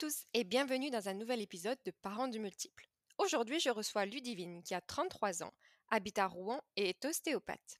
tous 0.00 0.24
et 0.32 0.44
bienvenue 0.44 0.90
dans 0.90 1.10
un 1.10 1.12
nouvel 1.12 1.42
épisode 1.42 1.76
de 1.84 1.90
Parents 1.90 2.26
du 2.26 2.38
multiple. 2.38 2.88
Aujourd'hui, 3.18 3.60
je 3.60 3.68
reçois 3.68 4.06
Ludivine 4.06 4.62
qui 4.62 4.72
a 4.72 4.80
33 4.80 5.42
ans, 5.42 5.52
habite 5.90 6.18
à 6.18 6.26
Rouen 6.26 6.62
et 6.76 6.88
est 6.88 7.04
ostéopathe. 7.04 7.76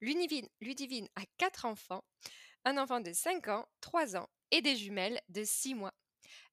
Ludivine, 0.00 0.48
Ludivine 0.60 1.06
a 1.14 1.22
4 1.38 1.66
enfants, 1.66 2.02
un 2.64 2.76
enfant 2.76 2.98
de 2.98 3.12
5 3.12 3.46
ans, 3.46 3.68
3 3.82 4.16
ans 4.16 4.28
et 4.50 4.62
des 4.62 4.74
jumelles 4.74 5.20
de 5.28 5.44
6 5.44 5.76
mois. 5.76 5.94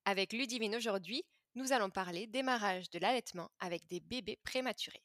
Avec 0.06 0.34
Ludivine 0.34 0.76
aujourd'hui, 0.76 1.24
nous 1.56 1.74
allons 1.74 1.90
parler 1.90 2.28
démarrage 2.28 2.92
de 2.92 3.00
l'allaitement 3.00 3.50
avec 3.60 3.88
des 3.88 4.02
bébés 4.02 4.38
prématurés. 4.44 5.02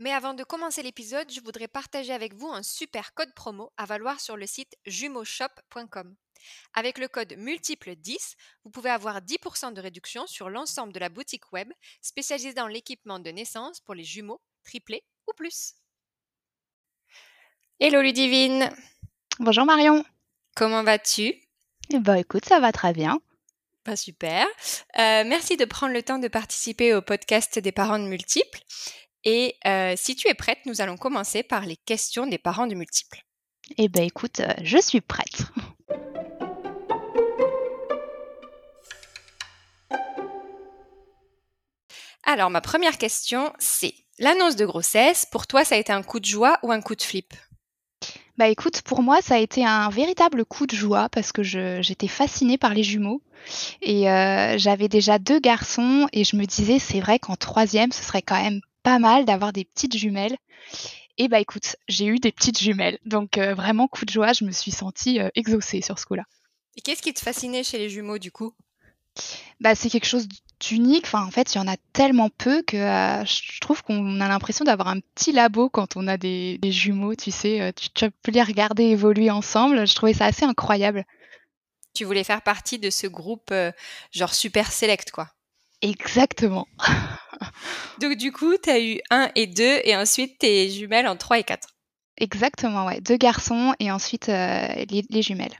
Mais 0.00 0.10
avant 0.10 0.34
de 0.34 0.42
commencer 0.42 0.82
l'épisode, 0.82 1.30
je 1.30 1.40
voudrais 1.40 1.68
partager 1.68 2.12
avec 2.12 2.34
vous 2.34 2.48
un 2.48 2.64
super 2.64 3.14
code 3.14 3.32
promo 3.32 3.72
à 3.76 3.86
valoir 3.86 4.18
sur 4.18 4.36
le 4.36 4.48
site 4.48 4.76
jumeauxshop.com. 4.86 6.16
Avec 6.74 6.98
le 6.98 7.08
code 7.08 7.34
multiple 7.36 7.96
10, 7.96 8.36
vous 8.64 8.70
pouvez 8.70 8.90
avoir 8.90 9.20
10% 9.20 9.72
de 9.72 9.80
réduction 9.80 10.26
sur 10.26 10.50
l'ensemble 10.50 10.92
de 10.92 10.98
la 10.98 11.08
boutique 11.08 11.52
web 11.52 11.72
spécialisée 12.00 12.54
dans 12.54 12.66
l'équipement 12.66 13.18
de 13.18 13.30
naissance 13.30 13.80
pour 13.80 13.94
les 13.94 14.04
jumeaux, 14.04 14.40
triplés 14.64 15.04
ou 15.26 15.32
plus. 15.34 15.74
Hello 17.78 18.00
Ludivine 18.00 18.70
Bonjour 19.38 19.66
Marion 19.66 20.04
Comment 20.54 20.82
vas-tu? 20.82 21.34
Eh 21.90 21.98
ben 21.98 22.14
écoute, 22.14 22.46
ça 22.46 22.58
va 22.58 22.72
très 22.72 22.94
bien. 22.94 23.20
Pas 23.84 23.96
super. 23.96 24.46
Euh, 24.98 25.22
merci 25.24 25.56
de 25.56 25.64
prendre 25.64 25.92
le 25.92 26.02
temps 26.02 26.18
de 26.18 26.28
participer 26.28 26.94
au 26.94 27.02
podcast 27.02 27.58
des 27.58 27.72
parents 27.72 27.98
de 27.98 28.06
multiples. 28.06 28.60
Et 29.24 29.56
euh, 29.66 29.94
si 29.96 30.16
tu 30.16 30.28
es 30.28 30.34
prête, 30.34 30.58
nous 30.66 30.80
allons 30.80 30.96
commencer 30.96 31.42
par 31.42 31.66
les 31.66 31.76
questions 31.76 32.26
des 32.26 32.38
parents 32.38 32.66
de 32.66 32.74
multiples. 32.74 33.22
Eh 33.76 33.88
ben 33.88 34.04
écoute, 34.04 34.40
euh, 34.40 34.54
je 34.62 34.78
suis 34.78 35.00
prête. 35.00 35.42
Alors, 42.28 42.50
ma 42.50 42.60
première 42.60 42.98
question, 42.98 43.52
c'est 43.60 43.94
l'annonce 44.18 44.56
de 44.56 44.66
grossesse, 44.66 45.26
pour 45.30 45.46
toi, 45.46 45.64
ça 45.64 45.76
a 45.76 45.78
été 45.78 45.92
un 45.92 46.02
coup 46.02 46.18
de 46.18 46.24
joie 46.24 46.58
ou 46.64 46.72
un 46.72 46.80
coup 46.80 46.96
de 46.96 47.02
flip? 47.02 47.32
Bah 48.36 48.48
écoute, 48.48 48.82
pour 48.82 49.00
moi, 49.00 49.22
ça 49.22 49.36
a 49.36 49.38
été 49.38 49.64
un 49.64 49.88
véritable 49.90 50.44
coup 50.44 50.66
de 50.66 50.74
joie 50.74 51.08
parce 51.08 51.30
que 51.30 51.44
j'étais 51.44 52.08
fascinée 52.08 52.58
par 52.58 52.74
les 52.74 52.82
jumeaux. 52.82 53.22
Et 53.80 54.10
euh, 54.10 54.58
j'avais 54.58 54.88
déjà 54.88 55.20
deux 55.20 55.38
garçons 55.38 56.08
et 56.12 56.24
je 56.24 56.34
me 56.34 56.44
disais, 56.46 56.80
c'est 56.80 56.98
vrai 56.98 57.20
qu'en 57.20 57.36
troisième, 57.36 57.92
ce 57.92 58.02
serait 58.02 58.22
quand 58.22 58.42
même 58.42 58.60
pas 58.82 58.98
mal 58.98 59.24
d'avoir 59.24 59.52
des 59.52 59.64
petites 59.64 59.96
jumelles. 59.96 60.36
Et 61.18 61.28
bah 61.28 61.38
écoute, 61.38 61.76
j'ai 61.88 62.06
eu 62.06 62.18
des 62.18 62.32
petites 62.32 62.58
jumelles. 62.58 62.98
Donc 63.06 63.38
euh, 63.38 63.54
vraiment 63.54 63.86
coup 63.86 64.04
de 64.04 64.10
joie, 64.10 64.32
je 64.32 64.44
me 64.44 64.50
suis 64.50 64.72
sentie 64.72 65.20
euh, 65.20 65.28
exaucée 65.36 65.80
sur 65.80 65.98
ce 65.98 66.06
coup-là. 66.06 66.24
Et 66.76 66.80
qu'est-ce 66.80 67.02
qui 67.02 67.14
te 67.14 67.20
fascinait 67.20 67.62
chez 67.62 67.78
les 67.78 67.88
jumeaux 67.88 68.18
du 68.18 68.32
coup? 68.32 68.52
Bah, 69.60 69.74
c'est 69.74 69.88
quelque 69.88 70.06
chose 70.06 70.28
d'unique. 70.60 71.04
Enfin, 71.06 71.24
en 71.24 71.30
fait, 71.30 71.54
il 71.54 71.58
y 71.58 71.60
en 71.60 71.68
a 71.68 71.76
tellement 71.92 72.30
peu 72.30 72.62
que 72.62 72.76
euh, 72.76 73.24
je 73.24 73.60
trouve 73.60 73.82
qu'on 73.82 74.20
a 74.20 74.28
l'impression 74.28 74.64
d'avoir 74.64 74.88
un 74.88 75.00
petit 75.00 75.32
labo 75.32 75.68
quand 75.68 75.96
on 75.96 76.06
a 76.08 76.16
des, 76.16 76.58
jumeaux, 76.64 77.14
tu 77.14 77.30
sais. 77.30 77.60
Euh, 77.60 77.72
tu, 77.72 78.10
peux 78.22 78.32
les 78.32 78.42
regarder 78.42 78.84
évoluer 78.84 79.30
ensemble. 79.30 79.86
Je 79.86 79.94
trouvais 79.94 80.14
ça 80.14 80.26
assez 80.26 80.44
incroyable. 80.44 81.04
Tu 81.94 82.04
voulais 82.04 82.24
faire 82.24 82.42
partie 82.42 82.78
de 82.78 82.90
ce 82.90 83.06
groupe 83.06 83.50
euh, 83.52 83.72
genre 84.12 84.34
super 84.34 84.70
select, 84.70 85.10
quoi. 85.10 85.28
Exactement. 85.82 86.66
Donc, 88.00 88.16
du 88.16 88.32
coup, 88.32 88.54
tu 88.62 88.70
as 88.70 88.80
eu 88.80 89.00
un 89.10 89.30
et 89.34 89.46
deux, 89.46 89.80
et 89.84 89.96
ensuite 89.96 90.38
tes 90.38 90.70
jumelles 90.70 91.06
en 91.06 91.16
trois 91.16 91.38
et 91.38 91.44
quatre. 91.44 91.68
Exactement, 92.18 92.86
ouais. 92.86 93.00
Deux 93.02 93.18
garçons 93.18 93.74
et 93.78 93.90
ensuite 93.90 94.28
les, 94.28 95.22
jumelles. 95.22 95.58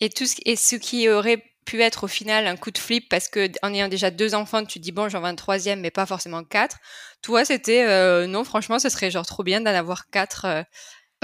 Et, 0.00 0.08
tout 0.08 0.24
ce, 0.24 0.36
et 0.44 0.54
ce 0.54 0.76
qui 0.76 1.08
aurait 1.08 1.42
pu 1.66 1.82
être 1.82 2.04
au 2.04 2.06
final 2.06 2.46
un 2.46 2.56
coup 2.56 2.70
de 2.70 2.78
flip 2.78 3.08
parce 3.10 3.28
que 3.28 3.50
en 3.62 3.74
ayant 3.74 3.88
déjà 3.88 4.10
deux 4.10 4.34
enfants, 4.34 4.64
tu 4.64 4.78
dis 4.78 4.92
bon, 4.92 5.10
j'en 5.10 5.20
veux 5.20 5.26
un 5.26 5.34
troisième, 5.34 5.80
mais 5.80 5.90
pas 5.90 6.06
forcément 6.06 6.42
quatre. 6.44 6.78
Toi, 7.20 7.44
c'était 7.44 7.84
euh, 7.84 8.26
non, 8.26 8.44
franchement, 8.44 8.78
ce 8.78 8.88
serait 8.88 9.10
genre 9.10 9.26
trop 9.26 9.42
bien 9.42 9.60
d'en 9.60 9.74
avoir 9.74 10.08
quatre. 10.08 10.46
Euh. 10.46 10.62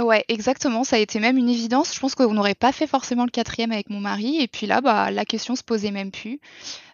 Ouais, 0.00 0.24
exactement. 0.28 0.84
Ça 0.84 0.96
a 0.96 0.98
été 0.98 1.20
même 1.20 1.38
une 1.38 1.48
évidence. 1.48 1.94
Je 1.94 2.00
pense 2.00 2.14
qu'on 2.14 2.34
n'aurait 2.34 2.54
pas 2.54 2.72
fait 2.72 2.86
forcément 2.86 3.24
le 3.24 3.30
quatrième 3.30 3.72
avec 3.72 3.88
mon 3.88 4.00
mari. 4.00 4.40
Et 4.40 4.48
puis 4.48 4.66
là, 4.66 4.80
bah, 4.80 5.10
la 5.10 5.24
question 5.24 5.54
se 5.54 5.62
posait 5.62 5.90
même 5.90 6.10
plus. 6.10 6.40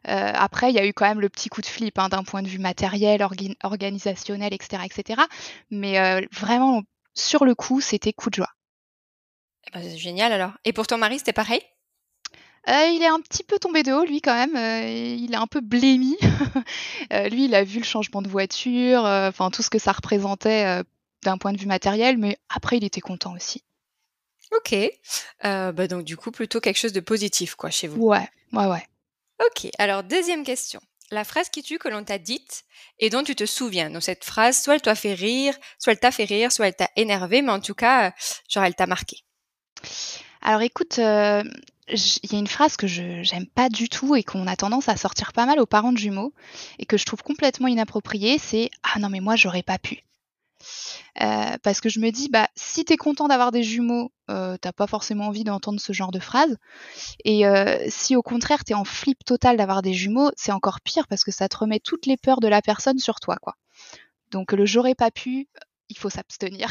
Euh, 0.09 0.33
après, 0.35 0.71
il 0.71 0.75
y 0.75 0.79
a 0.79 0.87
eu 0.87 0.93
quand 0.93 1.09
même 1.09 1.21
le 1.21 1.29
petit 1.29 1.49
coup 1.49 1.61
de 1.61 1.67
flip 1.67 1.99
hein, 1.99 2.09
d'un 2.09 2.25
point 2.25 2.43
de 2.43 2.49
vue 2.49 2.59
matériel, 2.59 3.27
organisationnel, 3.63 4.53
etc., 4.53 4.83
etc. 4.85 5.23
Mais 5.71 6.27
vraiment, 6.33 6.83
sur 7.15 7.45
le 7.45 7.55
coup, 7.55 7.81
c'était 7.81 8.13
coup 8.13 8.31
de 8.31 8.35
joie. 8.35 8.53
Eh 9.69 9.71
ben, 9.71 9.83
c'est 9.83 9.99
génial 9.99 10.33
alors. 10.33 10.53
Et 10.65 10.73
pour 10.73 10.87
ton 10.87 10.99
mari, 10.99 11.19
c'était 11.19 11.33
pareil? 11.33 11.63
Euh, 12.69 12.87
il 12.89 13.03
est 13.03 13.09
un 13.09 13.21
petit 13.21 13.45
peu 13.45 13.59
tombé 13.59 13.83
de 13.83 13.93
haut, 13.93 14.05
lui, 14.05 14.21
quand 14.21 14.35
même. 14.35 14.57
Euh, 14.57 15.17
il 15.19 15.33
est 15.33 15.37
un 15.37 15.47
peu 15.47 15.61
blémi. 15.61 16.17
Euh, 17.13 17.29
lui, 17.29 17.47
il 17.47 17.55
a 17.55 17.65
vu 17.65 17.79
le 17.79 17.85
changement 17.85 18.21
de 18.21 18.29
voiture, 18.29 19.05
enfin, 19.05 19.51
tout 19.51 19.63
ce 19.63 19.71
que 19.71 19.79
ça 19.79 19.93
représentait 19.93 20.83
d'un 21.23 21.39
point 21.39 21.53
de 21.53 21.59
vue 21.59 21.67
matériel, 21.67 22.19
mais 22.19 22.37
après, 22.51 22.77
il 22.77 22.85
était 22.85 23.01
content 23.01 23.35
aussi. 23.35 23.63
Ok. 24.53 24.77
bah 25.43 25.87
donc, 25.87 26.05
du 26.05 26.17
coup, 26.19 26.31
plutôt 26.31 26.61
quelque 26.61 26.77
chose 26.77 26.93
de 26.93 27.01
positif, 27.01 27.55
quoi, 27.55 27.71
chez 27.71 27.87
vous. 27.89 28.03
Ouais, 28.03 28.29
ouais, 28.53 28.67
ouais. 28.67 28.87
Ok. 29.47 29.71
Alors, 29.79 30.03
deuxième 30.03 30.45
question. 30.45 30.81
La 31.11 31.25
phrase 31.25 31.49
qui 31.49 31.63
tue 31.63 31.79
que 31.79 31.89
l'on 31.89 32.05
t'a 32.05 32.19
dite 32.19 32.65
et 32.99 33.09
dont 33.09 33.23
tu 33.23 33.35
te 33.35 33.47
souviens. 33.47 33.89
Donc, 33.89 34.03
cette 34.03 34.25
phrase, 34.25 34.61
soit 34.61 34.75
elle 34.75 34.83
t'a 34.83 34.95
fait 34.95 35.15
rire, 35.15 35.55
soit 35.79 35.93
elle 35.93 36.01
t'a 36.01 36.11
fait 36.11 36.25
rire, 36.25 36.53
soit 36.53 36.69
elle 36.69 36.77
t'a 36.77 36.91
énervé, 36.97 37.41
mais 37.41 37.53
en 37.53 37.61
tout 37.61 37.75
cas, 37.75 38.13
genre, 38.51 38.65
elle 38.65 38.75
t'a 38.75 38.87
marqué. 38.87 39.25
Alors 40.43 40.63
écoute, 40.63 40.99
il 41.93 42.33
y 42.33 42.37
a 42.37 42.39
une 42.39 42.47
phrase 42.47 42.77
que 42.77 42.87
je 42.87 43.23
j'aime 43.23 43.47
pas 43.47 43.69
du 43.69 43.89
tout 43.89 44.15
et 44.17 44.23
qu'on 44.23 44.47
a 44.47 44.57
tendance 44.57 44.89
à 44.89 44.97
sortir 44.97 45.33
pas 45.33 45.47
mal 45.47 45.59
aux 45.59 45.67
parents 45.67 45.93
de 45.93 45.99
jumeaux 45.99 46.33
et 46.79 46.87
que 46.87 46.97
je 46.97 47.05
trouve 47.05 47.23
complètement 47.23 47.69
inappropriée, 47.69 48.39
c'est 48.39 48.71
ah 48.83 48.99
non 48.99 49.09
mais 49.09 49.21
moi 49.21 49.37
j'aurais 49.37 49.63
pas 49.63 49.79
pu. 49.79 50.05
Euh, 51.21 51.57
parce 51.63 51.81
que 51.81 51.89
je 51.89 52.01
me 52.01 52.11
dis 52.11 52.29
bah 52.29 52.49
si 52.55 52.85
t'es 52.85 52.97
content 52.97 53.29
d'avoir 53.29 53.53
des 53.53 53.63
jumeaux, 53.63 54.13
euh, 54.31 54.57
t'as 54.61 54.73
pas 54.73 54.87
forcément 54.87 55.29
envie 55.29 55.45
d'entendre 55.45 55.81
ce 55.81 55.93
genre 55.93 56.11
de 56.11 56.21
phrase. 56.21 56.57
Et 57.25 57.47
euh, 57.47 57.79
si 57.89 58.17
au 58.17 58.23
contraire 58.23 58.65
t'es 58.65 58.75
en 58.75 58.85
flip 58.85 59.25
total 59.25 59.57
d'avoir 59.57 59.83
des 59.83 59.95
jumeaux, 59.95 60.31
c'est 60.37 60.53
encore 60.53 60.81
pire 60.81 61.07
parce 61.09 61.25
que 61.25 61.33
ça 61.33 61.49
te 61.49 61.57
remet 61.57 61.81
toutes 61.81 62.07
les 62.07 62.17
peurs 62.17 62.41
de 62.41 62.49
la 62.49 62.63
personne 62.63 62.99
sur 62.99 63.21
toi 63.21 63.37
quoi. 63.41 63.55
Donc 64.31 64.53
le 64.53 64.67
j'aurais 64.67 64.95
pas 64.95 65.11
pu, 65.11 65.49
il 65.89 65.99
faut 65.99 66.11
s'abstenir. 66.11 66.69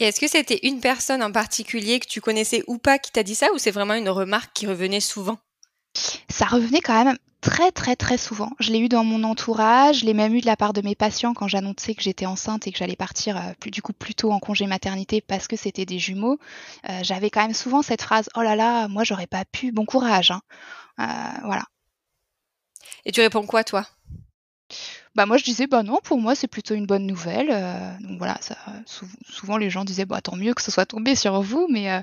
Est-ce 0.00 0.20
que 0.20 0.28
c'était 0.28 0.60
une 0.62 0.80
personne 0.80 1.22
en 1.22 1.32
particulier 1.32 2.00
que 2.00 2.06
tu 2.06 2.20
connaissais 2.20 2.62
ou 2.66 2.78
pas 2.78 2.98
qui 2.98 3.12
t'a 3.12 3.22
dit 3.22 3.34
ça 3.34 3.52
ou 3.54 3.58
c'est 3.58 3.70
vraiment 3.70 3.94
une 3.94 4.08
remarque 4.08 4.52
qui 4.54 4.66
revenait 4.66 5.00
souvent? 5.00 5.38
Ça 6.28 6.46
revenait 6.46 6.80
quand 6.80 7.04
même 7.04 7.16
très 7.40 7.70
très 7.70 7.96
très 7.96 8.18
souvent. 8.18 8.50
Je 8.58 8.72
l'ai 8.72 8.80
eu 8.80 8.88
dans 8.88 9.04
mon 9.04 9.22
entourage, 9.24 10.00
je 10.00 10.04
l'ai 10.06 10.14
même 10.14 10.34
eu 10.34 10.40
de 10.40 10.46
la 10.46 10.56
part 10.56 10.72
de 10.72 10.82
mes 10.82 10.94
patients 10.94 11.32
quand 11.32 11.48
j'annonçais 11.48 11.94
que 11.94 12.02
j'étais 12.02 12.26
enceinte 12.26 12.66
et 12.66 12.72
que 12.72 12.78
j'allais 12.78 12.96
partir 12.96 13.36
euh, 13.36 13.52
plus, 13.60 13.70
du 13.70 13.82
coup 13.82 13.92
plus 13.92 14.14
tôt 14.14 14.32
en 14.32 14.38
congé 14.40 14.66
maternité 14.66 15.20
parce 15.20 15.46
que 15.48 15.56
c'était 15.56 15.86
des 15.86 15.98
jumeaux. 15.98 16.38
Euh, 16.90 17.00
j'avais 17.02 17.30
quand 17.30 17.42
même 17.42 17.54
souvent 17.54 17.82
cette 17.82 18.02
phrase 18.02 18.28
"Oh 18.34 18.42
là 18.42 18.56
là, 18.56 18.88
moi 18.88 19.04
j'aurais 19.04 19.26
pas 19.26 19.44
pu, 19.44 19.72
bon 19.72 19.86
courage". 19.86 20.32
Hein. 20.32 20.40
Euh, 21.00 21.40
voilà. 21.44 21.64
Et 23.04 23.12
tu 23.12 23.20
réponds 23.20 23.46
quoi 23.46 23.64
toi? 23.64 23.86
Bah 25.16 25.24
moi 25.24 25.38
je 25.38 25.44
disais 25.44 25.66
bah 25.66 25.82
non 25.82 25.98
pour 26.04 26.20
moi 26.20 26.34
c'est 26.34 26.46
plutôt 26.46 26.74
une 26.74 26.84
bonne 26.84 27.06
nouvelle 27.06 27.48
euh, 27.50 27.90
donc 28.00 28.18
voilà 28.18 28.36
ça 28.42 28.56
souvent 29.26 29.56
les 29.56 29.70
gens 29.70 29.84
disaient 29.84 30.04
bah 30.04 30.20
tant 30.20 30.36
mieux 30.36 30.52
que 30.52 30.60
ce 30.62 30.70
soit 30.70 30.84
tombé 30.84 31.14
sur 31.14 31.40
vous 31.40 31.66
mais 31.70 31.90
euh, 31.90 32.00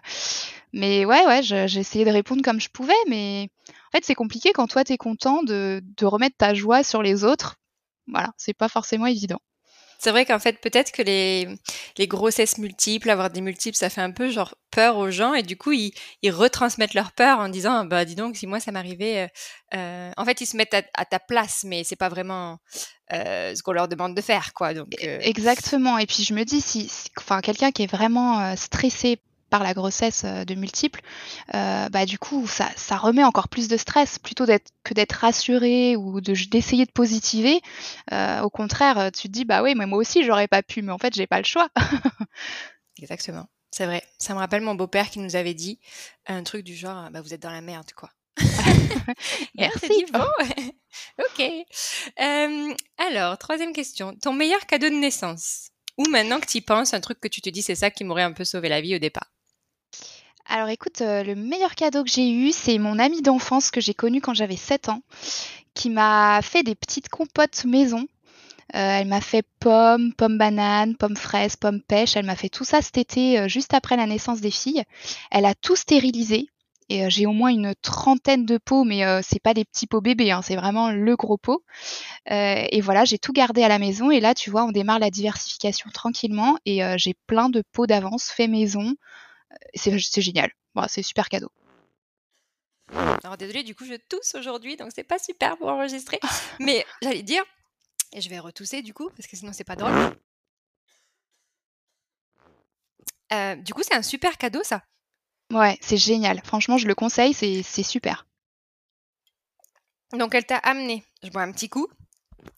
mais 0.74 1.06
ouais 1.06 1.26
ouais 1.28 1.44
j'ai 1.44 1.80
essayé 1.80 2.06
de 2.06 2.10
répondre 2.10 2.42
comme 2.42 2.60
je 2.60 2.70
pouvais 2.70 2.94
mais 3.08 3.50
en 3.70 3.98
fait 3.98 4.04
c'est 4.04 4.16
compliqué 4.16 4.52
quand 4.52 4.66
toi 4.68 4.84
t'es 4.84 4.98
content 4.98 5.44
de, 5.44 5.82
de 5.96 6.06
remettre 6.08 6.38
ta 6.38 6.56
joie 6.56 6.84
sur 6.84 7.04
les 7.04 7.24
autres. 7.24 7.56
Voilà 8.08 8.32
c'est 8.38 8.56
pas 8.56 8.68
forcément 8.68 9.06
évident 9.06 9.40
c'est 10.04 10.12
vrai 10.12 10.26
qu'en 10.26 10.40
fait, 10.40 10.60
peut-être 10.60 10.92
que 10.92 11.02
les, 11.02 11.48
les 11.98 12.08
grossesses 12.08 12.58
multiples, 12.58 13.10
avoir 13.10 13.30
des 13.30 13.40
multiples, 13.40 13.78
ça 13.78 13.90
fait 13.90 14.02
un 14.02 14.12
peu 14.12 14.30
genre 14.30 14.54
peur 14.70 14.98
aux 14.98 15.12
gens 15.12 15.34
et 15.34 15.44
du 15.44 15.56
coup, 15.56 15.72
ils, 15.72 15.94
ils 16.22 16.32
retransmettent 16.32 16.94
leur 16.94 17.14
peur 17.14 17.40
en 17.40 17.48
disant, 17.48 17.86
bah 17.86 18.04
dis 18.04 18.16
donc, 18.16 18.36
si 18.36 18.46
moi 18.46 18.60
ça 18.60 18.74
m'arrivait, 18.74 19.20
euh, 19.20 19.28
euh 19.78 20.12
en 20.18 20.26
fait, 20.26 20.42
ils 20.42 20.46
se 20.46 20.58
mettent 20.58 20.76
à, 20.94 21.06
ta 21.06 21.20
place, 21.20 21.64
mais 21.66 21.86
c'est 21.86 21.96
pas 21.96 22.10
vraiment 22.10 22.60
euh, 23.14 23.56
ce 23.56 23.64
qu'on 23.64 23.72
leur 23.72 23.88
demande 23.88 24.14
de 24.14 24.22
faire, 24.22 24.54
quoi. 24.54 24.74
Donc, 24.74 24.94
euh 25.06 25.20
Exactement. 25.22 25.98
Et 25.98 26.06
puis 26.06 26.24
je 26.24 26.34
me 26.34 26.44
dis, 26.44 26.60
si, 26.60 26.92
enfin, 27.18 27.40
quelqu'un 27.40 27.72
qui 27.72 27.84
est 27.84 27.92
vraiment 27.92 28.58
stressé 28.58 29.22
par 29.54 29.62
la 29.62 29.76
grossesse 29.76 30.26
de 30.26 30.56
multiples, 30.56 31.00
bah 31.52 32.08
du 32.08 32.18
coup 32.18 32.48
ça, 32.48 32.72
ça 32.76 32.98
remet 32.98 33.24
encore 33.24 33.50
plus 33.50 33.68
de 33.68 33.78
stress 33.78 34.18
plutôt 34.18 34.48
que 34.84 34.96
d'être 34.96 35.12
rassuré 35.12 35.96
ou 35.96 36.22
de 36.22 36.34
d'essayer 36.50 36.88
de 36.88 36.92
positiver. 36.92 37.62
au 38.12 38.50
contraire, 38.50 39.12
tu 39.12 39.28
te 39.28 39.34
dis 39.34 39.46
bah 39.46 39.62
oui, 39.62 39.76
mais 39.76 39.86
moi 39.86 40.00
aussi 40.00 40.24
j'aurais 40.24 40.48
pas 40.48 40.64
pu, 40.64 40.82
mais 40.82 40.92
en 40.92 40.98
fait 40.98 41.14
j'ai 41.14 41.28
pas 41.28 41.38
le 41.38 41.46
choix. 41.46 41.70
Exactement. 42.98 43.46
C'est 43.70 43.86
vrai. 43.86 44.02
Ça 44.18 44.34
me 44.34 44.40
rappelle 44.40 44.62
mon 44.62 44.74
beau-père 44.74 45.12
qui 45.12 45.20
nous 45.20 45.36
avait 45.36 45.54
dit 45.54 45.80
un 46.26 46.42
truc 46.42 46.64
du 46.64 46.76
genre 46.76 47.12
bah, 47.12 47.22
vous 47.22 47.36
êtes 47.36 47.44
dans 47.44 47.52
la 47.52 47.62
merde, 47.62 47.92
quoi. 47.96 48.10
Merci. 49.56 50.06
ok. 51.20 51.52
alors, 52.98 53.38
troisième 53.38 53.74
question. 53.74 54.16
Ton 54.20 54.34
meilleur 54.34 54.66
cadeau 54.66 54.90
de 54.90 54.96
naissance? 54.96 55.70
Ou 55.98 56.06
maintenant 56.10 56.40
que 56.40 56.48
tu 56.48 56.58
y 56.58 56.62
penses, 56.62 56.94
un 56.94 57.02
truc 57.02 57.20
que 57.20 57.28
tu 57.28 57.42
te 57.42 57.50
dis 57.50 57.62
c'est 57.62 57.76
ça 57.76 57.92
qui 57.92 58.04
m'aurait 58.04 58.24
un 58.24 58.34
peu 58.34 58.44
sauvé 58.44 58.70
la 58.70 58.82
vie 58.82 58.96
au 58.96 59.00
départ? 59.00 59.32
Alors 60.46 60.70
écoute, 60.70 61.00
le 61.00 61.36
meilleur 61.36 61.76
cadeau 61.76 62.04
que 62.04 62.10
j'ai 62.10 62.30
eu, 62.30 62.52
c'est 62.52 62.78
mon 62.78 63.00
amie 63.00 63.22
d'enfance 63.22 63.72
que 63.72 63.82
j'ai 63.82 63.94
connue 63.94 64.22
quand 64.22 64.34
j'avais 64.34 64.58
7 64.58 64.90
ans, 64.90 65.02
qui 65.74 65.90
m'a 65.90 66.42
fait 66.42 66.64
des 66.64 66.76
petites 66.76 67.10
compotes 67.10 67.66
maison 67.66 68.06
euh, 68.76 69.00
elle 69.02 69.08
m'a 69.08 69.22
fait 69.22 69.46
pommes, 69.60 70.14
pommes 70.14 70.38
bananes, 70.38 70.96
pommes 70.96 71.18
fraises, 71.18 71.56
pommes 71.56 71.82
pêche. 71.82 72.16
Elle 72.16 72.26
m'a 72.26 72.36
fait 72.36 72.50
tout 72.50 72.64
ça 72.64 72.82
cet 72.82 72.98
été, 72.98 73.40
euh, 73.40 73.48
juste 73.48 73.74
après 73.74 73.98
la 73.98 74.08
naissance 74.08 74.42
des 74.42 74.52
filles. 74.52 74.84
Elle 75.32 75.46
a 75.46 75.54
tout 75.54 75.76
stérilisé. 75.76 76.48
Et 76.90 77.06
euh, 77.06 77.10
j'ai 77.10 77.26
au 77.26 77.34
moins 77.34 77.50
une 77.50 77.76
trentaine 77.82 78.46
de 78.46 78.58
pots, 78.58 78.84
mais 78.84 79.04
c'est 79.24 79.42
pas 79.42 79.54
des 79.54 79.64
petits 79.64 79.88
pots 79.88 80.02
bébés, 80.02 80.32
hein, 80.32 80.42
c'est 80.42 80.56
vraiment 80.56 80.92
le 80.92 81.16
gros 81.16 81.38
pot. 81.38 81.64
et 82.30 82.82
voilà, 82.82 83.06
j'ai 83.06 83.18
tout 83.20 83.34
gardé 83.34 83.64
à 83.64 83.68
la 83.68 83.80
maison. 83.80 84.12
Et 84.12 84.20
là, 84.20 84.34
tu 84.34 84.50
vois, 84.50 84.66
on 84.66 84.72
démarre 84.72 85.00
la 85.00 85.10
diversification 85.12 85.90
tranquillement. 85.94 86.58
Et 86.66 86.82
j'ai 86.98 87.14
plein 87.28 87.50
de 87.50 87.64
pots 87.74 87.88
d'avance 87.88 88.30
fait 88.30 88.48
maison. 88.48 88.96
C'est 89.74 90.22
génial. 90.22 90.52
c'est 90.88 91.04
super 91.04 91.30
cadeau. 91.30 91.52
Alors 93.24 93.38
désolé, 93.38 93.64
du 93.64 93.76
coup 93.76 93.86
je 93.86 93.96
tousse 93.96 94.36
aujourd'hui, 94.36 94.76
donc 94.76 94.92
c'est 94.94 95.04
pas 95.04 95.20
super 95.20 95.58
pour 95.58 95.70
enregistrer. 95.70 96.20
Mais 96.60 96.86
j'allais 97.02 97.24
dire, 97.24 97.44
et 98.12 98.22
je 98.22 98.30
vais 98.30 98.40
retousser 98.40 98.82
du 98.82 98.94
coup, 98.94 99.10
parce 99.16 99.28
que 99.28 99.36
sinon 99.36 99.54
c'est 99.54 99.64
pas 99.64 99.76
drôle. 99.76 100.16
Euh, 103.34 103.56
du 103.56 103.74
coup, 103.74 103.82
c'est 103.84 103.96
un 103.96 104.04
super 104.04 104.38
cadeau 104.38 104.64
ça. 104.64 104.84
Ouais, 105.52 105.78
c'est 105.82 105.98
génial. 105.98 106.42
Franchement, 106.44 106.78
je 106.78 106.88
le 106.88 106.96
conseille, 106.96 107.34
c'est 107.34 107.84
super. 107.84 108.28
Donc 110.14 110.36
elle 110.36 110.46
t'a 110.46 110.58
amené, 110.58 111.04
je 111.24 111.30
bois 111.30 111.42
un 111.42 111.52
petit 111.52 111.70
coup, 111.70 111.88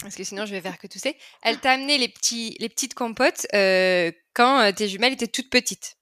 parce 0.02 0.16
que 0.16 0.26
sinon 0.26 0.46
je 0.46 0.52
vais 0.52 0.62
faire 0.62 0.78
que 0.78 0.88
tousser. 0.88 1.18
Elle 1.42 1.60
t'a 1.60 1.72
amené 1.72 1.98
les, 1.98 2.10
petits, 2.10 2.58
les 2.60 2.68
petites 2.68 2.94
compotes 2.94 3.48
euh, 3.54 4.12
quand 4.34 4.60
euh, 4.60 4.72
tes 4.74 4.90
jumelles 4.90 5.14
étaient 5.14 5.28
toutes 5.28 5.50
petites. 5.50 5.98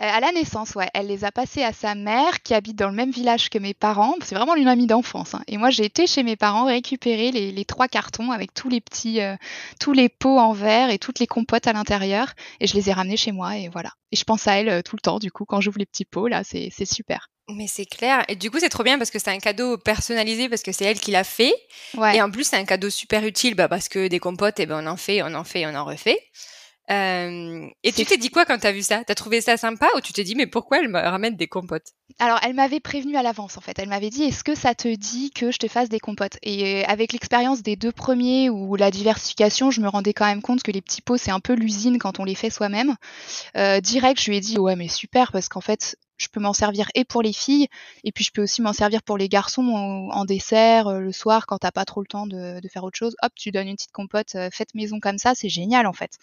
Euh, 0.00 0.08
à 0.08 0.20
la 0.20 0.32
naissance, 0.32 0.74
ouais. 0.74 0.88
Elle 0.94 1.06
les 1.06 1.24
a 1.24 1.32
passées 1.32 1.62
à 1.62 1.72
sa 1.72 1.94
mère 1.94 2.42
qui 2.42 2.54
habite 2.54 2.76
dans 2.76 2.88
le 2.88 2.94
même 2.94 3.10
village 3.10 3.50
que 3.50 3.58
mes 3.58 3.74
parents. 3.74 4.14
C'est 4.22 4.34
vraiment 4.34 4.54
une 4.56 4.68
amie 4.68 4.86
d'enfance. 4.86 5.34
Hein. 5.34 5.42
Et 5.46 5.56
moi, 5.56 5.70
j'ai 5.70 5.84
été 5.84 6.06
chez 6.06 6.22
mes 6.22 6.36
parents 6.36 6.66
récupérer 6.66 7.30
les, 7.30 7.64
trois 7.64 7.88
cartons 7.88 8.30
avec 8.30 8.52
tous 8.54 8.68
les 8.68 8.80
petits, 8.80 9.20
euh, 9.20 9.36
tous 9.80 9.92
les 9.92 10.08
pots 10.08 10.38
en 10.38 10.52
verre 10.52 10.90
et 10.90 10.98
toutes 10.98 11.18
les 11.18 11.26
compotes 11.26 11.66
à 11.66 11.72
l'intérieur. 11.72 12.32
Et 12.60 12.66
je 12.66 12.74
les 12.74 12.90
ai 12.90 12.92
ramenés 12.92 13.16
chez 13.16 13.32
moi 13.32 13.56
et 13.56 13.68
voilà. 13.68 13.90
Et 14.12 14.16
je 14.16 14.24
pense 14.24 14.46
à 14.46 14.58
elle 14.58 14.68
euh, 14.68 14.82
tout 14.82 14.96
le 14.96 15.00
temps, 15.00 15.18
du 15.18 15.30
coup, 15.30 15.44
quand 15.44 15.60
j'ouvre 15.60 15.78
les 15.78 15.86
petits 15.86 16.04
pots, 16.04 16.28
là, 16.28 16.42
c'est 16.44 16.70
super. 16.84 17.28
Mais 17.48 17.66
c'est 17.66 17.84
clair. 17.84 18.24
Et 18.28 18.36
du 18.36 18.50
coup, 18.50 18.58
c'est 18.58 18.70
trop 18.70 18.84
bien 18.84 18.96
parce 18.96 19.10
que 19.10 19.18
c'est 19.18 19.30
un 19.30 19.38
cadeau 19.38 19.76
personnalisé 19.76 20.48
parce 20.48 20.62
que 20.62 20.72
c'est 20.72 20.84
elle 20.84 20.98
qui 20.98 21.10
l'a 21.10 21.24
fait. 21.24 21.54
Et 22.14 22.22
en 22.22 22.30
plus, 22.30 22.44
c'est 22.44 22.56
un 22.56 22.64
cadeau 22.64 22.88
super 22.88 23.24
utile 23.24 23.54
bah, 23.54 23.68
parce 23.68 23.88
que 23.88 24.08
des 24.08 24.18
compotes, 24.18 24.58
eh 24.60 24.66
ben, 24.66 24.82
on 24.82 24.86
en 24.90 24.96
fait, 24.96 25.22
on 25.22 25.34
en 25.34 25.44
fait, 25.44 25.66
on 25.66 25.74
en 25.74 25.84
refait 25.84 26.18
et 26.88 27.92
tu 27.92 28.04
t'es 28.04 28.16
dit 28.16 28.30
quoi 28.30 28.44
quand 28.44 28.58
t'as 28.58 28.72
vu 28.72 28.82
ça? 28.82 29.02
T'as 29.04 29.14
trouvé 29.14 29.40
ça 29.40 29.56
sympa 29.56 29.86
ou 29.96 30.00
tu 30.00 30.12
t'es 30.12 30.24
dit 30.24 30.34
mais 30.34 30.46
pourquoi 30.46 30.80
elle 30.80 30.88
me 30.88 31.00
ramène 31.00 31.36
des 31.36 31.48
compotes? 31.48 31.92
Alors 32.18 32.38
elle 32.42 32.54
m'avait 32.54 32.80
prévenu 32.80 33.16
à 33.16 33.22
l'avance 33.22 33.56
en 33.56 33.60
fait. 33.60 33.78
Elle 33.78 33.88
m'avait 33.88 34.10
dit 34.10 34.24
est-ce 34.24 34.44
que 34.44 34.54
ça 34.54 34.74
te 34.74 34.94
dit 34.94 35.30
que 35.30 35.50
je 35.50 35.58
te 35.58 35.66
fasse 35.66 35.88
des 35.88 35.98
compotes? 35.98 36.38
Et 36.42 36.82
euh, 36.82 36.84
avec 36.86 37.12
l'expérience 37.12 37.62
des 37.62 37.76
deux 37.76 37.92
premiers 37.92 38.50
ou 38.50 38.76
la 38.76 38.90
diversification, 38.90 39.70
je 39.70 39.80
me 39.80 39.88
rendais 39.88 40.12
quand 40.12 40.26
même 40.26 40.42
compte 40.42 40.62
que 40.62 40.70
les 40.70 40.82
petits 40.82 41.02
pots 41.02 41.16
c'est 41.16 41.30
un 41.30 41.40
peu 41.40 41.54
l'usine 41.54 41.98
quand 41.98 42.20
on 42.20 42.24
les 42.24 42.34
fait 42.34 42.50
soi-même. 42.50 42.94
Euh, 43.56 43.80
direct, 43.80 44.20
je 44.20 44.30
lui 44.30 44.36
ai 44.36 44.40
dit 44.40 44.58
ouais 44.58 44.76
mais 44.76 44.88
super 44.88 45.32
parce 45.32 45.48
qu'en 45.48 45.60
fait 45.60 45.96
je 46.16 46.28
peux 46.28 46.38
m'en 46.38 46.52
servir 46.52 46.88
et 46.94 47.04
pour 47.04 47.22
les 47.22 47.32
filles 47.32 47.66
et 48.04 48.12
puis 48.12 48.24
je 48.24 48.30
peux 48.30 48.42
aussi 48.42 48.62
m'en 48.62 48.72
servir 48.72 49.02
pour 49.02 49.18
les 49.18 49.28
garçons 49.28 49.66
en, 50.12 50.24
dessert 50.24 50.86
euh, 50.86 51.00
le 51.00 51.10
soir 51.10 51.46
quand 51.46 51.58
t'as 51.58 51.72
pas 51.72 51.84
trop 51.84 52.00
le 52.00 52.06
temps 52.06 52.26
de, 52.26 52.60
de, 52.60 52.68
faire 52.68 52.84
autre 52.84 52.98
chose. 52.98 53.16
Hop, 53.22 53.32
tu 53.34 53.50
donnes 53.50 53.68
une 53.68 53.76
petite 53.76 53.92
compote 53.92 54.36
faite 54.52 54.74
maison 54.74 55.00
comme 55.00 55.18
ça, 55.18 55.34
c'est 55.34 55.48
génial 55.48 55.86
en 55.86 55.92
fait. 55.92 56.18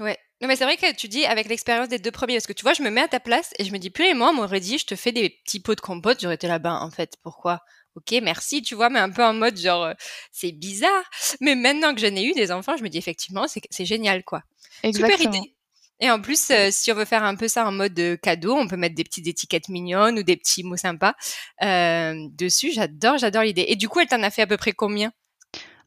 Ouais. 0.00 0.18
Non, 0.40 0.48
mais 0.48 0.56
c'est 0.56 0.64
vrai 0.64 0.76
que 0.76 0.92
tu 0.94 1.06
dis 1.06 1.24
avec 1.24 1.48
l'expérience 1.48 1.88
des 1.88 1.98
deux 1.98 2.10
premiers, 2.10 2.34
parce 2.34 2.46
que 2.46 2.52
tu 2.52 2.62
vois, 2.62 2.72
je 2.72 2.82
me 2.82 2.90
mets 2.90 3.02
à 3.02 3.08
ta 3.08 3.20
place 3.20 3.52
et 3.58 3.64
je 3.64 3.72
me 3.72 3.78
dis, 3.78 3.90
plus 3.90 4.06
et 4.06 4.14
moi, 4.14 4.30
on 4.30 4.34
m'aurait 4.34 4.58
dit, 4.58 4.78
je 4.78 4.86
te 4.86 4.96
fais 4.96 5.12
des 5.12 5.30
petits 5.44 5.60
pots 5.60 5.74
de 5.74 5.80
compote, 5.80 6.18
j'aurais 6.20 6.34
été 6.34 6.48
là-bas, 6.48 6.80
en 6.80 6.90
fait. 6.90 7.16
Pourquoi? 7.22 7.60
Ok, 7.94 8.12
merci, 8.22 8.62
tu 8.62 8.74
vois, 8.74 8.88
mais 8.88 8.98
un 8.98 9.10
peu 9.10 9.22
en 9.22 9.34
mode 9.34 9.56
genre, 9.56 9.84
euh, 9.84 9.94
c'est 10.32 10.50
bizarre. 10.50 11.04
Mais 11.40 11.54
maintenant 11.54 11.94
que 11.94 12.00
j'en 12.00 12.16
ai 12.16 12.24
eu 12.24 12.32
des 12.32 12.50
enfants, 12.50 12.76
je 12.76 12.82
me 12.82 12.88
dis 12.88 12.98
effectivement, 12.98 13.46
c'est 13.46 13.84
génial, 13.84 14.24
quoi. 14.24 14.42
Exactement. 14.82 15.18
Super 15.18 15.40
idée. 15.40 15.54
Et 16.00 16.10
en 16.10 16.20
plus, 16.20 16.50
euh, 16.50 16.70
si 16.72 16.90
on 16.90 16.96
veut 16.96 17.04
faire 17.04 17.22
un 17.22 17.36
peu 17.36 17.46
ça 17.46 17.64
en 17.64 17.70
mode 17.70 17.96
euh, 18.00 18.16
cadeau, 18.16 18.56
on 18.56 18.66
peut 18.66 18.78
mettre 18.78 18.96
des 18.96 19.04
petites 19.04 19.26
étiquettes 19.28 19.68
mignonnes 19.68 20.18
ou 20.18 20.22
des 20.24 20.36
petits 20.36 20.64
mots 20.64 20.76
sympas 20.76 21.14
dessus. 21.60 22.72
J'adore, 22.72 23.18
j'adore 23.18 23.42
l'idée. 23.42 23.66
Et 23.68 23.76
du 23.76 23.88
coup, 23.88 24.00
elle 24.00 24.08
t'en 24.08 24.22
a 24.22 24.30
fait 24.30 24.42
à 24.42 24.46
peu 24.46 24.56
près 24.56 24.72
combien? 24.72 25.12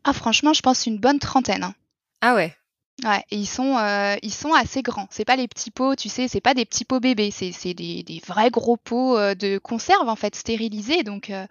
Ah, 0.06 0.14
franchement, 0.14 0.54
je 0.54 0.62
pense 0.62 0.86
une 0.86 1.00
bonne 1.00 1.20
trentaine. 1.20 1.64
Hein. 1.64 1.76
Ah 2.22 2.36
ouais. 2.36 2.56
Ouais, 3.04 3.24
ils 3.30 3.46
sont, 3.46 3.78
euh, 3.78 4.16
ils 4.22 4.34
sont 4.34 4.54
assez 4.54 4.82
grands. 4.82 5.08
C'est 5.12 5.26
pas 5.26 5.36
les 5.36 5.50
petits 5.50 5.70
pots, 5.70 5.96
tu 5.96 6.08
sais, 6.08 6.30
c'est 6.30 6.40
pas 6.40 6.54
des 6.54 6.66
petits 6.66 6.86
pots 6.86 7.02
bébés, 7.02 7.30
c'est, 7.30 7.52
c'est 7.52 7.74
des, 7.74 8.04
des 8.04 8.22
vrais 8.26 8.50
gros 8.50 8.78
pots 8.78 9.18
euh, 9.18 9.36
de 9.36 9.58
conserve 9.58 10.08
en 10.08 10.16
fait 10.16 10.34
stérilisés. 10.34 11.04
Donc, 11.04 11.30
euh, 11.30 11.46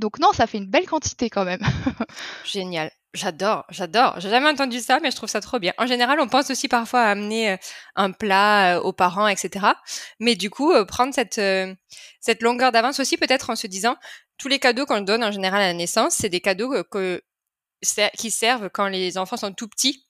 donc 0.00 0.18
non, 0.18 0.32
ça 0.32 0.48
fait 0.48 0.58
une 0.58 0.66
belle 0.66 0.86
quantité 0.86 1.30
quand 1.30 1.44
même. 1.44 1.60
Génial. 2.44 2.90
J'adore, 3.14 3.64
j'adore. 3.70 4.20
J'ai 4.20 4.30
jamais 4.30 4.48
entendu 4.48 4.80
ça, 4.80 4.98
mais 5.00 5.10
je 5.10 5.16
trouve 5.16 5.28
ça 5.28 5.40
trop 5.40 5.58
bien. 5.58 5.72
En 5.78 5.86
général, 5.86 6.20
on 6.20 6.28
pense 6.28 6.50
aussi 6.50 6.68
parfois 6.68 7.02
à 7.02 7.10
amener 7.10 7.56
un 7.96 8.12
plat 8.12 8.80
aux 8.82 8.92
parents, 8.92 9.26
etc. 9.26 9.66
Mais 10.20 10.36
du 10.36 10.48
coup, 10.48 10.72
prendre 10.86 11.12
cette 11.12 11.40
cette 12.20 12.42
longueur 12.42 12.70
d'avance 12.70 13.00
aussi, 13.00 13.16
peut-être 13.16 13.50
en 13.50 13.56
se 13.56 13.66
disant, 13.66 13.96
tous 14.38 14.46
les 14.46 14.60
cadeaux 14.60 14.86
qu'on 14.86 15.00
donne 15.00 15.24
en 15.24 15.32
général 15.32 15.60
à 15.60 15.66
la 15.66 15.74
naissance, 15.74 16.14
c'est 16.14 16.28
des 16.28 16.40
cadeaux 16.40 16.84
que, 16.84 17.20
qui 18.16 18.30
servent 18.30 18.70
quand 18.72 18.86
les 18.86 19.18
enfants 19.18 19.36
sont 19.36 19.52
tout 19.52 19.66
petits 19.68 20.06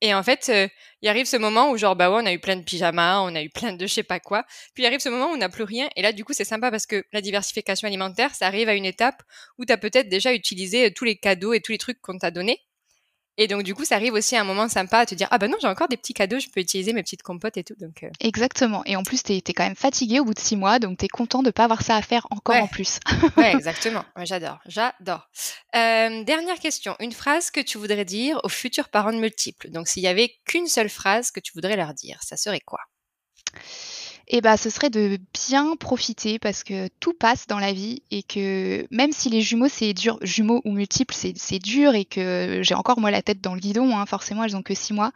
et 0.00 0.14
en 0.14 0.22
fait, 0.22 0.48
euh, 0.50 0.68
il 1.02 1.08
arrive 1.08 1.26
ce 1.26 1.36
moment 1.36 1.70
où 1.70 1.76
genre 1.78 1.96
bah 1.96 2.10
ouais, 2.10 2.20
on 2.22 2.26
a 2.26 2.32
eu 2.32 2.38
plein 2.38 2.56
de 2.56 2.62
pyjamas, 2.62 3.20
on 3.20 3.34
a 3.34 3.42
eu 3.42 3.50
plein 3.50 3.72
de 3.72 3.86
je 3.86 3.92
sais 3.92 4.02
pas 4.02 4.20
quoi. 4.20 4.44
Puis 4.74 4.82
il 4.82 4.86
arrive 4.86 5.00
ce 5.00 5.08
moment 5.08 5.26
où 5.30 5.34
on 5.34 5.36
n'a 5.36 5.48
plus 5.48 5.64
rien. 5.64 5.88
Et 5.96 6.02
là, 6.02 6.12
du 6.12 6.24
coup, 6.24 6.32
c'est 6.34 6.44
sympa 6.44 6.70
parce 6.70 6.86
que 6.86 7.04
la 7.12 7.20
diversification 7.20 7.88
alimentaire, 7.88 8.34
ça 8.34 8.46
arrive 8.46 8.68
à 8.68 8.74
une 8.74 8.84
étape 8.84 9.22
où 9.58 9.64
tu 9.64 9.72
as 9.72 9.78
peut-être 9.78 10.08
déjà 10.08 10.34
utilisé 10.34 10.92
tous 10.92 11.04
les 11.04 11.16
cadeaux 11.16 11.52
et 11.52 11.60
tous 11.60 11.72
les 11.72 11.78
trucs 11.78 12.00
qu'on 12.00 12.18
t'a 12.18 12.30
donnés. 12.30 12.60
Et 13.36 13.48
donc, 13.48 13.62
du 13.62 13.74
coup, 13.74 13.84
ça 13.84 13.96
arrive 13.96 14.14
aussi 14.14 14.36
à 14.36 14.40
un 14.40 14.44
moment 14.44 14.68
sympa 14.68 14.98
à 14.98 15.06
te 15.06 15.14
dire 15.14 15.26
Ah 15.30 15.38
ben 15.38 15.50
non, 15.50 15.56
j'ai 15.60 15.66
encore 15.66 15.88
des 15.88 15.96
petits 15.96 16.14
cadeaux, 16.14 16.38
je 16.38 16.48
peux 16.48 16.60
utiliser 16.60 16.92
mes 16.92 17.02
petites 17.02 17.22
compotes 17.22 17.56
et 17.56 17.64
tout. 17.64 17.74
Donc, 17.80 18.02
euh. 18.04 18.10
Exactement. 18.20 18.82
Et 18.86 18.96
en 18.96 19.02
plus, 19.02 19.22
tu 19.22 19.32
es, 19.32 19.40
quand 19.40 19.64
même 19.64 19.74
fatigué 19.74 20.20
au 20.20 20.24
bout 20.24 20.34
de 20.34 20.38
six 20.38 20.56
mois, 20.56 20.78
donc 20.78 20.98
tu 20.98 21.06
es 21.06 21.08
content 21.08 21.42
de 21.42 21.50
pas 21.50 21.64
avoir 21.64 21.82
ça 21.82 21.96
à 21.96 22.02
faire 22.02 22.26
encore 22.30 22.56
en 22.56 22.68
plus. 22.68 23.00
ouais, 23.36 23.52
exactement. 23.54 24.04
j'adore, 24.18 24.60
j'adore. 24.66 25.28
Euh, 25.74 26.22
dernière 26.24 26.58
question. 26.60 26.94
Une 27.00 27.12
phrase 27.12 27.50
que 27.50 27.60
tu 27.60 27.78
voudrais 27.78 28.04
dire 28.04 28.40
aux 28.44 28.48
futurs 28.48 28.88
parents 28.88 29.12
de 29.12 29.18
multiples. 29.18 29.70
Donc, 29.70 29.88
s'il 29.88 30.02
y 30.02 30.08
avait 30.08 30.32
qu'une 30.46 30.68
seule 30.68 30.90
phrase 30.90 31.30
que 31.30 31.40
tu 31.40 31.52
voudrais 31.54 31.76
leur 31.76 31.94
dire, 31.94 32.18
ça 32.22 32.36
serait 32.36 32.60
quoi? 32.60 32.80
Et 34.26 34.40
bah 34.40 34.56
ce 34.56 34.70
serait 34.70 34.90
de 34.90 35.18
bien 35.32 35.76
profiter 35.76 36.38
parce 36.38 36.64
que 36.64 36.88
tout 37.00 37.12
passe 37.12 37.46
dans 37.46 37.58
la 37.58 37.72
vie 37.72 38.02
et 38.10 38.22
que 38.22 38.86
même 38.90 39.12
si 39.12 39.28
les 39.28 39.42
jumeaux 39.42 39.68
c'est 39.68 39.92
dur, 39.92 40.18
jumeaux 40.22 40.62
ou 40.64 40.72
multiples 40.72 41.14
c'est 41.14 41.58
dur 41.58 41.94
et 41.94 42.04
que 42.04 42.60
j'ai 42.62 42.74
encore 42.74 43.00
moi 43.00 43.10
la 43.10 43.22
tête 43.22 43.40
dans 43.40 43.54
le 43.54 43.60
guidon, 43.60 43.96
hein, 43.96 44.06
forcément 44.06 44.44
elles 44.44 44.56
ont 44.56 44.62
que 44.62 44.74
six 44.74 44.94
mois, 44.94 45.12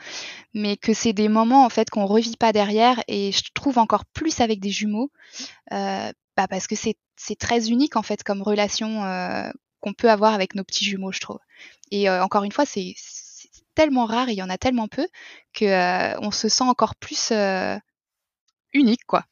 mais 0.54 0.76
que 0.76 0.92
c'est 0.92 1.12
des 1.12 1.28
moments 1.28 1.64
en 1.64 1.70
fait 1.70 1.88
qu'on 1.90 2.06
revit 2.06 2.36
pas 2.36 2.52
derrière 2.52 3.02
et 3.08 3.32
je 3.32 3.42
trouve 3.54 3.78
encore 3.78 4.04
plus 4.04 4.40
avec 4.40 4.60
des 4.60 4.70
jumeaux 4.70 5.10
euh, 5.72 6.12
bah 6.36 6.46
parce 6.48 6.66
que 6.66 6.76
c'est 6.76 7.38
très 7.38 7.70
unique 7.70 7.96
en 7.96 8.02
fait 8.02 8.22
comme 8.22 8.42
relation 8.42 9.04
euh, 9.04 9.50
qu'on 9.80 9.94
peut 9.94 10.10
avoir 10.10 10.34
avec 10.34 10.54
nos 10.54 10.64
petits 10.64 10.84
jumeaux 10.84 11.12
je 11.12 11.20
trouve. 11.20 11.40
Et 11.90 12.10
euh, 12.10 12.22
encore 12.22 12.44
une 12.44 12.52
fois 12.52 12.66
c'est 12.66 12.94
tellement 13.74 14.06
rare 14.06 14.28
il 14.28 14.34
y 14.34 14.42
en 14.42 14.50
a 14.50 14.58
tellement 14.58 14.88
peu 14.88 15.06
que 15.54 15.64
euh, 15.64 16.18
on 16.20 16.30
se 16.30 16.48
sent 16.48 16.64
encore 16.64 16.94
plus 16.96 17.32
unique, 18.72 19.04
quoi. 19.06 19.24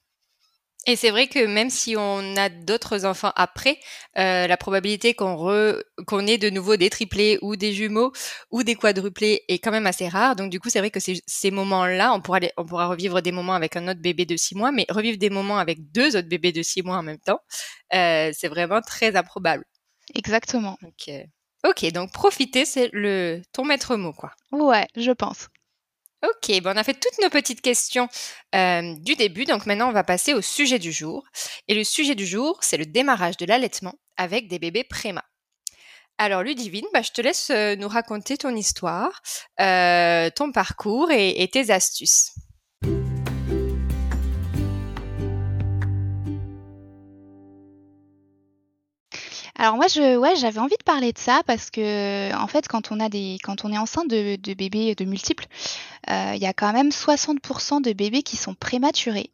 Et 0.88 0.94
c'est 0.94 1.10
vrai 1.10 1.26
que 1.26 1.44
même 1.46 1.68
si 1.68 1.96
on 1.98 2.36
a 2.36 2.48
d'autres 2.48 3.04
enfants 3.06 3.32
après, 3.34 3.78
euh, 4.18 4.46
la 4.46 4.56
probabilité 4.56 5.14
qu'on 5.14 5.36
qu'on 6.06 6.26
ait 6.28 6.38
de 6.38 6.48
nouveau 6.48 6.76
des 6.76 6.90
triplés 6.90 7.38
ou 7.42 7.56
des 7.56 7.72
jumeaux 7.72 8.12
ou 8.52 8.62
des 8.62 8.76
quadruplés 8.76 9.42
est 9.48 9.58
quand 9.58 9.72
même 9.72 9.86
assez 9.86 10.06
rare. 10.08 10.36
Donc 10.36 10.50
du 10.50 10.60
coup, 10.60 10.70
c'est 10.70 10.78
vrai 10.78 10.92
que 10.92 11.00
ces 11.00 11.50
moments-là, 11.50 12.14
on 12.14 12.20
pourra 12.20 12.38
on 12.56 12.64
pourra 12.66 12.86
revivre 12.86 13.20
des 13.20 13.32
moments 13.32 13.54
avec 13.54 13.74
un 13.76 13.88
autre 13.88 14.00
bébé 14.00 14.26
de 14.26 14.36
six 14.36 14.54
mois, 14.54 14.70
mais 14.70 14.86
revivre 14.88 15.18
des 15.18 15.30
moments 15.30 15.58
avec 15.58 15.90
deux 15.90 16.16
autres 16.16 16.28
bébés 16.28 16.52
de 16.52 16.62
six 16.62 16.82
mois 16.82 16.98
en 16.98 17.02
même 17.02 17.18
temps, 17.18 17.40
euh, 17.94 18.30
c'est 18.32 18.48
vraiment 18.48 18.80
très 18.80 19.16
improbable. 19.16 19.64
Exactement. 20.14 20.78
Ok, 21.64 21.84
donc 21.92 22.12
profiter, 22.12 22.64
c'est 22.64 22.88
le 22.92 23.42
ton 23.52 23.64
maître 23.64 23.96
mot, 23.96 24.12
quoi. 24.12 24.32
Ouais, 24.52 24.86
je 24.96 25.10
pense. 25.10 25.48
Ok, 26.24 26.60
bon, 26.62 26.70
on 26.70 26.76
a 26.76 26.84
fait 26.84 26.94
toutes 26.94 27.22
nos 27.22 27.28
petites 27.28 27.60
questions 27.60 28.08
euh, 28.54 28.94
du 29.00 29.16
début, 29.16 29.44
donc 29.44 29.66
maintenant 29.66 29.90
on 29.90 29.92
va 29.92 30.02
passer 30.02 30.32
au 30.32 30.40
sujet 30.40 30.78
du 30.78 30.90
jour. 30.90 31.24
Et 31.68 31.74
le 31.74 31.84
sujet 31.84 32.14
du 32.14 32.26
jour, 32.26 32.58
c'est 32.62 32.78
le 32.78 32.86
démarrage 32.86 33.36
de 33.36 33.44
l'allaitement 33.44 33.94
avec 34.16 34.48
des 34.48 34.58
bébés 34.58 34.84
préma. 34.84 35.22
Alors 36.18 36.42
Ludivine, 36.42 36.86
bah, 36.94 37.02
je 37.02 37.10
te 37.10 37.20
laisse 37.20 37.50
euh, 37.50 37.76
nous 37.76 37.88
raconter 37.88 38.38
ton 38.38 38.56
histoire, 38.56 39.20
euh, 39.60 40.30
ton 40.30 40.52
parcours 40.52 41.10
et 41.10 41.48
tes 41.52 41.70
astuces. 41.70 42.32
Alors 49.58 49.76
moi, 49.76 49.86
je, 49.88 50.16
ouais, 50.16 50.36
j'avais 50.36 50.58
envie 50.58 50.76
de 50.78 50.84
parler 50.84 51.12
de 51.12 51.18
ça 51.18 51.40
parce 51.46 51.70
que, 51.70 52.34
en 52.34 52.46
fait, 52.46 52.68
quand 52.68 52.92
on 52.92 53.00
a 53.00 53.08
des, 53.08 53.38
quand 53.42 53.64
on 53.64 53.72
est 53.72 53.78
enceinte 53.78 54.08
de, 54.08 54.36
bébés 54.54 54.94
de 54.94 55.04
multiples, 55.04 55.46
euh, 56.10 56.32
il 56.34 56.42
y 56.42 56.46
a 56.46 56.52
quand 56.52 56.72
même 56.72 56.90
60% 56.90 57.80
de 57.80 57.92
bébés 57.92 58.22
qui 58.22 58.36
sont 58.36 58.54
prématurés. 58.54 59.30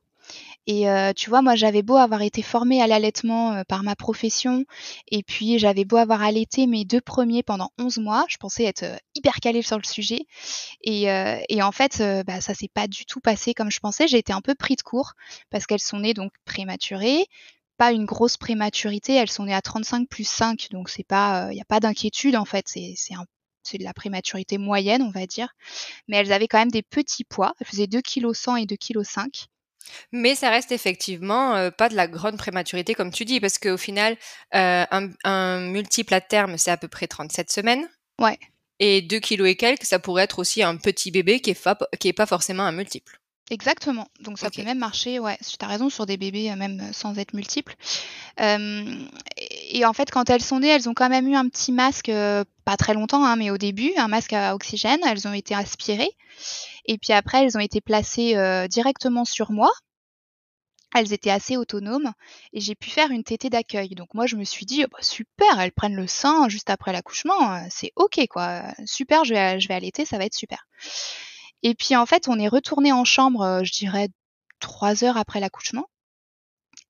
Et 0.69 0.88
euh, 0.88 1.12
tu 1.12 1.29
vois, 1.29 1.43
moi, 1.43 1.57
j'avais 1.57 1.83
beau 1.83 1.97
avoir 1.97 2.23
été 2.23 2.41
formée 2.41 2.81
à 2.81 2.87
l'allaitement 2.87 3.52
euh, 3.52 3.62
par 3.67 3.83
ma 3.83 3.97
profession, 3.97 4.64
et 5.11 5.25
puis 5.25 5.59
j'avais 5.59 5.85
beau 5.85 5.97
avoir 5.97 6.23
allaité 6.23 6.69
mes 6.69 6.85
deux 6.85 7.00
premiers 7.00 7.43
pendant 7.43 7.71
11 7.81 7.99
mois, 7.99 8.25
je 8.29 8.37
pensais 8.37 8.62
être 8.62 8.85
hyper 9.17 9.35
calée 9.41 9.62
sur 9.62 9.76
le 9.76 9.85
sujet. 9.85 10.25
Et, 10.85 11.07
et 11.49 11.62
en 11.62 11.73
fait, 11.73 12.00
bah, 12.25 12.41
ça 12.41 12.55
s'est 12.55 12.71
pas 12.73 12.87
du 12.87 13.07
tout 13.07 13.19
passé 13.19 13.55
comme 13.55 13.73
je 13.73 13.81
pensais. 13.81 14.07
J'ai 14.07 14.19
été 14.19 14.33
un 14.33 14.41
peu 14.41 14.55
pris 14.55 14.76
de 14.76 14.83
court 14.83 15.14
parce 15.50 15.67
qu'elles 15.67 15.81
sont 15.81 15.99
nées 15.99 16.14
donc 16.14 16.31
prématurées 16.45 17.26
pas 17.79 17.93
une 17.93 18.05
grosse 18.05 18.37
prématurité, 18.37 19.14
elles 19.14 19.31
sont 19.31 19.45
nées 19.45 19.55
à 19.55 19.62
35 19.62 20.09
plus 20.09 20.29
5, 20.29 20.69
donc 20.71 20.88
c'est 20.88 21.07
pas, 21.07 21.49
il 21.50 21.55
n'y 21.55 21.61
a 21.61 21.67
pas 21.67 21.81
d'inquiétude 21.81 22.37
en 22.37 22.45
fait, 22.45 22.67
c'est 22.69 22.95
c'est 23.64 23.79
de 23.79 23.85
la 23.85 23.95
prématurité 23.95 24.59
moyenne, 24.59 25.02
on 25.02 25.11
va 25.11 25.26
dire. 25.26 25.49
Mais 26.09 26.17
elles 26.17 26.33
avaient 26.33 26.49
quand 26.49 26.59
même 26.59 26.71
des 26.71 26.83
petits 26.83 27.25
poids. 27.25 27.55
Elles 27.61 27.67
faisaient 27.67 27.87
2 27.87 28.00
kg 28.00 28.33
100 28.33 28.57
et 28.57 28.67
2 28.67 28.76
kg 28.76 29.02
5. 29.02 29.47
Mais 30.12 30.35
ça 30.35 30.50
reste 30.50 30.73
effectivement 30.73 31.71
pas 31.71 31.88
de 31.88 31.97
la 31.97 32.07
grande 32.07 32.37
prématurité 32.37 32.95
comme 32.95 33.11
tu 33.11 33.25
dis, 33.25 33.41
parce 33.41 33.59
qu'au 33.59 33.76
final, 33.76 34.17
un, 34.52 35.61
multiple 35.61 36.14
à 36.14 36.21
terme, 36.21 36.59
c'est 36.59 36.71
à 36.71 36.76
peu 36.76 36.88
près 36.88 37.07
37 37.07 37.50
semaines. 37.50 37.88
Ouais. 38.21 38.38
Et 38.79 39.02
2 39.02 39.21
kg 39.21 39.47
et 39.47 39.57
quelques, 39.57 39.85
ça 39.85 39.99
pourrait 39.99 40.25
être 40.25 40.38
aussi 40.38 40.62
un 40.62 40.76
petit 40.76 41.11
bébé 41.11 41.41
qui 41.41 41.50
n'est 41.50 41.99
qui 41.99 42.09
est 42.09 42.12
pas 42.12 42.26
forcément 42.26 42.64
un 42.64 42.73
multiple. 42.73 43.22
Exactement. 43.50 44.08
Donc 44.20 44.38
ça 44.38 44.50
peut 44.50 44.62
même 44.62 44.78
marcher, 44.78 45.18
ouais, 45.18 45.37
tu 45.37 45.56
as 45.62 45.68
raison, 45.68 45.90
sur 45.90 46.06
des 46.06 46.16
bébés 46.16 46.50
euh, 46.50 46.56
même 46.56 46.80
euh, 46.80 46.92
sans 46.92 47.18
être 47.18 47.34
multiples. 47.34 47.75
et 48.38 49.84
en 49.84 49.92
fait, 49.92 50.11
quand 50.11 50.30
elles 50.30 50.42
sont 50.42 50.61
nées, 50.61 50.68
elles 50.68 50.88
ont 50.88 50.94
quand 50.94 51.08
même 51.08 51.28
eu 51.28 51.34
un 51.34 51.49
petit 51.49 51.72
masque, 51.72 52.08
euh, 52.08 52.44
pas 52.64 52.76
très 52.76 52.94
longtemps, 52.94 53.25
hein, 53.25 53.37
mais 53.37 53.50
au 53.50 53.58
début, 53.58 53.92
un 53.96 54.08
masque 54.08 54.32
à 54.32 54.54
oxygène. 54.54 55.00
Elles 55.06 55.26
ont 55.26 55.32
été 55.32 55.54
aspirées. 55.54 56.12
Et 56.87 56.99
puis 56.99 57.12
après, 57.12 57.44
elles 57.44 57.56
ont 57.56 57.61
été 57.61 57.80
placées 57.80 58.34
directement 58.68 59.25
sur 59.25 59.52
moi. 59.52 59.70
Elles 60.94 61.12
étaient 61.12 61.30
assez 61.30 61.56
autonomes 61.56 62.12
et 62.52 62.61
j'ai 62.61 62.75
pu 62.75 62.90
faire 62.90 63.11
une 63.11 63.25
tétée 63.25 63.50
d'accueil. 63.50 63.90
Donc 63.90 64.14
moi, 64.14 64.26
je 64.26 64.37
me 64.37 64.44
suis 64.44 64.66
dit, 64.66 64.84
oh, 64.84 64.88
bah, 64.90 64.99
super, 65.00 65.61
elles 65.61 65.72
prennent 65.72 65.94
le 65.96 66.06
sein 66.06 66.49
juste 66.49 66.70
après 66.70 66.92
l'accouchement, 66.92 67.66
c'est 67.70 67.92
ok 67.96 68.26
quoi. 68.28 68.62
Super, 68.84 69.25
je 69.25 69.34
vais, 69.34 69.61
je 69.61 69.68
vais 69.68 69.75
allaiter, 69.75 70.04
ça 70.04 70.18
va 70.18 70.25
être 70.25 70.34
super. 70.34 70.66
Et 71.62 71.75
puis 71.75 71.97
en 71.97 72.07
fait, 72.07 72.28
on 72.28 72.38
est 72.38 72.49
retourné 72.49 72.92
en 72.92 73.04
chambre, 73.04 73.62
je 73.64 73.73
dirais 73.73 74.09
trois 74.61 75.04
heures 75.04 75.16
après 75.16 75.40
l'accouchement. 75.40 75.87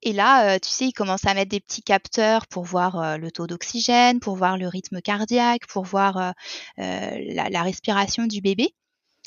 Et 0.01 0.13
là, 0.13 0.55
euh, 0.55 0.59
tu 0.59 0.69
sais, 0.69 0.85
ils 0.87 0.93
commencent 0.93 1.25
à 1.25 1.33
mettre 1.33 1.49
des 1.49 1.61
petits 1.61 1.81
capteurs 1.81 2.47
pour 2.47 2.63
voir 2.63 2.99
euh, 2.99 3.17
le 3.17 3.31
taux 3.31 3.47
d'oxygène, 3.47 4.19
pour 4.19 4.35
voir 4.35 4.57
le 4.57 4.67
rythme 4.67 5.01
cardiaque, 5.01 5.65
pour 5.67 5.83
voir 5.85 6.33
la, 6.77 7.63
respiration 7.63 8.27
du 8.27 8.41
bébé. 8.41 8.73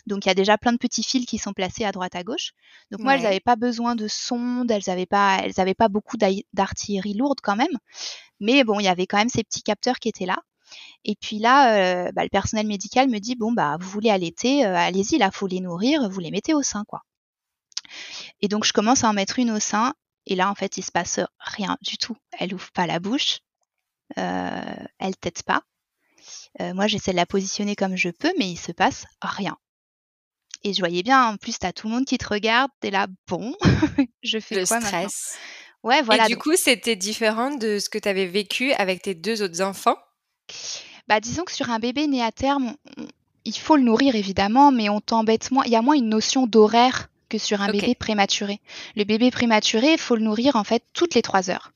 Donc 0.06 0.24
il 0.24 0.28
y 0.28 0.30
a 0.30 0.34
déjà 0.34 0.56
plein 0.56 0.72
de 0.72 0.78
petits 0.78 1.02
fils 1.02 1.26
qui 1.26 1.38
sont 1.38 1.52
placés 1.52 1.84
à 1.84 1.92
droite 1.92 2.14
à 2.14 2.22
gauche. 2.22 2.52
Donc 2.90 3.00
moi, 3.00 3.16
elles 3.16 3.22
n'avaient 3.22 3.40
pas 3.40 3.56
besoin 3.56 3.96
de 3.96 4.06
sonde, 4.06 4.70
elles 4.70 4.82
n'avaient 4.86 5.06
pas, 5.06 5.40
elles 5.42 5.58
avaient 5.60 5.74
pas 5.74 5.88
beaucoup 5.88 6.16
d'artillerie 6.52 7.14
lourde 7.14 7.40
quand 7.42 7.56
même. 7.56 7.76
Mais 8.40 8.64
bon, 8.64 8.78
il 8.80 8.84
y 8.84 8.88
avait 8.88 9.06
quand 9.06 9.18
même 9.18 9.28
ces 9.28 9.42
petits 9.42 9.62
capteurs 9.62 9.98
qui 9.98 10.08
étaient 10.08 10.26
là. 10.26 10.38
Et 11.04 11.14
puis 11.20 11.38
là, 11.38 12.06
euh, 12.06 12.12
bah, 12.12 12.22
le 12.22 12.28
personnel 12.28 12.66
médical 12.66 13.08
me 13.08 13.18
dit 13.18 13.36
bon 13.36 13.52
bah 13.52 13.76
vous 13.80 13.88
voulez 13.88 14.10
allaiter, 14.10 14.64
euh, 14.64 14.76
allez-y 14.76 15.18
là, 15.18 15.30
faut 15.30 15.46
les 15.46 15.60
nourrir, 15.60 16.08
vous 16.08 16.20
les 16.20 16.30
mettez 16.30 16.54
au 16.54 16.62
sein 16.62 16.84
quoi. 16.86 17.02
Et 18.40 18.48
donc 18.48 18.64
je 18.64 18.72
commence 18.72 19.04
à 19.04 19.08
en 19.08 19.12
mettre 19.12 19.38
une 19.38 19.50
au 19.50 19.60
sein 19.60 19.94
et 20.26 20.34
là 20.34 20.50
en 20.50 20.54
fait 20.54 20.76
il 20.76 20.82
se 20.82 20.92
passe 20.92 21.20
rien 21.38 21.76
du 21.82 21.98
tout. 21.98 22.16
Elle 22.38 22.54
ouvre 22.54 22.72
pas 22.72 22.86
la 22.86 22.98
bouche, 22.98 23.40
euh, 24.18 24.74
elle 24.98 25.16
tète 25.16 25.42
pas. 25.42 25.62
moi 26.60 26.86
j'essaie 26.86 27.12
de 27.12 27.16
la 27.16 27.26
positionner 27.26 27.76
comme 27.76 27.96
je 27.96 28.10
peux, 28.10 28.32
mais 28.38 28.50
il 28.50 28.58
se 28.58 28.72
passe 28.72 29.06
rien. 29.22 29.56
Et 30.64 30.72
je 30.72 30.80
voyais 30.80 31.04
bien, 31.04 31.28
en 31.28 31.36
plus, 31.36 31.60
t'as 31.60 31.72
tout 31.72 31.86
le 31.86 31.94
monde 31.94 32.04
qui 32.04 32.18
te 32.18 32.26
regarde, 32.26 32.72
t'es 32.80 32.90
là, 32.90 33.06
bon, 33.28 33.54
je 34.24 34.40
fais 34.40 34.56
le 34.56 34.66
quoi 34.66 34.80
stress. 34.80 35.38
Ouais, 35.84 36.02
voilà. 36.02 36.24
Et 36.24 36.28
du 36.28 36.36
coup, 36.36 36.56
c'était 36.56 36.96
différent 36.96 37.52
de 37.52 37.78
ce 37.78 37.88
que 37.88 37.98
tu 37.98 38.08
avais 38.08 38.26
vécu 38.26 38.72
avec 38.72 39.02
tes 39.02 39.14
deux 39.14 39.42
autres 39.42 39.60
enfants? 39.60 39.96
Bah, 41.08 41.20
disons 41.20 41.44
que 41.44 41.52
sur 41.52 41.70
un 41.70 41.78
bébé 41.78 42.06
né 42.06 42.22
à 42.22 42.32
terme, 42.32 42.74
il 43.44 43.56
faut 43.56 43.76
le 43.76 43.82
nourrir 43.82 44.16
évidemment, 44.16 44.72
mais 44.72 44.88
on 44.88 45.00
t'embête 45.00 45.50
moins. 45.50 45.64
Il 45.64 45.72
y 45.72 45.76
a 45.76 45.82
moins 45.82 45.94
une 45.94 46.08
notion 46.08 46.46
d'horaire 46.46 47.08
que 47.28 47.38
sur 47.38 47.60
un 47.60 47.68
bébé 47.68 47.94
prématuré. 47.94 48.60
Le 48.96 49.04
bébé 49.04 49.30
prématuré, 49.30 49.92
il 49.92 49.98
faut 49.98 50.16
le 50.16 50.22
nourrir 50.22 50.56
en 50.56 50.64
fait 50.64 50.82
toutes 50.92 51.14
les 51.14 51.22
trois 51.22 51.50
heures. 51.50 51.72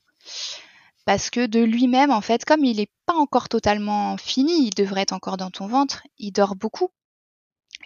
Parce 1.05 1.29
que 1.29 1.45
de 1.45 1.59
lui-même, 1.61 2.11
en 2.11 2.21
fait, 2.21 2.45
comme 2.45 2.63
il 2.63 2.77
n'est 2.77 2.89
pas 3.05 3.15
encore 3.15 3.49
totalement 3.49 4.17
fini, 4.17 4.67
il 4.67 4.69
devrait 4.71 5.01
être 5.01 5.13
encore 5.13 5.37
dans 5.37 5.49
ton 5.49 5.67
ventre, 5.67 6.03
il 6.19 6.31
dort 6.31 6.55
beaucoup. 6.55 6.91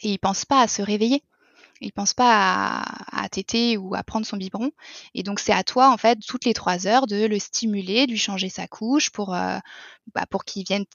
Et 0.01 0.11
il 0.11 0.19
pense 0.19 0.45
pas 0.45 0.61
à 0.61 0.67
se 0.67 0.81
réveiller. 0.81 1.23
Il 1.81 1.91
pense 1.91 2.13
pas 2.13 2.83
à, 3.11 3.29
téter 3.29 3.77
ou 3.77 3.95
à 3.95 4.03
prendre 4.03 4.25
son 4.25 4.37
biberon. 4.37 4.71
Et 5.13 5.23
donc 5.23 5.39
c'est 5.39 5.51
à 5.51 5.63
toi, 5.63 5.91
en 5.91 5.97
fait, 5.97 6.19
toutes 6.25 6.45
les 6.45 6.53
trois 6.53 6.87
heures, 6.87 7.07
de 7.07 7.25
le 7.25 7.39
stimuler, 7.39 8.05
de 8.07 8.11
lui 8.11 8.17
changer 8.17 8.49
sa 8.49 8.67
couche 8.67 9.09
pour, 9.09 9.33
euh, 9.33 9.57
bah, 10.13 10.25
pour 10.29 10.45
qu'il 10.45 10.65
vienne 10.65 10.85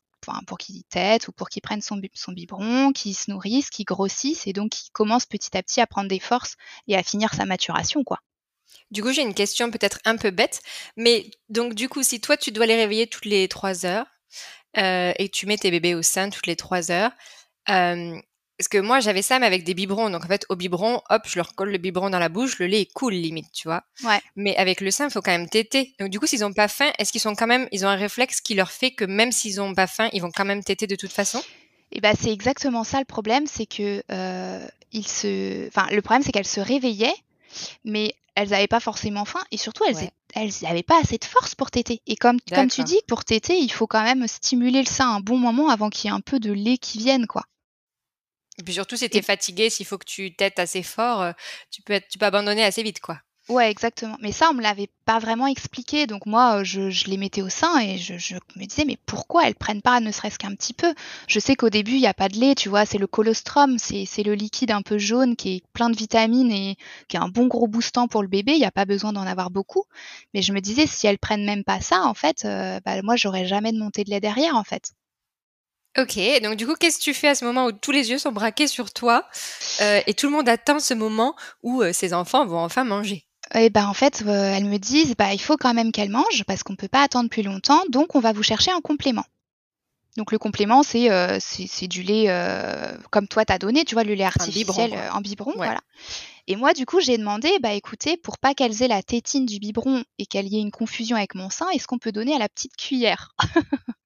pour 0.46 0.58
qu'il 0.58 0.84
tète 0.84 1.28
ou 1.28 1.32
pour 1.32 1.49
qu'il 1.49 1.62
prenne 1.62 1.80
son, 1.80 2.00
son 2.14 2.32
biberon, 2.32 2.92
qu'il 2.92 3.14
se 3.14 3.30
nourrisse, 3.30 3.70
qu'il 3.70 3.84
grossisse 3.84 4.46
et 4.46 4.52
donc 4.52 4.70
qu'il 4.70 4.92
commence 4.92 5.26
petit 5.26 5.56
à 5.56 5.62
petit 5.62 5.80
à 5.80 5.87
prendre 5.87 6.08
des 6.08 6.20
forces 6.20 6.56
et 6.88 6.96
à 6.96 7.02
finir 7.02 7.34
sa 7.34 7.46
maturation, 7.46 8.04
quoi. 8.04 8.18
Du 8.90 9.02
coup, 9.02 9.12
j'ai 9.12 9.22
une 9.22 9.34
question 9.34 9.70
peut-être 9.70 9.99
un 10.04 10.16
peu 10.16 10.30
bête, 10.30 10.60
mais 10.96 11.30
donc 11.49 11.75
du 11.75 11.88
coup, 11.88 12.02
si 12.02 12.20
toi 12.20 12.37
tu 12.37 12.52
dois 12.52 12.66
les 12.66 12.76
réveiller 12.76 13.06
toutes 13.06 13.25
les 13.25 13.49
trois 13.49 13.87
heures 13.87 14.06
euh, 14.76 15.12
et 15.16 15.28
tu 15.28 15.46
mets 15.46 15.58
tes 15.58 15.70
bébés 15.70 15.94
au 15.94 16.02
sein 16.02 16.30
toutes 16.30 16.46
les 16.46 16.56
trois 16.56 16.90
heures, 16.90 17.12
euh, 17.68 18.20
parce 18.60 18.68
que 18.68 18.76
moi, 18.76 19.00
j'avais 19.00 19.22
ça, 19.22 19.38
mais 19.38 19.46
avec 19.46 19.64
des 19.64 19.72
biberons. 19.72 20.10
Donc, 20.10 20.22
en 20.22 20.28
fait, 20.28 20.44
au 20.50 20.54
biberon, 20.54 21.00
hop, 21.08 21.22
je 21.24 21.36
leur 21.36 21.54
colle 21.54 21.70
le 21.70 21.78
biberon 21.78 22.10
dans 22.10 22.18
la 22.18 22.28
bouche, 22.28 22.58
le 22.58 22.66
lait 22.66 22.82
est 22.82 22.92
cool, 22.92 23.14
limite, 23.14 23.50
tu 23.54 23.68
vois. 23.68 23.84
Ouais. 24.04 24.20
Mais 24.36 24.54
avec 24.58 24.82
le 24.82 24.90
sein, 24.90 25.08
il 25.08 25.10
faut 25.10 25.22
quand 25.22 25.30
même 25.30 25.48
téter. 25.48 25.94
Donc, 25.98 26.10
du 26.10 26.20
coup, 26.20 26.26
s'ils 26.26 26.40
n'ont 26.40 26.52
pas 26.52 26.68
faim, 26.68 26.90
est-ce 26.98 27.10
qu'ils 27.10 27.22
sont 27.22 27.34
quand 27.34 27.46
même, 27.46 27.68
ils 27.72 27.86
ont 27.86 27.88
un 27.88 27.96
réflexe 27.96 28.42
qui 28.42 28.52
leur 28.52 28.70
fait 28.70 28.90
que 28.90 29.06
même 29.06 29.32
s'ils 29.32 29.56
n'ont 29.56 29.74
pas 29.74 29.86
faim, 29.86 30.10
ils 30.12 30.20
vont 30.20 30.30
quand 30.30 30.44
même 30.44 30.62
téter 30.62 30.86
de 30.86 30.94
toute 30.94 31.10
façon? 31.10 31.42
Eh 31.92 32.02
ben, 32.02 32.14
c'est 32.20 32.30
exactement 32.30 32.84
ça 32.84 32.98
le 32.98 33.06
problème, 33.06 33.46
c'est 33.46 33.64
que 33.64 34.02
euh, 34.12 34.68
ils 34.92 35.08
se, 35.08 35.66
enfin, 35.68 35.86
le 35.90 36.02
problème, 36.02 36.22
c'est 36.22 36.32
qu'elles 36.32 36.44
se 36.44 36.60
réveillaient, 36.60 37.16
mais 37.86 38.14
elles 38.34 38.50
n'avaient 38.50 38.66
pas 38.66 38.80
forcément 38.80 39.24
faim 39.24 39.42
et 39.52 39.56
surtout 39.56 39.84
elles 39.86 40.50
n'avaient 40.60 40.82
pas 40.82 41.00
assez 41.00 41.16
de 41.16 41.24
force 41.24 41.54
pour 41.54 41.70
téter. 41.70 42.02
Et 42.06 42.16
comme, 42.16 42.38
comme 42.54 42.68
tu 42.68 42.84
dis, 42.84 43.00
pour 43.08 43.24
téter, 43.24 43.56
il 43.58 43.72
faut 43.72 43.86
quand 43.86 44.02
même 44.02 44.28
stimuler 44.28 44.80
le 44.80 44.86
sein 44.86 45.08
un 45.08 45.20
bon 45.20 45.38
moment 45.38 45.70
avant 45.70 45.88
qu'il 45.88 46.10
y 46.10 46.12
ait 46.12 46.14
un 46.14 46.20
peu 46.20 46.38
de 46.38 46.52
lait 46.52 46.76
qui 46.76 46.98
vienne, 46.98 47.26
quoi. 47.26 47.44
Et 48.60 48.62
puis 48.62 48.74
surtout, 48.74 48.96
si 48.96 49.08
tu 49.08 49.16
es 49.16 49.22
fatigué, 49.22 49.70
s'il 49.70 49.86
faut 49.86 49.98
que 49.98 50.04
tu 50.04 50.34
têtes 50.34 50.58
assez 50.58 50.82
fort, 50.82 51.22
euh, 51.22 51.32
tu 51.70 51.80
peux, 51.82 51.94
être, 51.94 52.08
tu 52.08 52.18
peux 52.18 52.26
abandonner 52.26 52.62
assez 52.62 52.82
vite, 52.82 53.00
quoi. 53.00 53.18
Ouais, 53.48 53.70
exactement. 53.70 54.16
Mais 54.20 54.30
ça, 54.30 54.48
on 54.50 54.54
me 54.54 54.62
l'avait 54.62 54.90
pas 55.06 55.18
vraiment 55.18 55.46
expliqué. 55.46 56.06
Donc 56.06 56.26
moi, 56.26 56.60
euh, 56.60 56.64
je, 56.64 56.90
je 56.90 57.06
les 57.06 57.16
mettais 57.16 57.42
au 57.42 57.48
sein 57.48 57.80
et 57.80 57.96
je, 57.96 58.18
je, 58.18 58.36
me 58.54 58.64
disais, 58.66 58.84
mais 58.84 58.98
pourquoi 59.06 59.46
elles 59.46 59.56
prennent 59.56 59.82
pas 59.82 59.98
ne 59.98 60.12
serait-ce 60.12 60.38
qu'un 60.38 60.54
petit 60.54 60.74
peu? 60.74 60.94
Je 61.26 61.40
sais 61.40 61.56
qu'au 61.56 61.70
début, 61.70 61.92
il 61.92 62.00
n'y 62.00 62.06
a 62.06 62.14
pas 62.14 62.28
de 62.28 62.36
lait, 62.38 62.54
tu 62.54 62.68
vois, 62.68 62.84
c'est 62.84 62.98
le 62.98 63.06
colostrum, 63.08 63.78
c'est 63.78 64.22
le 64.22 64.34
liquide 64.34 64.70
un 64.70 64.82
peu 64.82 64.98
jaune 64.98 65.34
qui 65.36 65.56
est 65.56 65.62
plein 65.72 65.90
de 65.90 65.96
vitamines 65.96 66.52
et 66.52 66.76
qui 67.08 67.16
est 67.16 67.20
un 67.20 67.28
bon 67.28 67.46
gros 67.46 67.66
boostant 67.66 68.08
pour 68.08 68.22
le 68.22 68.28
bébé. 68.28 68.52
Il 68.52 68.58
n'y 68.58 68.66
a 68.66 68.70
pas 68.70 68.84
besoin 68.84 69.12
d'en 69.12 69.26
avoir 69.26 69.50
beaucoup. 69.50 69.84
Mais 70.34 70.42
je 70.42 70.52
me 70.52 70.60
disais, 70.60 70.86
si 70.86 71.06
elles 71.06 71.18
prennent 71.18 71.44
même 71.44 71.64
pas 71.64 71.80
ça, 71.80 72.02
en 72.04 72.14
fait, 72.14 72.44
euh, 72.44 72.78
bah, 72.84 73.02
moi, 73.02 73.16
j'aurais 73.16 73.46
jamais 73.46 73.72
de 73.72 73.78
montée 73.78 74.04
de 74.04 74.10
lait 74.10 74.20
derrière, 74.20 74.54
en 74.54 74.64
fait. 74.64 74.92
Ok, 75.99 76.18
donc 76.42 76.54
du 76.54 76.66
coup, 76.66 76.75
qu'est-ce 76.78 76.99
que 76.99 77.02
tu 77.02 77.14
fais 77.14 77.28
à 77.28 77.35
ce 77.35 77.44
moment 77.44 77.66
où 77.66 77.73
tous 77.73 77.90
les 77.90 78.11
yeux 78.11 78.18
sont 78.18 78.30
braqués 78.30 78.68
sur 78.68 78.92
toi 78.92 79.26
euh, 79.80 80.00
et 80.06 80.14
tout 80.14 80.26
le 80.26 80.32
monde 80.32 80.49
attend 80.49 80.78
ce 80.78 80.94
moment 80.94 81.35
où 81.64 81.82
euh, 81.82 81.92
ces 81.92 82.14
enfants 82.14 82.47
vont 82.47 82.61
enfin 82.61 82.85
manger? 82.85 83.26
Et 83.54 83.64
eh 83.64 83.70
ben 83.70 83.88
en 83.88 83.94
fait, 83.94 84.23
euh, 84.25 84.54
elles 84.54 84.66
me 84.66 84.78
disent 84.78 85.16
bah 85.16 85.35
il 85.35 85.40
faut 85.40 85.56
quand 85.56 85.75
même 85.75 85.90
qu'elles 85.90 86.11
mangent 86.11 86.44
parce 86.47 86.62
qu'on 86.62 86.75
ne 86.75 86.78
peut 86.78 86.88
pas 86.88 87.02
attendre 87.02 87.28
plus 87.28 87.42
longtemps, 87.42 87.82
donc 87.88 88.14
on 88.14 88.20
va 88.20 88.32
vous 88.32 88.44
chercher 88.44 88.70
un 88.70 88.80
complément. 88.80 89.25
Donc 90.16 90.30
le 90.30 90.38
complément 90.38 90.85
c'est 90.85 91.09
c'est 91.40 91.88
du 91.88 92.02
lait 92.02 92.26
comme 93.11 93.26
toi 93.26 93.44
t'as 93.44 93.59
donné, 93.59 93.85
tu 93.85 93.94
vois 93.94 94.04
le 94.04 94.14
lait 94.14 94.25
artificiel 94.25 94.97
en 95.12 95.20
biberon, 95.20 95.52
voilà. 95.56 95.80
Et 96.47 96.54
moi 96.54 96.73
du 96.73 96.87
coup 96.87 97.00
j'ai 97.00 97.18
demandé 97.18 97.49
bah 97.61 97.73
écoutez 97.73 98.16
pour 98.16 98.38
pas 98.38 98.54
qu'elles 98.54 98.82
aient 98.82 98.88
la 98.88 99.02
tétine 99.02 99.47
du 99.47 99.59
biberon 99.59 100.04
et 100.18 100.26
qu'elle 100.26 100.47
y 100.47 100.56
ait 100.56 100.61
une 100.61 100.73
confusion 100.73 101.16
avec 101.16 101.35
mon 101.35 101.50
sein, 101.50 101.68
est-ce 101.70 101.87
qu'on 101.88 101.99
peut 101.99 102.12
donner 102.12 102.35
à 102.35 102.38
la 102.38 102.49
petite 102.49 102.76
cuillère? 102.76 103.35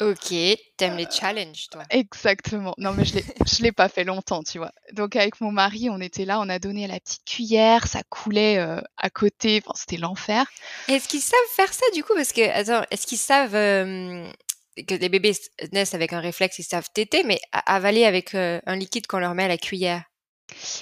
OK, 0.00 0.34
t'aimes 0.76 0.96
les 0.96 1.06
challenges, 1.10 1.68
toi? 1.70 1.82
Exactement. 1.90 2.74
Non, 2.76 2.92
mais 2.92 3.04
je 3.04 3.14
l'ai 3.14 3.24
je 3.46 3.62
l'ai 3.62 3.72
pas 3.72 3.88
fait 3.88 4.04
longtemps, 4.04 4.42
tu 4.42 4.58
vois? 4.58 4.72
Donc 4.92 5.16
avec 5.16 5.40
mon 5.40 5.50
mari, 5.50 5.88
on 5.90 6.00
était 6.00 6.24
là, 6.24 6.38
on 6.40 6.48
a 6.48 6.58
donné 6.58 6.84
à 6.84 6.88
la 6.88 7.00
petite 7.00 7.24
cuillère, 7.24 7.86
ça 7.86 8.02
coulait, 8.10 8.58
heu, 8.58 8.82
à 8.98 9.10
côté, 9.10 9.62
enfin, 9.64 9.74
c'était 9.74 9.96
l'enfer. 9.96 10.46
Est-ce 10.88 11.08
qu'ils 11.08 11.20
savent 11.20 11.38
faire 11.54 11.72
ça, 11.72 11.86
du 11.94 12.04
coup? 12.04 12.12
Parce 12.14 12.32
que 12.32 12.46
attends, 12.50 12.86
est-ce 12.90 13.06
qu'ils 13.06 13.18
savent, 13.18 13.54
hem, 13.54 14.30
que 14.86 14.94
les 14.94 15.08
bébés 15.08 15.32
naissent 15.72 15.94
avec 15.94 16.12
un 16.12 16.20
réflexe, 16.20 16.58
ils 16.58 16.64
savent 16.64 16.88
téter, 16.92 17.22
mais 17.24 17.40
avaler 17.52 18.04
avec, 18.04 18.34
un 18.34 18.76
liquide 18.76 19.06
qu'on 19.06 19.18
leur 19.18 19.34
met 19.34 19.44
à 19.44 19.48
la 19.48 19.58
cuillère? 19.58 20.02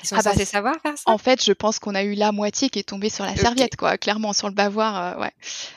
Ils 0.03 0.07
sont 0.09 0.17
Ah 0.17 0.23
bah, 0.23 0.33
censés 0.33 0.45
savoir 0.45 0.75
faire 0.83 0.97
ça? 0.99 1.11
en 1.11 1.19
fait, 1.19 1.45
je 1.45 1.53
pense 1.53 1.79
qu'on 1.79 1.95
a 1.95 2.03
eu 2.03 2.15
la 2.15 2.33
moitié 2.33 2.71
qui 2.71 2.79
est 2.79 2.89
tombée 2.89 3.11
sur 3.11 3.25
la 3.25 3.37
serviette, 3.37 3.77
quoi, 3.77 3.99
clairement, 3.99 4.33
sur 4.33 4.49
le 4.49 4.55
bavoir, 4.55 5.17
heu, 5.17 5.21
ouais. 5.23 5.33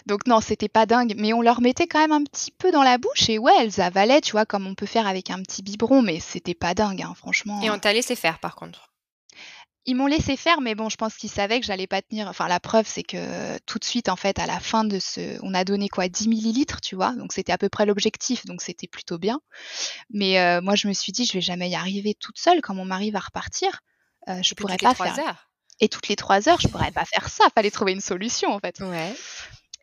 Donc 0.06 0.26
non, 0.28 0.42
c'était 0.42 0.70
pas 0.70 0.86
dingue, 0.86 1.14
mais 1.18 1.34
on 1.34 1.42
leur 1.42 1.62
mettait 1.62 1.88
quand 1.88 2.00
même 2.00 2.12
un 2.12 2.24
petit 2.24 2.52
peu 2.52 2.72
dans 2.72 2.84
la 2.84 2.98
bouche 2.98 3.30
et 3.30 3.38
ouais, 3.38 3.54
elles 3.60 3.82
avalaient, 3.82 4.22
tu 4.22 4.32
vois, 4.34 4.46
comme 4.46 4.68
on 4.68 4.76
peut 4.76 4.86
faire 4.86 5.08
avec 5.08 5.30
un 5.30 5.42
petit 5.42 5.64
biberon, 5.64 6.02
mais 6.02 6.20
c'était 6.20 6.54
pas 6.54 6.74
dingue, 6.74 7.02
hein, 7.02 7.14
franchement, 7.16 7.62
Et 7.64 7.70
on 7.70 7.80
t'a 7.80 7.94
laissé 7.94 8.16
faire, 8.16 8.40
par 8.40 8.56
contre? 8.56 8.90
Ils 9.90 9.96
m'ont 9.96 10.06
laissé 10.08 10.36
faire, 10.36 10.60
mais 10.60 10.76
bon, 10.76 10.90
je 10.90 10.98
pense 10.98 11.16
qu'ils 11.16 11.30
savaient 11.32 11.62
que 11.62 11.66
j'allais 11.66 11.88
pas 11.88 12.02
tenir. 12.02 12.28
Enfin, 12.28 12.50
la 12.50 12.60
preuve, 12.60 12.86
c'est 12.86 13.04
que 13.04 13.58
tout 13.60 13.80
de 13.80 13.86
suite, 13.86 14.10
en 14.10 14.18
fait, 14.18 14.38
à 14.38 14.46
la 14.46 14.60
fin 14.60 14.84
de 14.84 15.00
ce 15.00 15.40
on 15.44 15.54
a 15.54 15.64
donné 15.64 15.88
quoi? 15.88 16.10
10 16.10 16.28
millilitres, 16.28 16.82
tu 16.82 16.96
vois? 16.96 17.14
Donc 17.16 17.32
c'était 17.32 17.54
à 17.54 17.58
peu 17.58 17.70
près 17.70 17.86
l'objectif, 17.86 18.46
donc 18.46 18.62
c'était 18.62 18.88
plutôt 18.88 19.18
bien. 19.18 19.40
Mais 20.12 20.40
heu, 20.40 20.62
moi, 20.62 20.76
je 20.76 20.88
me 20.88 20.94
suis 20.94 21.12
dit: 21.14 21.26
«Je 21.26 21.34
vais 21.34 21.42
jamais 21.42 21.70
y 21.70 21.76
arriver 21.76 22.16
toute 22.20 22.40
seule 22.40 22.62
quand 22.62 22.76
mon 22.76 22.86
mari 22.86 23.12
va 23.12 23.20
repartir, 23.20 23.82
heu, 24.30 24.44
je 24.44 24.54
Et 24.56 24.56
pourrais 24.56 24.80
pas 24.80 24.94
3 24.94 25.18
faire» 25.18 25.20
heures? 25.20 25.50
et 25.80 25.90
toutes 25.90 26.08
les 26.10 26.16
3 26.16 26.50
heures, 26.50 26.62
je 26.62 26.70
pourrais 26.70 26.92
pas 26.92 27.06
faire 27.06 27.30
ça, 27.30 27.46
fallait 27.56 27.72
trouver 27.72 27.94
une 27.94 28.02
solution, 28.02 28.52
en 28.54 28.60
fait. 28.60 28.82
Ouais. 28.82 29.18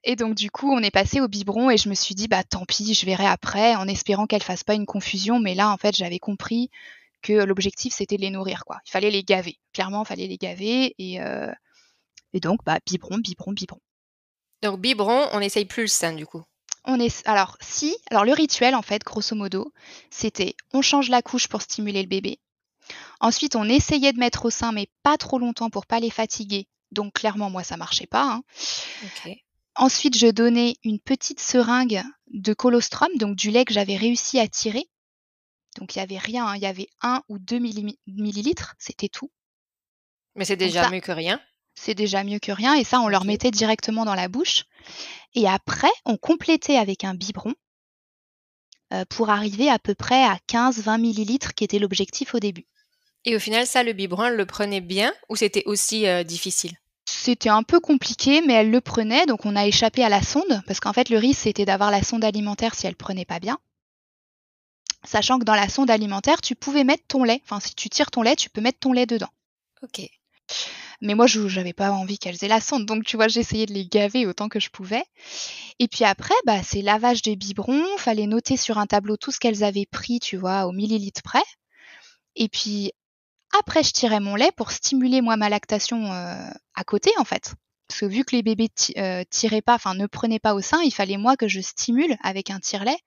Et 0.04 0.16
donc 0.16 0.34
du 0.34 0.50
coup, 0.50 0.70
on 0.70 0.80
est 0.82 0.90
passé 0.90 1.20
au 1.20 1.28
biberon 1.28 1.70
et 1.70 1.76
je 1.78 1.88
me 1.88 1.94
suis 1.94 2.14
dit: 2.14 2.28
«Bah, 2.28 2.44
tant 2.44 2.64
pis, 2.64 2.94
je 2.94 3.06
verrai 3.06 3.26
après», 3.26 3.74
en 3.74 3.88
espérant 3.88 4.26
qu'elle 4.26 4.42
fasse 4.42 4.64
pas 4.64 4.74
une 4.74 4.86
confusion. 4.86 5.40
Mais 5.40 5.54
là, 5.54 5.70
en 5.70 5.76
fait, 5.78 5.96
j'avais 5.96 6.18
compris 6.18 6.70
que 7.24 7.32
l'objectif, 7.32 7.92
c'était 7.92 8.16
de 8.16 8.22
les 8.22 8.30
nourrir, 8.30 8.64
quoi. 8.64 8.78
Il 8.86 8.90
fallait 8.90 9.10
les 9.10 9.24
gaver. 9.24 9.58
Clairement, 9.72 10.04
il 10.04 10.06
fallait 10.06 10.28
les 10.28 10.38
gaver 10.38 10.94
et 10.98 11.20
heu 11.20 11.52
et 12.34 12.40
donc 12.40 12.60
bah, 12.64 12.78
biberon, 12.86 13.18
biberon, 13.18 13.52
biberon. 13.52 13.80
Donc 14.62 14.80
biberon, 14.80 15.28
on 15.32 15.40
essaye 15.40 15.64
plus 15.64 15.82
le 15.82 15.88
sein, 15.88 16.12
du 16.12 16.26
coup? 16.26 16.42
On 16.84 17.00
est 17.00 17.26
alors 17.26 17.56
si, 17.60 17.96
alors 18.10 18.24
le 18.24 18.32
rituel, 18.32 18.74
en 18.74 18.82
fait, 18.82 19.02
grosso 19.02 19.34
modo, 19.34 19.72
c'était 20.10 20.54
on 20.74 20.82
change 20.82 21.08
la 21.08 21.22
couche 21.22 21.48
pour 21.48 21.62
stimuler 21.62 22.02
le 22.02 22.08
bébé. 22.08 22.38
Ensuite, 23.20 23.56
on 23.56 23.64
essayait 23.64 24.12
de 24.12 24.18
mettre 24.18 24.44
au 24.44 24.50
sein, 24.50 24.72
mais 24.72 24.88
pas 25.02 25.16
trop 25.16 25.38
longtemps 25.38 25.70
pour 25.70 25.86
pas 25.86 26.00
les 26.00 26.10
fatiguer. 26.10 26.66
Donc 26.92 27.14
clairement, 27.14 27.48
moi, 27.48 27.64
ça 27.64 27.78
marchait 27.78 28.06
pas, 28.06 28.24
hein. 28.24 28.42
Ensuite, 29.76 30.16
je 30.16 30.26
donnais 30.26 30.76
une 30.84 31.00
petite 31.00 31.40
seringue 31.40 32.02
de 32.28 32.52
colostrum, 32.52 33.08
donc 33.16 33.34
du 33.34 33.50
lait 33.50 33.64
que 33.64 33.74
j'avais 33.74 33.96
réussi 33.96 34.38
à 34.38 34.46
tirer. 34.46 34.86
Donc 35.76 35.94
il 35.96 35.98
y 35.98 36.02
avait 36.02 36.18
rien, 36.18 36.46
hein, 36.46 36.56
il 36.56 36.62
y 36.62 36.66
avait 36.66 36.88
1 37.02 37.22
ou 37.28 37.38
2 37.38 37.58
millimi 37.58 37.98
millilitres, 38.06 38.74
c'était 38.78 39.08
tout. 39.08 39.30
Mais 40.36 40.44
c'est 40.44 40.56
déjà 40.56 40.82
ça 40.82 40.90
mieux 40.90 41.00
que 41.00 41.10
rien. 41.12 41.40
c'est 41.74 41.94
déjà 41.94 42.24
mieux 42.24 42.38
que 42.40 42.52
rien 42.52 42.74
et 42.74 42.84
ça, 42.84 43.00
on 43.00 43.08
leur 43.08 43.24
mettait 43.24 43.50
directement 43.50 44.04
dans 44.04 44.14
la 44.14 44.28
bouche 44.28 44.64
et 45.34 45.48
après, 45.48 45.92
on 46.04 46.16
complétait 46.16 46.76
avec 46.76 47.04
un 47.04 47.14
biberon 47.14 47.54
heu, 48.94 49.04
pour 49.10 49.28
arriver 49.28 49.68
à 49.68 49.78
peu 49.78 49.94
près 49.94 50.24
à 50.24 50.38
15-20 50.46 50.96
millilitres 50.98 51.52
qui 51.54 51.64
était 51.64 51.78
l'objectif 51.78 52.34
au 52.34 52.40
début. 52.40 52.66
Et 53.26 53.36
au 53.36 53.38
final, 53.38 53.66
ça, 53.66 53.82
le 53.82 53.92
biberon, 53.92 54.24
elle 54.24 54.36
le 54.36 54.46
prenait 54.46 54.80
bien 54.80 55.12
ou 55.28 55.36
c'était 55.36 55.64
aussi, 55.66 56.06
heu, 56.06 56.24
difficile? 56.24 56.72
C'était 57.08 57.48
un 57.48 57.62
peu 57.62 57.80
compliqué, 57.80 58.42
mais 58.42 58.52
elle 58.52 58.70
le 58.70 58.82
prenait, 58.82 59.24
donc 59.24 59.46
on 59.46 59.56
a 59.56 59.66
échappé 59.66 60.04
à 60.04 60.10
la 60.10 60.22
sonde 60.22 60.62
parce 60.66 60.80
qu'en 60.80 60.92
fait, 60.92 61.08
le 61.08 61.16
risque, 61.16 61.40
c'était 61.44 61.64
d'avoir 61.64 61.90
la 61.90 62.02
sonde 62.02 62.24
alimentaire 62.24 62.74
si 62.74 62.86
elle 62.86 62.94
prenait 62.94 63.24
pas 63.24 63.40
bien. 63.40 63.58
Sachant 65.04 65.38
que 65.38 65.44
dans 65.44 65.54
la 65.54 65.68
sonde 65.68 65.90
alimentaire, 65.90 66.40
tu 66.40 66.54
pouvais 66.54 66.84
mettre 66.84 67.04
ton 67.06 67.24
lait. 67.24 67.40
Enfin, 67.44 67.60
si 67.60 67.74
tu 67.74 67.88
tires 67.88 68.10
ton 68.10 68.22
lait, 68.22 68.36
tu 68.36 68.50
peux 68.50 68.60
mettre 68.60 68.78
ton 68.78 68.92
lait 68.92 69.06
dedans. 69.06 69.28
OK. 69.82 70.08
Mais 71.00 71.14
moi, 71.14 71.26
je 71.26 71.48
j'avais 71.48 71.72
pas 71.72 71.90
envie 71.90 72.18
qu'elles 72.18 72.42
aient 72.42 72.48
la 72.48 72.60
sonde, 72.60 72.86
donc 72.86 73.04
tu 73.04 73.16
vois, 73.16 73.28
j'essayais 73.28 73.66
de 73.66 73.74
les 73.74 73.86
gaver 73.86 74.26
autant 74.26 74.48
que 74.48 74.60
je 74.60 74.70
pouvais. 74.70 75.04
Et 75.78 75.88
puis 75.88 76.04
après, 76.04 76.34
bah, 76.46 76.62
c'est 76.62 76.82
lavage 76.82 77.22
des 77.22 77.36
biberons, 77.36 77.84
fallait 77.98 78.26
noter 78.26 78.56
sur 78.56 78.78
un 78.78 78.86
tableau 78.86 79.16
tout 79.16 79.30
ce 79.30 79.38
qu'elles 79.38 79.64
avaient 79.64 79.86
pris, 79.86 80.20
tu 80.20 80.36
vois, 80.36 80.66
au 80.66 80.72
millilitre 80.72 81.22
près. 81.22 81.42
Et 82.36 82.48
puis 82.48 82.92
après, 83.58 83.82
je 83.82 83.92
tirais 83.92 84.20
mon 84.20 84.36
lait 84.36 84.52
pour 84.52 84.70
stimuler 84.70 85.20
moi 85.20 85.36
ma 85.36 85.48
lactation, 85.48 86.12
heu, 86.12 86.52
à 86.74 86.84
côté, 86.84 87.10
en 87.18 87.24
fait. 87.24 87.54
Parce 87.88 88.00
que 88.00 88.06
vu 88.06 88.24
que 88.24 88.34
les 88.34 88.42
bébés 88.42 88.70
tiraient 89.30 89.62
pas, 89.62 89.74
enfin 89.74 89.94
ne 89.94 90.06
prenaient 90.06 90.38
pas 90.38 90.54
au 90.54 90.60
sein, 90.60 90.80
il 90.82 90.92
fallait 90.92 91.18
moi 91.18 91.36
que 91.36 91.48
je 91.48 91.60
stimule 91.60 92.16
avec 92.22 92.50
un 92.50 92.60
tire-lait 92.60 92.98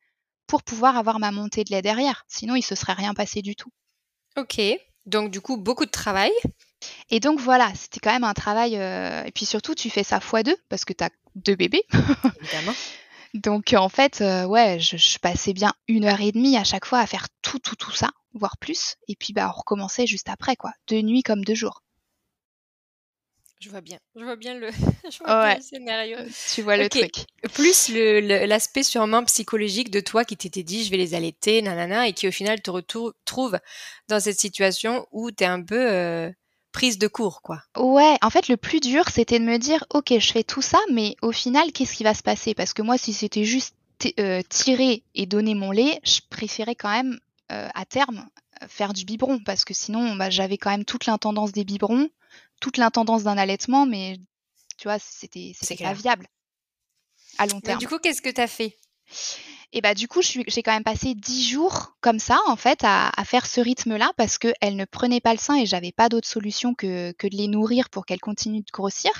pour 0.47 0.63
pouvoir 0.63 0.97
avoir 0.97 1.19
ma 1.19 1.31
montée 1.31 1.63
de 1.63 1.71
lait 1.71 1.81
derrière. 1.81 2.23
Sinon, 2.27 2.55
il 2.55 2.63
se 2.63 2.75
serait 2.75 2.93
rien 2.93 3.13
passé 3.13 3.41
du 3.41 3.55
tout. 3.55 3.71
OK. 4.38 4.60
Donc 5.05 5.31
du 5.31 5.41
coup, 5.41 5.57
beaucoup 5.57 5.86
de 5.86 5.91
travail. 5.91 6.31
Et 7.10 7.19
donc 7.19 7.39
voilà, 7.39 7.71
c'était 7.75 7.99
quand 7.99 8.12
même 8.12 8.23
un 8.23 8.33
travail, 8.33 8.75
heu 8.75 9.23
et 9.25 9.31
puis 9.33 9.45
surtout 9.45 9.73
tu 9.73 9.89
fais 9.89 10.03
ça 10.03 10.19
fois 10.19 10.43
2 10.43 10.55
parce 10.69 10.86
que 10.86 10.93
tu 10.93 11.03
as 11.03 11.10
2 11.36 11.55
bébés. 11.55 11.83
Évidemment. 12.41 12.73
Donc 13.33 13.73
en 13.73 13.89
fait, 13.89 14.21
heu, 14.21 14.45
ouais, 14.45 14.79
je 14.79 14.97
je 14.97 15.17
passais 15.19 15.53
bien 15.53 15.73
1 15.88 16.03
heure 16.05 16.21
et 16.21 16.31
demie 16.31 16.57
à 16.57 16.63
chaque 16.63 16.86
fois 16.86 16.99
à 16.99 17.07
faire 17.07 17.27
tout, 17.41 17.60
tout, 17.60 17.75
tout 17.75 17.91
ça, 17.91 18.10
voire 18.33 18.57
plus 18.57 18.95
et 19.07 19.15
puis, 19.15 19.33
bah, 19.33 19.51
on 19.53 19.57
recommençait 19.57 20.07
juste 20.07 20.29
après 20.29 20.55
quoi, 20.55 20.71
de 20.88 21.01
nuit 21.01 21.23
comme 21.23 21.43
de 21.43 21.53
jour. 21.55 21.81
Je 23.59 23.69
vois 23.69 23.81
bien. 23.81 23.97
Je 24.15 24.23
vois 24.23 24.35
bien 24.35 24.53
le 24.53 24.69
je 25.11 25.17
vois 25.19 25.27
bien 25.27 25.49
Ouais, 25.49 25.55
le 25.57 25.61
scénario. 25.63 26.17
heu, 26.19 26.27
tu 26.53 26.61
vois 26.61 26.77
le 26.77 26.89
truc. 26.89 27.25
Plus 27.53 27.89
l'aspect 27.89 28.83
sûrement 28.83 29.23
psychologique 29.23 29.89
de 29.89 29.99
toi 29.99 30.25
qui 30.25 30.37
t'étais 30.37 30.63
dit: 30.63 30.83
«Je 30.85 30.91
vais 30.91 30.97
les 30.97 31.15
allaiter, 31.15 31.61
nanana» 31.61 32.07
et 32.07 32.13
qui 32.13 32.27
au 32.27 32.31
final 32.31 32.61
te 32.61 32.69
retou 32.69 33.13
trouve 33.25 33.57
dans 34.09 34.19
cette 34.19 34.39
situation 34.39 35.07
où 35.11 35.31
tu 35.31 35.43
es 35.43 35.47
un 35.47 35.63
peu, 35.63 35.89
heu, 35.91 36.33
prise 36.71 36.99
de 36.99 37.07
court, 37.07 37.41
quoi. 37.41 37.63
Ouais, 37.77 38.17
en 38.21 38.29
fait, 38.29 38.47
le 38.47 38.57
plus 38.57 38.79
dur, 38.79 39.09
c'était 39.09 39.39
de 39.39 39.45
me 39.45 39.57
dire: 39.57 39.83
«OK, 39.91 40.13
je 40.19 40.31
fais 40.31 40.43
tout 40.43 40.61
ça, 40.61 40.77
mais 40.91 41.15
au 41.23 41.31
final, 41.31 41.71
qu'est-ce 41.71 41.95
qui 41.95 42.03
va 42.03 42.13
se 42.13 42.23
passer?» 42.23 42.53
parce 42.53 42.73
que 42.73 42.83
moi, 42.83 42.97
si 42.99 43.13
c'était 43.13 43.45
juste 43.45 43.73
heu, 44.19 44.41
tirer 44.49 45.01
et 45.15 45.25
donner 45.25 45.55
mon 45.55 45.71
lait, 45.71 45.99
je 46.03 46.19
préférais 46.29 46.75
quand 46.75 46.91
même, 46.91 47.19
à 47.49 47.85
terme, 47.85 48.27
faire 48.67 48.93
du 48.93 49.05
biberon 49.05 49.39
parce 49.43 49.63
que 49.65 49.73
sinon, 49.73 50.15
bah, 50.15 50.29
j'avais 50.29 50.57
quand 50.57 50.69
même 50.69 50.85
toute 50.85 51.05
l'intendance 51.07 51.51
des 51.53 51.63
biberons, 51.63 52.09
toute 52.59 52.77
l'intendance 52.77 53.23
d'un 53.23 53.37
allaitement, 53.37 53.85
mais 53.85 54.17
tu 54.77 54.87
vois, 54.87 54.99
c'était 54.99 55.53
pas 55.81 55.93
viable 55.93 56.27
à 57.37 57.45
long 57.47 57.61
terme. 57.61 57.79
du 57.79 57.87
coup, 57.87 57.99
qu'est-ce 57.99 58.21
que 58.21 58.29
tu 58.29 58.41
as 58.41 58.47
fait? 58.47 58.77
Et 59.73 59.81
bah, 59.81 59.93
du 59.93 60.07
coup, 60.07 60.21
je 60.21 60.27
suis 60.27 60.43
j'ai 60.47 60.63
quand 60.63 60.71
même 60.71 60.83
passé 60.83 61.13
10 61.13 61.49
jours 61.49 61.97
comme 62.01 62.19
ça, 62.19 62.39
en 62.47 62.55
fait, 62.55 62.79
à 62.83 63.09
à 63.15 63.25
faire 63.25 63.45
ce 63.45 63.59
rythme-là 63.59 64.11
parce 64.17 64.37
qu'elles 64.37 64.75
ne 64.75 64.85
prenaient 64.85 65.19
pas 65.21 65.33
le 65.33 65.39
sein 65.39 65.55
et 65.55 65.65
j'avais 65.65 65.91
pas 65.91 66.09
d'autre 66.09 66.27
solution 66.27 66.73
que 66.73 67.11
que 67.13 67.27
de 67.27 67.35
les 67.35 67.47
nourrir 67.47 67.89
pour 67.89 68.05
qu'elles 68.05 68.19
continuent 68.21 68.63
de 68.65 68.71
grossir. 68.71 69.11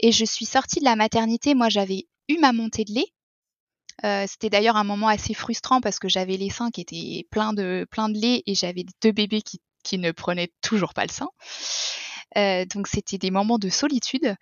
Et 0.00 0.12
je 0.12 0.24
suis 0.24 0.46
sortie 0.46 0.80
de 0.80 0.84
la 0.84 0.96
maternité, 0.96 1.54
moi, 1.54 1.68
j'avais 1.68 2.06
eu 2.28 2.38
ma 2.38 2.52
montée 2.52 2.84
de 2.84 2.92
lait. 2.94 3.06
Heu, 4.04 4.26
c'était 4.28 4.50
d'ailleurs 4.50 4.76
un 4.76 4.84
moment 4.84 5.08
assez 5.08 5.34
frustrant 5.34 5.80
parce 5.80 5.98
que 5.98 6.08
j'avais 6.08 6.36
les 6.36 6.50
seins 6.50 6.70
qui 6.70 6.80
étaient 6.82 7.26
pleins 7.30 7.52
de 7.52 7.86
pleins 7.90 8.08
de 8.08 8.18
lait 8.18 8.42
et 8.46 8.54
j'avais 8.54 8.84
2 9.02 9.12
bébés 9.12 9.42
qui 9.42 9.60
qui 9.82 9.98
ne 9.98 10.10
prenaient 10.10 10.52
toujours 10.62 10.94
pas 10.94 11.04
le 11.04 11.12
sein. 11.12 11.28
Heu, 12.36 12.66
donc 12.66 12.86
c'était 12.88 13.18
des 13.18 13.30
moments 13.30 13.58
de 13.58 13.68
solitude. 13.68 14.36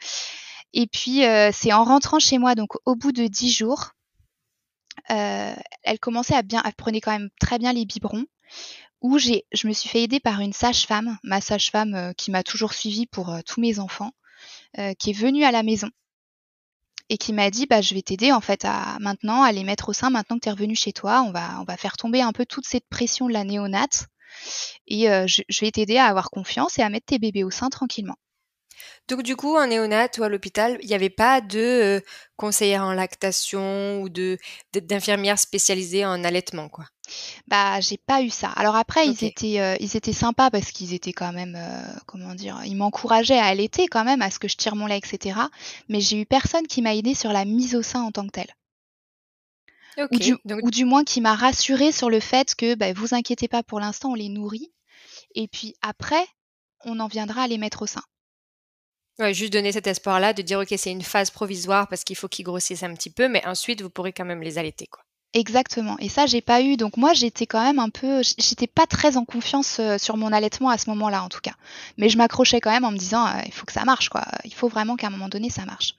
Et 0.73 0.87
puis, 0.87 1.25
heu, 1.25 1.51
c'est 1.53 1.73
en 1.73 1.85
rentrant 1.85 2.19
chez 2.19 2.39
moi, 2.39 2.55
donc 2.55 2.73
au 2.85 2.97
bout 2.97 3.13
de 3.13 3.27
10 3.27 3.53
jours, 3.53 3.91
heu, 5.11 5.55
elle 5.83 5.99
commençait 6.01 6.35
à 6.35 6.43
bien 6.43 6.63
elle 6.65 6.75
prenait 6.75 7.01
quand 7.01 7.13
même 7.13 7.31
très 7.41 7.59
bien 7.59 7.73
les 7.73 7.85
biberons, 7.87 8.25
où 9.03 9.19
j'ai 9.19 9.45
je 9.53 9.69
me 9.69 9.73
suis 9.73 9.89
fait 9.89 10.03
aider 10.03 10.21
par 10.21 10.41
une 10.41 10.53
sage-femme, 10.53 11.19
ma 11.25 11.41
sage-femme, 11.41 12.13
qui 12.17 12.31
m'a 12.31 12.43
toujours 12.43 12.75
suivie 12.75 13.07
pour, 13.07 13.37
tous 13.47 13.61
mes 13.61 13.79
enfants, 13.81 14.13
qui 14.99 15.11
est 15.11 15.19
venue 15.19 15.45
à 15.45 15.53
la 15.53 15.63
maison 15.63 15.89
et 17.11 17.19
qui 17.19 17.33
m'a 17.33 17.51
dit: 17.51 17.67
«Bah, 17.67 17.81
je 17.81 17.95
vais 17.95 18.03
t'aider 18.03 18.33
en 18.33 18.41
fait 18.41 18.65
à 18.65 18.99
maintenant 19.01 19.43
à 19.43 19.53
les 19.53 19.65
mettre 19.65 19.89
au 19.91 19.93
sein 19.93 20.11
maintenant 20.11 20.37
que 20.37 20.43
tu 20.43 20.49
es 20.49 20.53
revenue 20.53 20.77
chez 20.77 20.93
toi. 20.93 21.23
On 21.23 21.33
va 21.33 21.61
on 21.61 21.65
va 21.65 21.77
faire 21.77 21.97
tomber 21.97 22.23
un 22.23 22.33
peu 22.33 22.47
toute 22.47 22.67
cette 22.67 22.89
pression 22.89 23.29
de 23.29 23.33
la 23.33 23.45
néonate 23.45 24.07
et 24.87 25.09
heu, 25.11 25.27
je 25.27 25.43
je 25.49 25.61
vais 25.65 25.71
t'aider 25.73 25.99
à 25.99 26.07
avoir 26.07 26.31
confiance 26.31 26.79
et 26.79 26.83
à 26.83 26.91
mettre 26.91 27.07
tes 27.07 27.19
bébés 27.19 27.45
au 27.45 27.51
sein 27.51 27.71
tranquillement». 27.71 28.17
Donc 29.09 29.23
du 29.23 29.37
coup, 29.37 29.57
en 29.57 29.67
néonat 29.67 30.09
ou 30.19 30.23
à 30.23 30.29
l'hôpital, 30.29 30.79
il 30.83 30.89
y 30.89 30.95
avait 30.95 31.11
pas 31.11 31.41
de, 31.41 31.99
heu, 31.99 32.03
conseillère 32.37 32.85
en 32.85 32.93
lactation 32.93 34.01
ou 34.03 34.09
de 34.09 34.39
d'infirmière 34.73 35.39
spécialisée 35.39 36.05
en 36.07 36.25
allaitement, 36.25 36.69
quoi? 36.69 36.87
Bah, 37.47 37.81
j'ai 37.81 37.99
pas 37.99 38.23
eu 38.23 38.31
ça. 38.31 38.49
Alors 38.51 38.77
après, 38.77 39.07
ils 39.09 39.25
étaient, 39.25 39.61
heu, 39.61 39.77
ils 39.81 39.97
étaient 39.97 40.13
sympas 40.13 40.51
parce 40.51 40.71
qu'ils 40.73 40.95
étaient 40.95 41.13
quand 41.13 41.33
même, 41.33 41.59
comment 42.07 42.35
dire? 42.35 42.61
Ils 42.65 42.77
m'encourageaient 42.77 43.39
à 43.39 43.45
allaiter 43.47 43.87
quand 43.89 44.05
même, 44.05 44.23
à 44.23 44.31
ce 44.31 44.39
que 44.39 44.49
je 44.49 44.57
tire 44.57 44.77
mon 44.77 44.87
lait 44.87 44.99
et 45.03 45.07
cetera. 45.07 45.51
Mais 45.89 46.01
j'ai 46.01 46.21
eu 46.21 46.27
personne 46.27 46.67
qui 46.67 46.83
m'a 46.83 46.95
aidée 46.95 47.15
sur 47.15 47.33
la 47.33 47.45
mise 47.45 47.75
au 47.75 47.83
sein 47.83 48.03
en 48.03 48.13
tant 48.13 48.27
que 48.27 48.33
telle. 48.33 48.55
Ou 50.11 50.19
du 50.19 50.35
OK. 50.35 50.41
Donc 50.45 50.61
ou 50.63 50.71
du 50.71 50.85
moins 50.85 51.05
qui 51.05 51.21
m'a 51.21 51.35
rassurée 51.35 51.93
sur 51.93 52.11
le 52.11 52.21
fait 52.21 52.55
que, 52.55 52.75
bah, 52.75 52.93
vous 52.93 53.15
inquiétez 53.15 53.49
pas 53.49 53.63
pour 53.63 53.81
l'instant, 53.81 54.11
on 54.13 54.15
les 54.15 54.29
nourrit 54.29 54.73
et 55.35 55.49
puis 55.49 55.75
après, 55.83 56.27
on 56.85 57.01
en 57.01 57.09
viendra 57.09 57.43
à 57.43 57.47
les 57.49 57.59
mettre 57.59 57.83
au 57.83 57.87
sein. 57.87 58.03
ouais, 59.19 59.35
juste 59.35 59.53
donner 59.53 59.73
cet 59.73 59.87
espoir-là 59.87 60.33
de 60.33 60.43
dire: 60.43 60.61
«OK, 60.61 60.73
c'est 60.77 60.93
une 60.93 61.03
phase 61.03 61.31
provisoire 61.31 61.89
parce 61.89 62.05
qu'il 62.05 62.17
faut 62.17 62.29
qu'ils 62.29 62.45
grossissent 62.45 62.83
un 62.83 62.95
petit 62.95 63.11
peu, 63.11 63.29
mais 63.29 63.45
ensuite 63.47 63.83
vous 63.83 63.91
pourrez 63.91 64.13
quand 64.13 64.25
même 64.25 64.43
les 64.43 64.59
allaiter», 64.59 64.87
quoi. 64.87 65.03
Exactement. 65.35 65.99
Et 65.99 66.09
ça, 66.09 66.27
j'ai 66.27 66.41
pas 66.41 66.63
eu. 66.63 66.77
Donc 66.77 66.97
moi, 66.97 67.13
j'étais 67.13 67.47
quand 67.47 67.61
même 67.63 67.81
un 67.81 67.91
peu, 67.91 68.23
j'étais 68.39 68.69
pas 68.69 68.87
très 68.87 69.17
en 69.17 69.25
confiance 69.25 69.79
euh, 69.81 69.99
sur 69.99 70.17
mon 70.17 70.33
allaitement 70.33 70.71
à 70.71 70.79
ce 70.79 70.89
moment-là, 70.91 71.25
en 71.25 71.29
tout 71.29 71.41
cas. 71.41 71.55
Mais 71.99 72.09
je 72.09 72.17
m'accrochais 72.17 72.61
quand 72.61 72.71
même 72.71 72.85
en 72.85 72.93
me 72.93 72.99
disant, 72.99 73.27
euh, 73.27 73.41
il 73.45 73.53
faut 73.53 73.67
que 73.67 73.73
ça 73.73 73.85
marche, 73.85 74.11
quoi. 74.11 74.25
Il 74.45 74.55
faut 74.55 74.69
vraiment 74.69 74.95
qu'à 74.97 75.09
un 75.09 75.11
moment 75.11 75.29
donné, 75.29 75.51
ça 75.51 75.65
marche. 75.65 75.97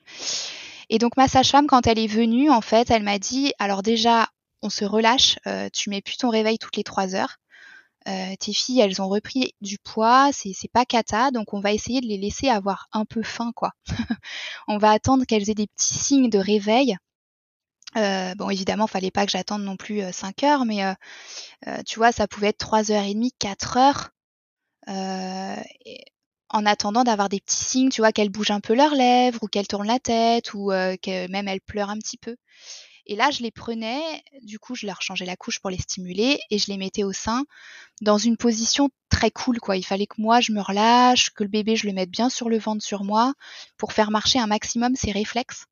Et 0.90 0.98
donc 0.98 1.16
ma 1.16 1.28
sage-femme, 1.28 1.66
quand 1.66 1.86
elle 1.86 1.98
est 1.98 2.06
venue, 2.06 2.50
en 2.50 2.60
fait, 2.60 2.90
elle 2.90 3.02
m'a 3.02 3.18
dit, 3.18 3.52
alors 3.58 3.82
déjà, 3.82 4.28
on 4.62 4.70
se 4.70 4.84
relâche. 4.84 5.38
Euh, 5.46 5.68
tu 5.72 5.90
mets 5.90 6.02
plus 6.02 6.16
ton 6.16 6.30
réveil 6.30 6.58
toutes 6.58 6.76
les 6.76 6.84
trois 6.84 7.14
heures. 7.14 7.36
tes 8.04 8.52
filles, 8.52 8.80
elles 8.80 9.02
ont 9.02 9.08
repris 9.08 9.54
du 9.60 9.78
poids, 9.78 10.30
c'est 10.32 10.70
pas 10.72 10.84
cata, 10.84 11.30
donc 11.32 11.54
on 11.54 11.60
va 11.60 11.72
essayer 11.72 12.00
de 12.00 12.06
les 12.06 12.18
laisser 12.18 12.48
avoir 12.48 12.88
un 12.92 13.04
peu 13.04 13.22
faim, 13.22 13.52
quoi. 13.54 13.72
on 14.68 14.78
va 14.78 14.92
attendre 14.92 15.24
qu'elles 15.26 15.50
aient 15.50 15.54
des 15.54 15.66
petits 15.66 15.94
signes 15.98 16.30
de 16.30 16.38
réveil 16.38 16.96
euh, 17.96 18.34
bon, 18.34 18.50
évidemment, 18.50 18.86
fallait 18.86 19.10
pas 19.10 19.24
que 19.24 19.32
j'attende 19.32 19.62
non 19.62 19.76
plus 19.76 20.02
5 20.12 20.42
heures, 20.44 20.64
mais 20.66 20.82
tu 21.86 21.98
vois, 21.98 22.12
ça 22.12 22.28
pouvait 22.28 22.48
être 22.48 22.58
3h30, 22.58 23.30
4 23.38 23.76
heures. 23.78 24.10
En 26.48 26.66
attendant 26.66 27.04
d'avoir 27.04 27.28
des 27.28 27.40
petits 27.40 27.64
signes, 27.64 27.90
tu 27.90 28.00
vois, 28.00 28.12
qu'elles 28.12 28.30
bougent 28.30 28.50
un 28.50 28.60
peu 28.60 28.74
leurs 28.74 28.94
lèvres 28.94 29.42
ou 29.42 29.48
qu'elles 29.48 29.66
tournent 29.66 29.86
la 29.86 29.98
tête 29.98 30.54
ou 30.54 30.68
que 30.68 31.30
même 31.30 31.48
elles 31.48 31.60
pleurent 31.60 31.90
un 31.90 31.98
petit 31.98 32.18
peu. 32.18 32.36
Et 33.06 33.14
là, 33.14 33.30
je 33.30 33.42
les 33.42 33.52
prenais, 33.52 34.00
du 34.42 34.58
coup, 34.58 34.74
je 34.74 34.84
leur 34.84 35.00
changeais 35.00 35.26
la 35.26 35.36
couche 35.36 35.60
pour 35.60 35.70
les 35.70 35.78
stimuler 35.78 36.40
et 36.50 36.58
je 36.58 36.66
les 36.68 36.76
mettais 36.76 37.04
au 37.04 37.12
sein 37.12 37.44
dans 38.00 38.18
une 38.18 38.36
position 38.36 38.90
très 39.10 39.30
cool, 39.30 39.60
quoi. 39.60 39.76
Il 39.76 39.84
fallait 39.84 40.06
que 40.06 40.20
moi, 40.20 40.40
je 40.40 40.50
me 40.50 40.60
relâche, 40.60 41.30
que 41.30 41.44
le 41.44 41.48
bébé, 41.48 41.76
je 41.76 41.86
le 41.86 41.92
mette 41.92 42.10
bien 42.10 42.28
sur 42.28 42.48
le 42.48 42.58
ventre 42.58 42.84
sur 42.84 43.04
moi 43.04 43.32
pour 43.76 43.92
faire 43.92 44.10
marcher 44.10 44.40
un 44.40 44.48
maximum 44.48 44.96
ses 44.96 45.12
réflexes 45.12 45.66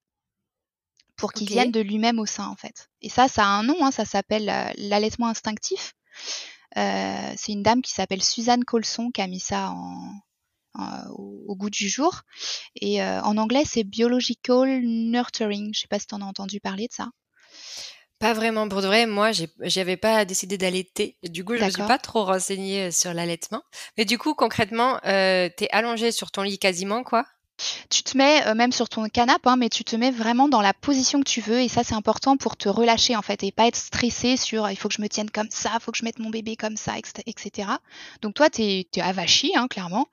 pour 1.17 1.33
qu'il 1.33 1.49
vienne 1.49 1.71
de 1.71 1.81
lui-même 1.81 2.19
au 2.19 2.27
sein 2.27 2.49
en 2.49 2.57
fait. 2.57 2.89
Et 3.01 3.09
ça, 3.09 3.29
ça 3.29 3.45
a 3.45 3.49
un 3.49 3.63
nom, 3.63 3.77
hein, 3.81 3.91
ça 3.91 4.05
s'appelle 4.05 4.49
euh, 4.49 4.73
l'allaitement 4.77 5.29
instinctif. 5.29 5.95
Euh, 6.77 7.33
c'est 7.37 7.53
une 7.53 7.63
dame 7.63 7.83
qui 7.83 7.93
s'appelle 7.93 8.23
Suzanne 8.23 8.65
Colson 8.65 9.11
qui 9.13 9.21
a 9.21 9.27
mis 9.27 9.41
ça 9.41 9.73
au, 11.11 11.55
goût 11.57 11.71
du 11.71 11.89
jour. 11.89 12.23
Et 12.77 13.03
euh, 13.03 13.21
en 13.23 13.37
anglais, 13.37 13.65
c'est 13.67 13.85
biological 13.85 14.81
nurturing. 14.83 15.73
Je 15.75 15.81
sais 15.81 15.89
pas 15.89 15.99
si 15.99 16.07
tu 16.07 16.15
en 16.15 16.21
as 16.21 16.27
entendu 16.27 16.61
parler 16.61 16.89
de 16.89 16.93
ça. 16.93 17.09
Pas 18.19 18.33
vraiment. 18.33 18.69
Pour 18.69 18.81
de 18.81 18.87
vrai, 18.87 19.07
moi, 19.07 19.31
j'avais 19.61 19.97
pas 19.97 20.25
décidé 20.25 20.57
d'allaiter. 20.57 21.19
Du 21.25 21.45
coup, 21.45 21.57
je 21.57 21.65
me 21.65 21.71
suis 21.71 21.83
pas 21.83 21.99
trop 21.99 22.25
renseignée 22.25 22.91
sur 22.91 23.13
l'allaitement. 23.13 23.63
Mais 23.99 24.05
du 24.05 24.19
coup, 24.19 24.35
concrètement, 24.35 24.99
tu 25.03 25.09
es 25.09 25.69
allongée 25.71 26.13
sur 26.13 26.31
ton 26.31 26.43
lit 26.43 26.59
quasiment, 26.59 27.03
quoi? 27.03 27.27
Tu 27.91 28.03
te 28.03 28.17
mets 28.17 28.47
euh, 28.47 28.55
même 28.55 28.73
sur 28.73 28.89
ton 28.89 29.09
canapé, 29.09 29.49
hein, 29.49 29.57
mais 29.57 29.69
tu 29.69 29.85
te 29.85 29.97
mets 29.97 30.11
vraiment 30.11 30.49
dans 30.49 30.61
la 30.61 30.73
position 30.73 31.21
que 31.21 31.29
tu 31.29 31.41
veux 31.41 31.61
et 31.61 31.69
ça 31.69 31.85
c'est 31.85 31.95
important 31.95 32.37
pour 32.37 32.57
te 32.57 32.69
relâcher 32.69 33.17
en 33.17 33.23
fait 33.23 33.43
et 33.43 33.53
pas 33.53 33.67
être 33.67 33.77
stressé 33.77 34.37
sur 34.37 34.71
il 34.71 34.77
faut 34.77 34.89
que 34.89 34.95
je 34.95 35.03
me 35.03 35.09
tienne 35.09 35.31
comme 35.31 35.51
ça, 35.51 35.71
il 35.75 35.81
faut 35.81 35.93
que 35.93 35.99
je 35.99 36.05
mette 36.05 36.19
mon 36.19 36.31
bébé 36.31 36.57
comme 36.57 36.77
ça, 36.77 36.95
etc. 37.27 37.69
Donc 38.23 38.35
toi 38.35 38.51
tu 38.51 38.63
es, 38.63 38.87
avachi 39.01 39.53
hein, 39.57 39.69
clairement. 39.69 40.09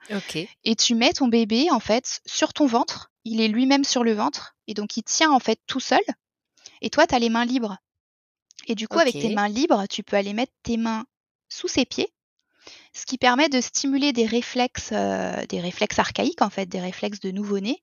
Et 0.64 0.76
tu 0.76 0.94
mets 0.94 1.12
ton 1.12 1.28
bébé 1.28 1.70
en 1.70 1.80
fait 1.80 2.20
sur 2.26 2.52
ton 2.52 2.66
ventre, 2.66 3.10
il 3.24 3.40
est 3.40 3.48
lui-même 3.48 3.84
sur 3.84 4.04
le 4.04 4.12
ventre 4.12 4.54
et 4.66 4.74
donc 4.74 4.96
il 4.96 5.02
tient 5.02 5.30
en 5.30 5.40
fait 5.40 5.58
tout 5.66 5.80
seul 5.80 6.02
et 6.80 6.90
toi 6.90 7.06
tu 7.06 7.14
as 7.14 7.18
les 7.18 7.30
mains 7.30 7.44
libres. 7.44 7.76
Et 8.68 8.74
du 8.74 8.86
coup 8.86 8.98
avec 8.98 9.14
tes 9.14 9.34
mains 9.34 9.48
libres, 9.48 9.86
tu 9.88 10.02
peux 10.02 10.16
aller 10.16 10.32
mettre 10.32 10.52
tes 10.62 10.76
mains 10.76 11.04
sous 11.48 11.68
ses 11.68 11.84
pieds 11.84 12.12
ce 12.92 13.06
qui 13.06 13.18
permet 13.18 13.48
de 13.48 13.60
stimuler 13.60 14.12
des 14.12 14.26
réflexes, 14.26 14.90
euh, 14.92 15.44
des 15.46 15.60
réflexes 15.60 15.98
archaïques 15.98 16.42
en 16.42 16.50
fait, 16.50 16.66
des 16.66 16.80
réflexes 16.80 17.20
de 17.20 17.30
nouveau-né. 17.30 17.82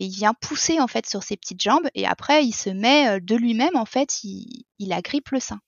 Et 0.00 0.06
il 0.06 0.10
vient 0.10 0.34
pousser 0.34 0.80
en 0.80 0.86
fait 0.86 1.06
sur 1.06 1.22
ses 1.22 1.36
petites 1.36 1.62
jambes 1.62 1.88
et 1.94 2.06
après 2.06 2.44
il 2.44 2.52
se 2.52 2.70
met 2.70 3.08
euh, 3.08 3.20
de 3.20 3.34
lui-même 3.34 3.76
en 3.76 3.84
fait, 3.84 4.24
il, 4.24 4.64
il 4.78 4.92
agrippe 4.92 5.30
le 5.30 5.40
sein. 5.40 5.60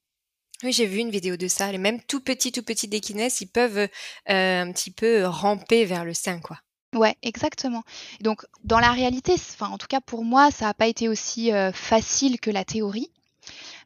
Oui, 0.65 0.73
j'ai 0.73 0.87
vu 0.87 0.99
une 0.99 1.11
vidéo 1.11 1.37
de 1.37 1.47
ça. 1.47 1.71
Les 1.71 1.79
mêmes 1.79 2.03
tout 2.03 2.21
petits, 2.21 2.51
tout 2.51 2.65
petits 2.65 2.89
dès 2.89 2.99
ils 2.99 3.47
peuvent 3.47 3.79
euh, 3.79 3.89
un 4.27 4.73
petit 4.73 4.91
peu 4.91 5.25
ramper 5.25 5.85
vers 5.85 6.05
le 6.05 6.15
sein, 6.15 6.41
quoi. 6.41 6.59
Ouais, 6.95 7.15
exactement. 7.23 7.83
Donc, 8.23 8.45
dans 8.65 8.81
la 8.81 8.91
réalité, 8.93 9.35
enfin, 9.35 9.69
en 9.69 9.79
tout 9.79 9.87
cas 9.87 10.01
pour 10.01 10.25
moi, 10.25 10.51
ça 10.51 10.65
n'a 10.65 10.75
pas 10.75 10.89
été 10.89 11.09
aussi 11.09 11.51
facile 11.75 12.41
que 12.41 12.51
la 12.51 12.65
théorie 12.65 13.11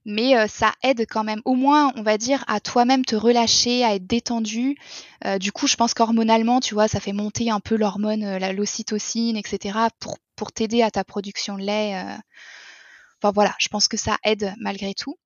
mais 0.05 0.37
euh, 0.37 0.47
ça 0.49 0.73
aide 0.83 1.07
quand 1.09 1.25
même. 1.25 1.41
Au 1.45 1.55
moins 1.55 1.93
on 1.97 2.03
va 2.03 2.19
dire 2.19 2.45
à 2.49 2.61
toi-même 2.61 3.05
te 3.05 3.17
relâcher 3.17 3.85
à 3.85 3.95
être 3.95 4.07
détendu. 4.07 4.77
Euh, 5.25 5.39
du 5.39 5.53
coup 5.53 5.67
je 5.67 5.77
pense 5.77 5.95
qu'hormonalement 5.95 6.61
tu 6.61 6.75
vois 6.75 6.89
ça 6.89 7.01
fait 7.01 7.13
monter 7.13 7.51
un 7.51 7.61
peu 7.61 7.77
l'hormone 7.77 8.25
euh, 8.25 8.53
l'ocytocine 8.53 9.37
etc 9.37 9.79
pour 10.01 10.19
pour 10.37 10.53
t'aider 10.53 10.83
à 10.83 10.91
ta 10.91 11.05
production 11.05 11.57
de 11.57 11.63
lait 11.63 12.03
enfin 13.21 13.33
voilà 13.33 13.55
je 13.59 13.69
pense 13.69 13.89
que 13.89 13.97
ça 13.97 14.19
aide 14.25 14.55
malgré 14.59 14.95
tout. 14.95 15.17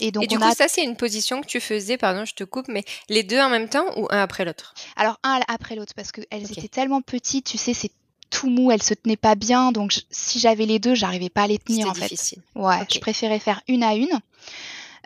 Et 0.00 0.10
donc, 0.10 0.26
du 0.26 0.38
coup, 0.38 0.54
ça, 0.56 0.66
c'est 0.66 0.82
une 0.82 0.96
position 0.96 1.40
que 1.40 1.46
tu 1.46 1.60
faisais, 1.60 1.96
pardon, 1.96 2.24
je 2.24 2.34
te 2.34 2.42
coupe, 2.42 2.66
mais 2.68 2.84
les 3.08 3.22
deux 3.22 3.38
en 3.38 3.48
même 3.48 3.68
temps 3.68 3.86
ou 3.96 4.08
un 4.10 4.22
après 4.22 4.44
l'autre? 4.44 4.74
Alors, 4.96 5.20
un 5.22 5.40
après 5.46 5.76
l'autre, 5.76 5.92
parce 5.94 6.10
qu'elles 6.10 6.50
étaient 6.50 6.68
tellement 6.68 7.00
petites, 7.00 7.46
tu 7.46 7.58
sais, 7.58 7.74
c'est 7.74 7.92
tout 8.34 8.50
mou, 8.50 8.72
elle 8.72 8.82
se 8.82 8.94
tenait 8.94 9.16
pas 9.16 9.36
bien, 9.36 9.70
donc 9.70 10.02
si 10.10 10.40
j'avais 10.40 10.66
les 10.66 10.80
deux, 10.80 10.96
j'arrivais 10.96 11.28
pas 11.28 11.42
à 11.42 11.46
les 11.46 11.58
tenir 11.58 11.88
en 11.88 11.92
difficile. 11.92 12.42
fait. 12.52 12.58
Ouais, 12.58 12.84
je 12.92 12.98
préférais 12.98 13.38
faire 13.38 13.62
une 13.68 13.84
à 13.84 13.94
une. 13.94 14.20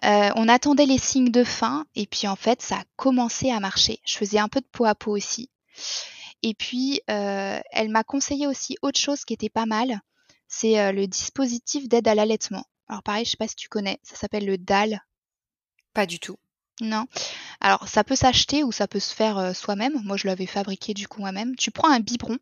Euh, 0.04 0.30
on 0.34 0.48
attendait 0.48 0.86
les 0.86 0.96
signes 0.96 1.30
de 1.30 1.44
faim 1.44 1.84
et 1.94 2.06
puis 2.06 2.26
en 2.26 2.36
fait 2.36 2.62
ça 2.62 2.76
a 2.76 2.84
commencé 2.96 3.50
à 3.50 3.60
marcher. 3.60 4.00
Je 4.06 4.16
faisais 4.16 4.38
un 4.38 4.48
peu 4.48 4.60
de 4.60 4.66
peau 4.72 4.86
à 4.86 4.94
peau 4.94 5.14
aussi. 5.14 5.50
Et 6.42 6.54
puis 6.54 7.02
euh, 7.10 7.60
elle 7.70 7.90
m'a 7.90 8.02
conseillé 8.02 8.46
aussi 8.46 8.76
autre 8.80 8.98
chose 8.98 9.24
qui 9.26 9.34
était 9.34 9.50
pas 9.50 9.66
mal, 9.66 10.00
c'est 10.46 10.80
euh, 10.80 10.92
le 10.92 11.06
dispositif 11.06 11.86
d'aide 11.86 12.08
à 12.08 12.14
l'allaitement. 12.14 12.64
Alors 12.88 13.02
pareil, 13.02 13.26
je 13.26 13.32
sais 13.32 13.36
pas 13.36 13.48
si 13.48 13.56
tu 13.56 13.68
connais, 13.68 13.98
ça 14.02 14.16
s'appelle 14.16 14.46
le 14.46 14.56
DAL. 14.56 15.04
Pas 15.92 16.06
du 16.06 16.18
tout. 16.18 16.38
Non. 16.80 17.04
Alors 17.60 17.88
ça 17.88 18.04
peut 18.04 18.16
s'acheter 18.16 18.64
ou 18.64 18.72
ça 18.72 18.86
peut 18.86 19.00
se 19.00 19.14
faire 19.14 19.54
soi-même. 19.54 20.00
Moi 20.04 20.16
je 20.16 20.28
l'avais 20.28 20.46
fabriqué 20.46 20.94
du 20.94 21.08
coup 21.08 21.20
moi-même. 21.20 21.56
Tu 21.56 21.72
prends 21.72 21.90
un 21.90 22.00
biberon 22.00 22.38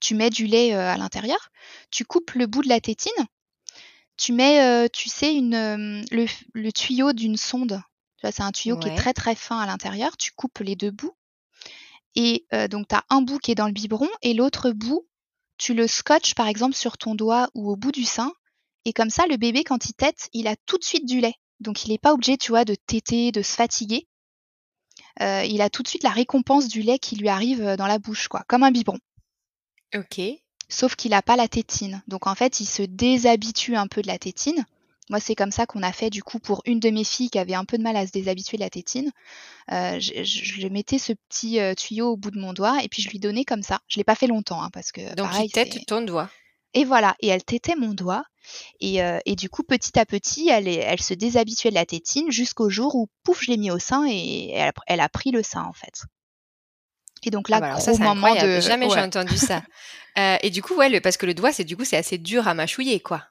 tu 0.00 0.14
mets 0.14 0.30
du 0.30 0.46
lait 0.46 0.72
à 0.72 0.96
l'intérieur, 0.96 1.50
tu 1.90 2.04
coupes 2.04 2.32
le 2.32 2.46
bout 2.46 2.62
de 2.62 2.68
la 2.68 2.80
tétine, 2.80 3.12
tu 4.18 4.32
mets, 4.32 4.88
tu 4.90 5.08
sais, 5.08 5.34
une, 5.34 6.04
le, 6.10 6.70
tuyau 6.72 7.12
d'une 7.12 7.36
sonde. 7.36 7.80
C'est 8.22 8.42
un 8.42 8.50
tuyau 8.50 8.76
qui 8.76 8.88
est 8.88 8.96
très 8.96 9.14
très 9.14 9.36
fin 9.36 9.60
à 9.60 9.66
l'intérieur. 9.66 10.16
Tu 10.16 10.32
coupes 10.32 10.58
les 10.58 10.74
deux 10.74 10.90
bouts. 10.90 11.16
Et 12.16 12.46
donc, 12.68 12.88
tu 12.88 12.96
as 12.96 13.04
un 13.10 13.22
bout 13.22 13.38
qui 13.38 13.52
est 13.52 13.54
dans 13.54 13.68
le 13.68 13.72
biberon 13.72 14.08
et 14.22 14.34
l'autre 14.34 14.72
bout, 14.72 15.06
tu 15.56 15.72
le 15.72 15.86
scotches 15.86 16.34
par 16.34 16.48
exemple 16.48 16.74
sur 16.74 16.98
ton 16.98 17.14
doigt 17.14 17.48
ou 17.54 17.70
au 17.70 17.76
bout 17.76 17.92
du 17.92 18.04
sein. 18.04 18.32
Et 18.84 18.92
comme 18.92 19.10
ça, 19.10 19.26
le 19.26 19.36
bébé, 19.36 19.62
quand 19.62 19.86
il 19.86 19.94
tète, 19.94 20.28
il 20.32 20.48
a 20.48 20.56
tout 20.66 20.78
de 20.78 20.84
suite 20.84 21.06
du 21.06 21.20
lait. 21.20 21.34
Donc, 21.60 21.84
il 21.84 21.90
n'est 21.90 21.98
pas 21.98 22.12
obligé, 22.12 22.36
tu 22.36 22.50
vois, 22.50 22.64
de 22.64 22.74
téter, 22.74 23.30
de 23.30 23.42
se 23.42 23.54
fatiguer. 23.54 24.08
il 25.20 25.60
a 25.60 25.70
tout 25.70 25.82
de 25.82 25.88
suite 25.88 26.02
la 26.02 26.10
récompense 26.10 26.66
du 26.66 26.82
lait 26.82 26.98
qui 26.98 27.16
lui 27.16 27.28
arrive 27.28 27.76
dans 27.76 27.86
la 27.86 28.00
bouche, 28.00 28.26
quoi, 28.26 28.44
comme 28.48 28.64
un 28.64 28.72
biberon. 28.72 28.98
Ok. 29.94 30.20
Sauf 30.68 30.96
qu'il 30.96 31.12
n'a 31.12 31.22
pas 31.22 31.36
la 31.36 31.48
tétine. 31.48 32.02
Donc 32.08 32.26
en 32.26 32.34
fait, 32.34 32.60
il 32.60 32.66
se 32.66 32.82
déshabitue 32.82 33.76
un 33.76 33.86
peu 33.86 34.02
de 34.02 34.06
la 34.06 34.18
tétine. 34.18 34.64
Moi, 35.10 35.20
c'est 35.20 35.34
comme 35.34 35.50
ça 35.50 35.64
qu'on 35.64 35.82
a 35.82 35.92
fait 35.92 36.10
du 36.10 36.22
coup 36.22 36.38
pour 36.38 36.60
une 36.66 36.80
de 36.80 36.90
mes 36.90 37.04
filles 37.04 37.30
qui 37.30 37.38
avait 37.38 37.54
un 37.54 37.64
peu 37.64 37.78
de 37.78 37.82
mal 37.82 37.96
à 37.96 38.06
se 38.06 38.12
déshabituer 38.12 38.58
de 38.58 38.62
la 38.62 38.68
tétine. 38.68 39.10
Euh, 39.72 39.98
je, 39.98 40.22
je, 40.22 40.68
mettais 40.68 40.98
ce 40.98 41.14
petit 41.14 41.60
euh, 41.60 41.74
tuyau 41.74 42.10
au 42.10 42.16
bout 42.18 42.30
de 42.30 42.38
mon 42.38 42.52
doigt 42.52 42.82
et 42.82 42.88
puis 42.88 43.02
je 43.02 43.08
lui 43.08 43.18
donnais 43.18 43.44
comme 43.44 43.62
ça. 43.62 43.80
Je 43.88 43.96
l'ai 43.96 44.04
pas 44.04 44.14
fait 44.14 44.26
longtemps 44.26 44.62
hein, 44.62 44.68
parce 44.70 44.92
que 44.92 45.14
donc 45.14 45.30
il 45.42 45.50
tète 45.50 45.86
ton 45.86 46.02
doigt. 46.02 46.30
Et 46.74 46.84
voilà, 46.84 47.16
et 47.20 47.28
elle 47.28 47.44
tétait 47.44 47.76
mon 47.76 47.94
doigt. 47.94 48.24
Et, 48.80 49.02
euh, 49.02 49.18
et, 49.26 49.36
du 49.36 49.48
coup, 49.48 49.62
petit 49.62 49.98
à 49.98 50.06
petit, 50.06 50.48
elle, 50.48 50.68
elle 50.68 51.02
se 51.02 51.14
déshabituait 51.14 51.70
de 51.70 51.74
la 51.74 51.86
tétine 51.86 52.30
jusqu'au 52.30 52.70
jour 52.70 52.94
où, 52.94 53.08
pouf, 53.22 53.42
je 53.42 53.50
l'ai 53.50 53.56
mis 53.56 53.70
au 53.70 53.78
sein 53.78 54.06
et 54.08 54.50
elle, 54.50 54.72
elle, 54.86 55.00
a 55.00 55.08
pris 55.08 55.30
le 55.30 55.42
sein 55.42 55.64
en 55.64 55.72
fait. 55.72 56.04
Et 57.24 57.30
donc 57.30 57.48
là, 57.48 57.56
ah 57.58 57.60
bah 57.60 57.80
ça, 57.80 57.92
gros 57.92 58.02
moment 58.02 58.34
de. 58.34 58.60
Jamais 58.60 58.88
j'ai 58.90 59.00
entendu 59.00 59.36
ça. 59.36 59.62
Euh, 60.16 60.36
et 60.42 60.50
du 60.50 60.62
coup, 60.62 60.74
ouais, 60.74 61.00
parce 61.00 61.16
que 61.16 61.26
le 61.26 61.34
doigt, 61.34 61.52
c'est 61.52 61.62
du 61.62 61.76
coup, 61.76 61.84
c'est 61.84 61.96
assez 61.96 62.18
dur 62.18 62.48
à 62.48 62.54
mâchouiller, 62.54 62.98
quoi. 62.98 63.22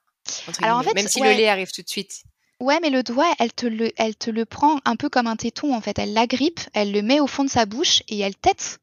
Alors 0.61 0.77
en 0.77 0.83
fait, 0.83 0.93
même 0.93 1.09
si 1.09 1.19
le 1.19 1.31
lait 1.31 1.49
arrive 1.49 1.69
tout 1.69 1.81
de 1.81 1.89
suite. 1.89 2.23
Ouais, 2.61 2.79
mais 2.81 2.89
le 2.89 3.03
doigt, 3.03 3.29
elle 3.39 3.51
te 3.51 3.65
le, 3.65 3.91
elle 3.97 4.15
te 4.15 4.31
le 4.31 4.45
prend 4.45 4.79
un 4.85 4.95
peu 4.95 5.09
comme 5.09 5.27
un 5.27 5.35
téton, 5.35 5.75
en 5.75 5.81
fait. 5.81 5.99
Elle 5.99 6.13
l'agrippe, 6.13 6.61
elle 6.73 6.93
le 6.93 7.01
met 7.01 7.19
au 7.19 7.27
fond 7.27 7.43
de 7.43 7.49
sa 7.49 7.65
bouche 7.65 8.03
et 8.07 8.19
elle 8.19 8.37
tête. 8.37 8.79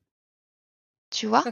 Tu 1.11 1.27
vois? 1.27 1.45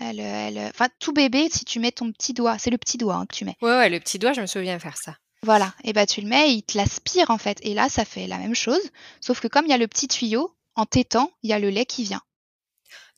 Elle, 0.00 0.20
elle, 0.20 0.58
Enfin, 0.70 0.88
tout 1.00 1.12
bébé, 1.12 1.48
si 1.50 1.66
tu 1.66 1.80
mets 1.80 1.92
ton 1.92 2.10
petit 2.12 2.32
doigt, 2.32 2.56
c'est 2.58 2.70
le 2.70 2.78
petit 2.78 2.96
doigt 2.96 3.16
hein, 3.16 3.26
que 3.26 3.34
tu 3.34 3.44
mets. 3.44 3.56
Ouais, 3.60 3.70
ouais, 3.76 3.90
le 3.90 4.00
petit 4.00 4.18
doigt, 4.18 4.32
je 4.32 4.40
me 4.40 4.46
souviens 4.46 4.78
faire 4.78 4.96
ça. 4.96 5.16
Voilà, 5.42 5.72
et 5.84 5.94
bah 5.94 6.04
tu 6.04 6.20
le 6.20 6.28
mets, 6.28 6.52
il 6.52 6.62
te 6.62 6.76
l'aspire 6.76 7.30
en 7.30 7.38
fait. 7.38 7.58
Et 7.62 7.72
là, 7.72 7.88
ça 7.88 8.04
fait 8.04 8.26
la 8.26 8.36
même 8.36 8.54
chose, 8.54 8.80
sauf 9.20 9.40
que 9.40 9.48
comme 9.48 9.64
il 9.64 9.70
y 9.70 9.74
a 9.74 9.78
le 9.78 9.88
petit 9.88 10.06
tuyau, 10.06 10.54
en 10.74 10.84
tétant, 10.84 11.32
il 11.42 11.50
y 11.50 11.52
a 11.52 11.58
le 11.58 11.70
lait 11.70 11.86
qui 11.86 12.04
vient. 12.04 12.20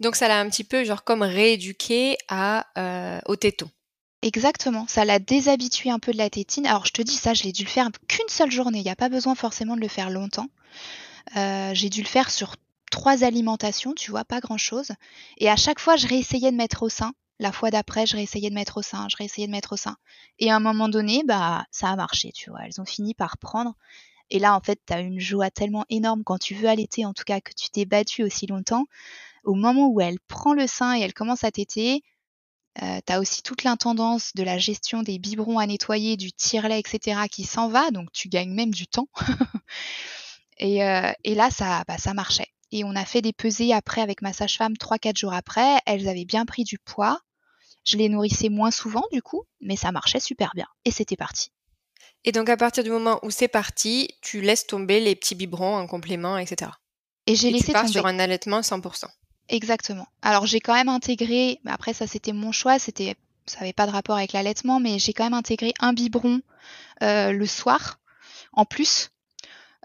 Donc 0.02 0.16
ça 0.16 0.26
l'a 0.26 0.40
un 0.40 0.48
petit 0.50 0.64
peu 0.64 0.82
genre 0.82 1.04
comme 1.04 1.22
rééduqué 1.22 2.18
à, 2.28 2.66
euh, 2.76 3.20
au 3.26 3.36
téton. 3.36 3.70
Exactement, 4.20 4.84
ça 4.88 5.04
l'a 5.04 5.20
déshabitué 5.20 5.90
un 5.90 6.00
peu 6.00 6.12
de 6.12 6.18
la 6.18 6.28
tétine. 6.28 6.66
Alors 6.66 6.86
je 6.86 6.92
te 6.92 7.02
dis 7.02 7.14
ça, 7.14 7.34
je 7.34 7.44
l'ai 7.44 7.52
dû 7.52 7.62
le 7.62 7.68
faire 7.68 7.88
qu'une 8.08 8.28
seule 8.28 8.50
journée, 8.50 8.78
il 8.78 8.84
n'y 8.84 8.90
a 8.90 8.96
pas 8.96 9.08
besoin 9.08 9.36
forcément 9.36 9.76
de 9.76 9.80
le 9.80 9.88
faire 9.88 10.10
longtemps. 10.10 10.48
Euh, 11.36 11.70
j'ai 11.72 11.88
dû 11.88 12.02
le 12.02 12.08
faire 12.08 12.30
sur 12.30 12.56
trois 12.90 13.22
alimentations, 13.22 13.94
tu 13.94 14.10
vois, 14.10 14.24
pas 14.24 14.40
grand 14.40 14.58
chose. 14.58 14.90
Et 15.38 15.48
à 15.48 15.56
chaque 15.56 15.78
fois, 15.78 15.96
je 15.96 16.08
réessayais 16.08 16.50
de 16.50 16.56
mettre 16.56 16.82
au 16.82 16.88
sein. 16.88 17.12
La 17.38 17.52
fois 17.52 17.70
d'après, 17.70 18.06
je 18.06 18.16
réessayais 18.16 18.50
de 18.50 18.54
mettre 18.54 18.78
au 18.78 18.82
sein, 18.82 19.06
je 19.08 19.16
réessayais 19.16 19.46
de 19.46 19.52
mettre 19.52 19.74
au 19.74 19.76
sein. 19.76 19.96
Et 20.40 20.50
à 20.50 20.56
un 20.56 20.60
moment 20.60 20.88
donné, 20.88 21.22
bah, 21.24 21.64
ça 21.70 21.88
a 21.88 21.96
marché, 21.96 22.32
tu 22.32 22.50
vois. 22.50 22.60
Elles 22.64 22.80
ont 22.80 22.84
fini 22.84 23.14
par 23.14 23.38
prendre. 23.38 23.74
Et 24.30 24.38
là, 24.38 24.56
en 24.56 24.60
fait, 24.60 24.80
tu 24.86 24.92
as 24.92 25.00
une 25.00 25.20
joie 25.20 25.50
tellement 25.50 25.84
énorme 25.90 26.22
quand 26.24 26.38
tu 26.38 26.54
veux 26.54 26.68
allaiter, 26.68 27.04
en 27.04 27.12
tout 27.12 27.24
cas, 27.24 27.40
que 27.40 27.52
tu 27.52 27.70
t'es 27.70 27.84
battue 27.84 28.22
aussi 28.22 28.46
longtemps. 28.46 28.86
Au 29.44 29.54
moment 29.54 29.88
où 29.88 30.00
elle 30.00 30.20
prend 30.28 30.54
le 30.54 30.66
sein 30.66 30.96
et 30.96 31.00
elle 31.00 31.14
commence 31.14 31.44
à 31.44 31.50
téter, 31.50 32.02
euh, 32.82 33.00
tu 33.06 33.12
as 33.12 33.20
aussi 33.20 33.42
toute 33.42 33.64
l'intendance 33.64 34.32
de 34.34 34.42
la 34.42 34.58
gestion 34.58 35.02
des 35.02 35.18
biberons 35.18 35.58
à 35.58 35.66
nettoyer, 35.66 36.16
du 36.16 36.32
tire-lait, 36.32 36.80
etc. 36.80 37.22
qui 37.30 37.44
s'en 37.44 37.68
va, 37.68 37.90
donc 37.90 38.10
tu 38.12 38.28
gagnes 38.28 38.52
même 38.52 38.72
du 38.72 38.86
temps. 38.86 39.08
et, 40.58 40.84
euh, 40.84 41.12
et, 41.24 41.34
là, 41.34 41.50
ça, 41.50 41.84
bah, 41.86 41.98
ça 41.98 42.14
marchait. 42.14 42.48
Et 42.70 42.84
on 42.84 42.96
a 42.96 43.04
fait 43.04 43.20
des 43.20 43.34
pesées 43.34 43.74
après 43.74 44.00
avec 44.00 44.22
ma 44.22 44.32
sage-femme 44.32 44.72
3-4 44.74 45.18
jours 45.18 45.34
après. 45.34 45.78
Elles 45.84 46.08
avaient 46.08 46.24
bien 46.24 46.46
pris 46.46 46.64
du 46.64 46.78
poids. 46.78 47.20
Je 47.84 47.98
les 47.98 48.08
nourrissais 48.08 48.48
moins 48.48 48.70
souvent 48.70 49.04
du 49.12 49.20
coup, 49.22 49.42
mais 49.60 49.76
ça 49.76 49.92
marchait 49.92 50.20
super 50.20 50.52
bien. 50.54 50.66
Et 50.84 50.90
c'était 50.90 51.16
parti. 51.16 51.50
Et 52.24 52.32
donc 52.32 52.48
à 52.48 52.56
partir 52.56 52.84
du 52.84 52.90
moment 52.90 53.18
où 53.22 53.30
c'est 53.30 53.48
parti, 53.48 54.08
tu 54.22 54.40
laisses 54.40 54.66
tomber 54.66 55.00
les 55.00 55.16
petits 55.16 55.34
biberons 55.34 55.76
en 55.76 55.86
complément, 55.86 56.38
etc. 56.38 56.70
Et 57.26 57.34
j'ai 57.34 57.50
laissé 57.50 57.66
tu 57.66 57.72
pars 57.72 57.82
tomber. 57.82 57.92
sur 57.92 58.06
un 58.06 58.18
allaitement 58.18 58.60
100%. 58.60 59.06
Exactement. 59.48 60.06
Alors 60.22 60.46
j'ai 60.46 60.60
quand 60.60 60.74
même 60.74 60.88
intégré, 60.88 61.60
mais 61.64 61.70
après 61.72 61.92
ça 61.92 62.06
c'était 62.06 62.32
mon 62.32 62.52
choix, 62.52 62.78
c'était 62.78 63.16
ça 63.46 63.60
n'avait 63.60 63.72
pas 63.72 63.86
de 63.86 63.92
rapport 63.92 64.16
avec 64.16 64.32
l'allaitement, 64.32 64.80
mais 64.80 64.98
j'ai 64.98 65.12
quand 65.12 65.24
même 65.24 65.34
intégré 65.34 65.74
un 65.80 65.92
biberon 65.92 66.40
euh, 67.02 67.32
le 67.32 67.46
soir 67.46 67.98
en 68.52 68.64
plus 68.64 69.10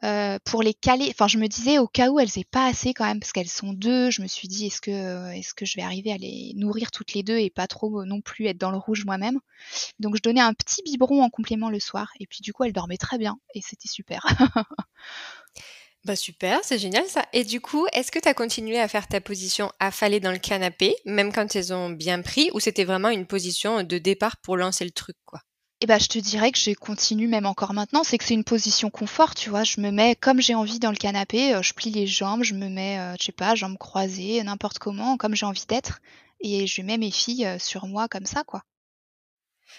euh, 0.04 0.40
pour 0.46 0.64
les 0.64 0.74
caler. 0.76 1.10
Enfin, 1.12 1.28
je 1.28 1.40
me 1.40 1.48
disais 1.48 1.80
au 1.80 1.88
cas 1.88 2.10
où 2.12 2.20
elles 2.20 2.38
aient 2.38 2.46
pas 2.50 2.68
assez 2.68 2.94
quand 2.94 3.06
même, 3.06 3.20
parce 3.20 3.32
qu'elles 3.32 3.50
sont 3.50 3.74
deux. 3.74 4.12
Je 4.12 4.22
me 4.22 4.28
suis 4.28 4.48
dit 4.48 4.68
est-ce 4.68 4.82
que 4.82 5.32
est-ce 5.34 5.54
que 5.56 5.66
je 5.66 5.76
vais 5.78 5.84
arriver 5.84 6.12
à 6.14 6.18
les 6.18 6.54
nourrir 6.56 6.92
toutes 6.92 7.14
les 7.14 7.24
deux 7.24 7.38
et 7.38 7.50
pas 7.50 7.68
trop 7.68 8.06
non 8.06 8.22
plus 8.22 8.48
être 8.48 8.58
dans 8.60 8.72
le 8.72 8.78
rouge 8.78 9.06
moi-même. 9.06 9.40
Donc 10.00 10.16
je 10.18 10.22
donnais 10.22 10.42
un 10.42 10.54
petit 10.54 10.84
biberon 10.84 11.24
en 11.24 11.30
complément 11.30 11.70
le 11.70 11.80
soir 11.80 12.12
et 12.20 12.28
puis 12.28 12.42
du 12.42 12.54
coup 12.54 12.64
elles 12.64 12.74
dormaient 12.74 12.98
très 12.98 13.18
bien 13.18 13.40
et 13.56 13.62
c'était 13.62 13.90
super. 13.90 14.26
Bah 16.08 16.16
super, 16.16 16.62
c'est 16.64 16.80
génial 16.80 17.06
ça. 17.08 17.26
Et 17.34 17.44
du 17.44 17.60
coup, 17.60 17.86
est-ce 17.92 18.14
que 18.14 18.20
tu 18.20 18.30
as 18.30 18.34
continué 18.34 18.80
à 18.80 18.88
faire 18.88 19.08
ta 19.10 19.20
position 19.20 19.70
affalée 19.82 20.22
dans 20.22 20.32
le 20.32 20.38
canapé, 20.38 20.96
même 21.04 21.34
quand 21.34 21.54
elles 21.54 21.74
ont 21.74 21.90
bien 21.90 22.22
pris, 22.22 22.50
ou 22.54 22.62
c'était 22.62 22.86
vraiment 22.86 23.10
une 23.10 23.26
position 23.26 23.84
de 23.84 23.98
départ 23.98 24.38
pour 24.38 24.56
lancer 24.56 24.86
le 24.86 24.92
truc, 24.92 25.18
quoi? 25.26 25.42
Eh 25.82 25.86
bah, 25.86 26.00
je 26.00 26.08
te 26.08 26.18
dirais 26.18 26.54
que 26.54 26.60
je 26.60 26.72
continue 26.76 27.28
même 27.28 27.46
encore 27.46 27.74
maintenant. 27.74 28.06
C'est 28.06 28.18
que 28.18 28.24
c'est 28.24 28.36
une 28.36 28.46
position 28.46 28.90
confort, 28.90 29.36
tu 29.36 29.50
vois. 29.50 29.66
Je 29.66 29.82
me 29.82 29.92
mets 29.92 30.16
comme 30.16 30.40
j'ai 30.42 30.56
envie 30.56 30.80
dans 30.80 30.92
le 30.92 30.96
canapé, 30.96 31.54
euh, 31.54 31.62
je 31.62 31.74
plie 31.74 31.92
les 31.92 32.08
jambes, 32.08 32.44
je 32.44 32.54
me 32.54 32.70
mets, 32.70 32.98
euh, 33.00 33.14
je 33.20 33.26
sais 33.26 33.34
pas, 33.34 33.54
jambes 33.56 33.78
croisées, 33.78 34.42
n'importe 34.44 34.80
comment, 34.80 35.18
comme 35.18 35.36
j'ai 35.36 35.46
envie 35.46 35.66
d'être. 35.68 36.00
Et 36.40 36.68
je 36.68 36.82
mets 36.84 36.98
mes 36.98 37.12
filles 37.12 37.46
euh, 37.46 37.60
sur 37.60 37.86
moi 37.86 38.08
comme 38.08 38.26
ça, 38.26 38.46
quoi. 38.46 38.64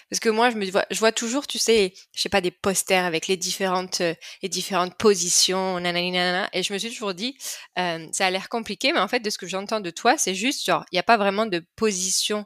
Parce 0.09 0.19
que 0.19 0.29
moi, 0.29 0.49
je 0.49 0.55
me 0.55 0.69
vois, 0.69 0.85
je 0.89 0.99
vois 0.99 1.11
toujours, 1.11 1.47
tu 1.47 1.57
sais, 1.57 1.93
je 2.13 2.21
sais 2.21 2.29
pas, 2.29 2.41
des 2.41 2.51
posters 2.51 3.05
avec 3.05 3.27
les 3.27 3.37
différentes, 3.37 4.01
euh, 4.01 4.13
les 4.41 4.49
différentes 4.49 4.97
positions, 4.97 5.79
nanana, 5.79 6.49
et 6.53 6.63
je 6.63 6.73
me 6.73 6.77
suis 6.77 6.89
toujours 6.89 7.13
dit, 7.13 7.37
euh, 7.77 8.07
ça 8.11 8.27
a 8.27 8.31
l'air 8.31 8.49
compliqué, 8.49 8.93
mais 8.93 8.99
en 8.99 9.07
fait, 9.07 9.19
de 9.19 9.29
ce 9.29 9.37
que 9.37 9.47
j'entends 9.47 9.79
de 9.79 9.89
toi, 9.89 10.17
c'est 10.17 10.35
juste, 10.35 10.65
genre, 10.65 10.85
il 10.91 10.95
n'y 10.95 10.99
a 10.99 11.03
pas 11.03 11.17
vraiment 11.17 11.45
de 11.45 11.63
position 11.75 12.45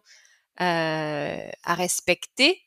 euh, 0.62 1.50
à 1.64 1.76
respecter. 1.76 2.62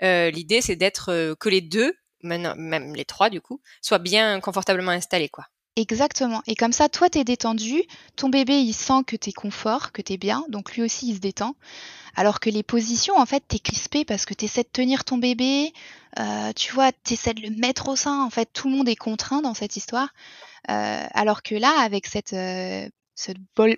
L'idée, 0.00 0.60
c'est 0.60 0.76
d'être 0.76 1.34
que 1.40 1.48
les 1.48 1.62
deux, 1.62 1.94
même, 2.22 2.54
même 2.58 2.94
les 2.94 3.06
trois 3.06 3.30
du 3.30 3.40
coup, 3.40 3.62
soient 3.80 3.98
bien 3.98 4.38
confortablement 4.40 4.90
installés, 4.90 5.30
quoi. 5.30 5.46
Exactement. 5.76 6.40
Et 6.46 6.54
comme 6.54 6.72
ça, 6.72 6.88
toi, 6.88 7.10
t'es 7.10 7.24
détendu, 7.24 7.82
ton 8.14 8.28
bébé, 8.28 8.60
il 8.60 8.72
sent 8.72 9.02
que 9.06 9.16
t'es 9.16 9.32
confort, 9.32 9.90
que 9.90 10.02
t'es 10.02 10.16
bien, 10.16 10.44
donc 10.48 10.72
lui 10.76 10.82
aussi, 10.82 11.08
il 11.08 11.16
se 11.16 11.20
détend. 11.20 11.56
Alors 12.14 12.38
que 12.38 12.48
les 12.48 12.62
positions, 12.62 13.16
en 13.18 13.26
fait, 13.26 13.42
t'es 13.48 13.58
crispé 13.58 14.04
parce 14.04 14.24
que 14.24 14.34
t'essaies 14.34 14.62
de 14.62 14.68
tenir 14.72 15.04
ton 15.04 15.18
bébé, 15.18 15.72
euh, 16.20 16.52
tu 16.54 16.72
vois, 16.72 16.92
t'essaies 16.92 17.34
de 17.34 17.42
le 17.42 17.50
mettre 17.50 17.88
au 17.88 17.96
sein. 17.96 18.22
En 18.24 18.30
fait, 18.30 18.48
tout 18.52 18.68
le 18.70 18.76
monde 18.76 18.88
est 18.88 18.96
contraint 18.96 19.42
dans 19.42 19.54
cette 19.54 19.76
histoire. 19.76 20.10
Euh, 20.70 21.06
alors 21.12 21.42
que 21.42 21.56
là, 21.56 21.80
avec 21.80 22.06
cette, 22.06 22.34
euh, 22.34 22.88
ce 23.16 23.32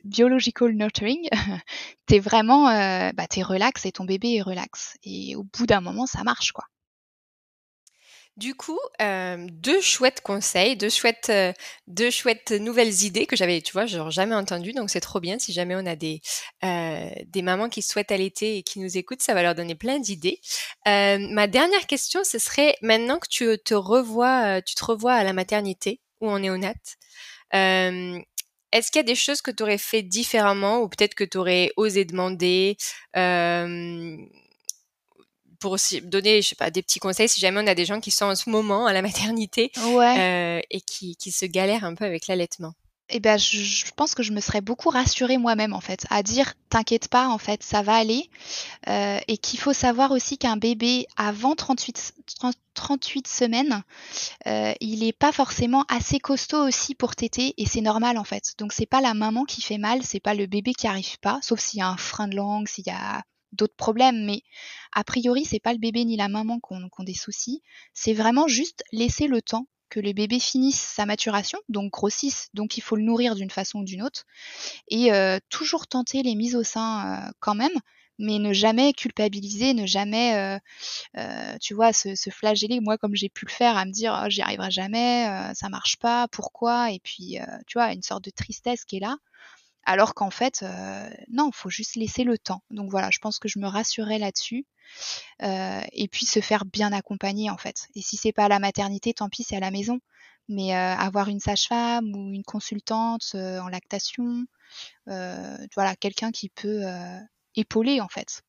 biological 0.04 0.72
nurturing, 0.72 1.28
t'es 2.06 2.18
vraiment, 2.18 2.68
euh, 2.68 3.11
bah, 3.14 3.26
t'es 3.26 3.42
relax 3.42 3.87
et 3.87 3.92
ton 3.92 4.04
bébé 4.04 4.35
est 4.37 4.42
relax. 4.42 4.96
Et 5.02 5.35
au 5.37 5.44
bout 5.44 5.66
d'un 5.66 5.80
moment, 5.80 6.06
ça 6.06 6.22
marche, 6.24 6.52
quoi. 6.52 6.64
Du 8.37 8.55
coup, 8.55 8.79
euh, 9.01 9.46
deux 9.51 9.81
chouettes 9.81 10.20
conseils, 10.20 10.77
deux 10.77 10.90
chouettes, 10.90 11.31
euh, 11.31 11.55
deux 11.87 12.11
chouettes 12.11 12.51
nouvelles 12.51 13.03
idées 13.05 13.25
que 13.25 13.35
j'avais, 13.35 13.62
tu 13.62 13.72
vois, 13.72 13.87
genre 13.87 14.11
jamais 14.11 14.35
entendues. 14.35 14.75
Donc 14.75 14.90
c'est 14.90 15.01
trop 15.01 15.20
bien. 15.20 15.38
Si 15.38 15.55
jamais 15.55 15.75
on 15.75 15.87
a 15.87 15.96
des 15.96 16.20
euh, 16.62 17.09
des 17.29 17.40
mamans 17.40 17.70
qui 17.70 17.81
souhaitent 17.81 18.12
allaiter 18.12 18.59
et 18.59 18.62
qui 18.62 18.79
nous 18.79 18.99
écoutent, 18.99 19.22
ça 19.22 19.33
va 19.33 19.42
leur 19.42 19.55
donner 19.55 19.75
plein 19.75 19.99
d'idées. 19.99 20.40
Euh, 20.87 21.16
ma 21.31 21.46
dernière 21.46 21.87
question, 21.87 22.25
ce 22.25 22.38
serait 22.38 22.77
maintenant 22.83 23.18
que 23.18 23.29
tu 23.29 23.59
te 23.64 23.72
revois, 23.75 24.59
euh, 24.59 24.61
tu 24.64 24.75
te 24.75 24.85
revois 24.85 25.14
à 25.14 25.25
la 25.25 25.33
maternité 25.33 26.01
ou 26.20 26.29
en 26.29 26.38
néonate. 26.38 26.96
Euh, 27.55 28.18
est-ce 28.72 28.90
qu'il 28.90 28.99
y 28.99 29.01
a 29.01 29.05
des 29.05 29.14
choses 29.14 29.40
que 29.42 29.51
tu 29.51 29.62
aurais 29.62 29.79
fait 29.79 30.03
différemment 30.03 30.81
ou 30.81 30.88
peut-être 30.88 31.14
que 31.14 31.25
tu 31.25 31.38
aurais 31.38 31.70
osé 31.77 32.05
demander 32.05 32.77
euh, 33.16 34.16
pour 35.61 35.73
aussi 35.73 36.01
donner, 36.03 36.42
je 36.42 36.49
sais 36.49 36.55
pas, 36.55 36.71
des 36.71 36.83
petits 36.83 36.99
conseils 37.01 37.29
si 37.29 37.40
jamais 37.40 37.61
on 37.62 37.66
a 37.66 37.75
des 37.75 37.85
gens 37.85 38.01
qui 38.01 38.11
sont 38.11 38.27
en 38.27 38.35
ce 38.35 38.49
moment 38.51 38.87
à 38.87 38.92
la 38.92 39.03
maternité 39.03 39.71
Ouais. 39.88 40.19
euh, 40.19 40.61
et 40.71 40.81
qui, 40.81 41.16
qui 41.16 41.33
se 41.33 41.47
galèrent 41.47 41.85
un 41.85 41.95
peu 41.95 42.05
avec 42.05 42.27
l'allaitement. 42.27 42.73
Eh 43.09 43.21
ben, 43.21 43.38
je, 43.38 43.59
je 43.59 43.85
pense 43.95 44.16
que 44.16 44.25
je 44.25 44.33
me 44.33 44.40
serais 44.40 44.61
beaucoup 44.61 44.88
rassurée 44.90 45.38
moi-même 45.38 45.73
en 45.75 45.81
fait, 45.81 46.05
à 46.11 46.25
dire 46.25 46.55
t'inquiète 46.71 47.07
pas 47.07 47.29
en 47.29 47.38
fait, 47.38 47.62
ça 47.62 47.81
va 47.83 47.95
aller, 47.95 48.29
euh, 48.88 49.21
et 49.29 49.38
qu'il 49.38 49.61
faut 49.61 49.73
savoir 49.73 50.11
aussi 50.11 50.38
qu'un 50.38 50.57
bébé 50.57 51.07
avant 51.16 51.55
38, 51.55 52.14
30 52.40 52.57
38 52.75 53.27
semaines, 53.29 53.83
euh, 54.49 54.73
il 54.81 55.05
est 55.05 55.12
pas 55.12 55.31
forcément 55.33 55.85
assez 55.88 56.19
costaud 56.19 56.66
aussi 56.66 56.97
pour 56.97 57.14
téter 57.14 57.55
et 57.59 57.64
c'est 57.64 57.81
normal 57.81 58.19
en 58.19 58.25
fait. 58.25 58.55
Donc 58.59 58.73
c'est 58.73 58.87
pas 58.87 59.01
la 59.01 59.14
maman 59.14 59.45
qui 59.45 59.62
fait 59.62 59.79
mal, 59.79 60.03
c'est 60.03 60.19
pas 60.21 60.35
le 60.35 60.47
bébé 60.47 60.75
qui 60.75 60.88
arrive 60.88 61.19
pas, 61.21 61.38
sauf 61.42 61.61
s'il 61.61 61.79
y 61.79 61.83
a 61.83 61.88
un 61.88 61.97
frein 61.97 62.27
de 62.27 62.35
langue, 62.35 62.66
s'il 62.69 62.87
y 62.88 62.90
a 62.90 63.23
d'autres 63.57 63.77
problèmes, 63.77 64.25
mais 64.25 64.42
a 64.92 65.05
priori 65.05 65.45
c'est 65.45 65.61
pas 65.61 65.73
le 65.73 65.79
bébé 65.79 66.05
ni 66.05 66.16
la 66.16 66.29
maman 66.29 66.61
qui 66.61 66.75
ont, 66.75 67.05
des 67.05 67.14
soucis, 67.14 67.62
c'est 67.95 68.14
vraiment 68.14 68.49
juste 68.49 68.85
laisser 68.92 69.27
le 69.27 69.42
temps 69.42 69.66
que 69.88 70.01
le 70.01 70.12
bébé 70.12 70.40
finisse 70.40 70.81
sa 70.81 71.07
maturation, 71.07 71.59
donc 71.69 71.92
grossisse, 71.92 72.49
donc 72.55 72.77
il 72.77 72.81
faut 72.81 72.97
le 72.97 73.03
nourrir 73.03 73.35
d'une 73.35 73.51
façon 73.51 73.81
ou 73.81 73.85
d'une 73.85 74.03
autre, 74.03 74.25
et 74.88 75.12
euh, 75.12 75.38
toujours 75.49 75.87
tenter 75.87 76.23
les 76.23 76.35
mises 76.35 76.57
au 76.57 76.64
sein 76.64 77.27
euh, 77.27 77.31
quand 77.40 77.55
même, 77.55 77.79
mais 78.19 78.38
ne 78.38 78.53
jamais 78.53 78.95
culpabiliser, 78.95 79.75
ne 79.75 79.87
jamais, 79.87 80.59
euh, 81.16 81.59
tu 81.61 81.75
vois, 81.75 81.92
se, 81.92 82.31
flageller, 82.31 82.81
moi 82.81 82.97
comme 82.99 83.14
j'ai 83.14 83.29
pu 83.29 83.45
le 83.45 83.53
faire, 83.53 83.77
à 83.77 83.85
me 83.85 83.92
dire 83.92 84.19
oh, 84.25 84.31
j'y 84.31 84.40
arriverai 84.40 84.71
jamais, 84.71 85.53
ça 85.55 85.69
marche 85.69 85.99
pas, 85.99 86.27
pourquoi, 86.29 86.90
et 86.90 86.99
puis 87.01 87.38
tu 87.66 87.79
vois, 87.79 87.92
une 87.92 88.03
sorte 88.03 88.25
de 88.25 88.31
tristesse 88.31 88.85
qui 88.85 88.97
est 88.97 89.01
là. 89.01 89.19
Alors 89.87 90.14
qu'en 90.14 90.31
fait, 90.31 90.62
euh, 90.64 91.09
non, 91.29 91.53
faut 91.53 91.70
juste 91.70 91.94
laisser 91.94 92.25
le 92.25 92.37
temps. 92.37 92.62
Donc 92.70 92.90
voilà, 92.90 93.09
je 93.12 93.20
pense 93.20 93.38
que 93.38 93.49
je 93.49 93.61
me 93.61 93.68
rassurais 93.68 94.18
là-dessus. 94.18 94.66
Euh, 95.42 95.81
et 95.92 96.09
puis 96.09 96.27
se 96.27 96.40
faire 96.40 96.64
bien 96.64 96.92
accompagner 96.92 97.51
en 97.51 97.57
fait. 97.57 97.87
Et 97.94 98.03
si 98.03 98.16
c'est 98.16 98.33
pas 98.33 98.44
à 98.44 98.49
la 98.49 98.59
maternité, 98.59 99.14
tant 99.14 99.29
pis, 99.29 99.44
c'est 99.44 99.57
à 99.57 99.61
la 99.61 99.70
maison. 99.70 100.01
Mais 100.49 100.77
euh, 100.77 100.94
avoir 100.96 101.29
une 101.29 101.40
sage-femme 101.40 102.14
ou 102.14 102.33
une 102.33 102.44
consultante 102.44 103.35
en 103.35 103.68
lactation, 103.68 104.44
voilà, 105.07 105.96
quelqu'un 105.99 106.33
qui 106.33 106.49
peut 106.49 106.83
épauler 107.55 108.01
en 108.01 108.09
fait. 108.09 108.42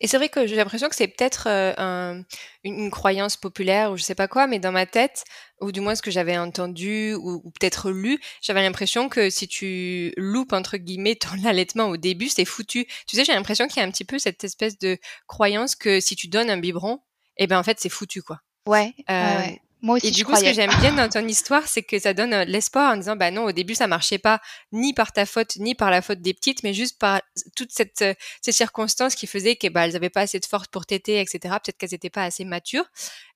Et 0.00 0.06
c'est 0.06 0.16
vrai 0.16 0.28
que 0.28 0.46
j'ai 0.46 0.56
l'impression 0.56 0.88
que 0.88 0.94
c'est 0.94 1.08
peut-être 1.08 1.46
euh, 1.48 1.72
un, 1.78 2.22
une, 2.64 2.78
une, 2.78 2.90
croyance 2.90 3.36
populaire 3.36 3.92
ou 3.92 3.96
je 3.96 4.02
sais 4.02 4.14
pas 4.14 4.28
quoi, 4.28 4.46
mais 4.46 4.58
dans 4.58 4.72
ma 4.72 4.86
tête, 4.86 5.24
ou 5.60 5.72
du 5.72 5.80
moins 5.80 5.94
ce 5.94 6.02
que 6.02 6.10
j'avais 6.10 6.36
entendu 6.36 7.14
ou, 7.14 7.40
ou 7.44 7.50
peut-être 7.50 7.90
lu, 7.90 8.20
j'avais 8.40 8.62
l'impression 8.62 9.08
que 9.08 9.30
si 9.30 9.48
tu 9.48 10.12
loupes 10.16 10.52
entre 10.52 10.76
guillemets 10.76 11.16
ton 11.16 11.44
allaitement 11.46 11.86
au 11.86 11.96
début, 11.96 12.28
c'est 12.28 12.44
foutu. 12.44 12.86
Tu 13.06 13.16
sais, 13.16 13.24
j'ai 13.24 13.32
l'impression 13.32 13.66
qu'il 13.68 13.78
y 13.78 13.84
a 13.84 13.86
un 13.86 13.90
petit 13.90 14.04
peu 14.04 14.18
cette 14.18 14.44
espèce 14.44 14.78
de 14.78 14.98
croyance 15.26 15.74
que 15.74 16.00
si 16.00 16.16
tu 16.16 16.28
donnes 16.28 16.50
un 16.50 16.58
biberon, 16.58 17.00
eh 17.38 17.46
ben 17.46 17.58
en 17.58 17.62
fait 17.62 17.78
c'est 17.80 17.88
foutu 17.88 18.22
quoi. 18.22 18.40
Ouais. 18.66 18.94
Euh, 19.10 19.38
ouais. 19.38 19.61
Moi 19.82 19.96
aussi, 19.96 20.06
et 20.06 20.10
du 20.12 20.24
coup, 20.24 20.30
croyais. 20.30 20.52
ce 20.52 20.56
que 20.56 20.62
j'aime 20.62 20.80
bien 20.80 20.94
dans 20.94 21.08
ton 21.08 21.26
histoire, 21.26 21.66
c'est 21.66 21.82
que 21.82 21.98
ça 21.98 22.14
donne 22.14 22.30
l'espoir 22.42 22.94
en 22.94 22.96
disant, 22.96 23.16
bah 23.16 23.32
non, 23.32 23.44
au 23.44 23.52
début, 23.52 23.74
ça 23.74 23.88
marchait 23.88 24.18
pas, 24.18 24.40
ni 24.70 24.94
par 24.94 25.12
ta 25.12 25.26
faute, 25.26 25.56
ni 25.56 25.74
par 25.74 25.90
la 25.90 26.02
faute 26.02 26.20
des 26.20 26.34
petites, 26.34 26.62
mais 26.62 26.72
juste 26.72 27.00
par 27.00 27.20
toute 27.56 27.72
cette, 27.72 28.04
ces 28.40 28.52
circonstances 28.52 29.16
qui 29.16 29.26
faisaient 29.26 29.56
que, 29.56 29.68
bah, 29.68 29.84
elles 29.86 29.96
avaient 29.96 30.08
pas 30.08 30.20
assez 30.22 30.38
de 30.38 30.46
force 30.46 30.68
pour 30.68 30.86
téter, 30.86 31.20
etc. 31.20 31.56
Peut-être 31.62 31.76
qu'elles 31.78 31.94
étaient 31.94 32.10
pas 32.10 32.24
assez 32.24 32.44
matures. 32.44 32.86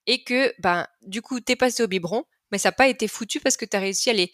Et 0.06 0.22
que, 0.22 0.54
bah, 0.61 0.88
du 1.02 1.20
coup, 1.20 1.40
t'es 1.40 1.56
passé 1.56 1.82
au 1.82 1.88
biberon, 1.88 2.24
mais 2.52 2.59
ça 2.59 2.68
n'a 2.68 2.72
pas 2.72 2.88
été 2.88 3.09
foutu 3.09 3.40
parce 3.40 3.56
que 3.56 3.64
tu 3.64 3.76
as 3.76 3.80
réussi 3.80 4.11
à, 4.11 4.12
les, 4.12 4.32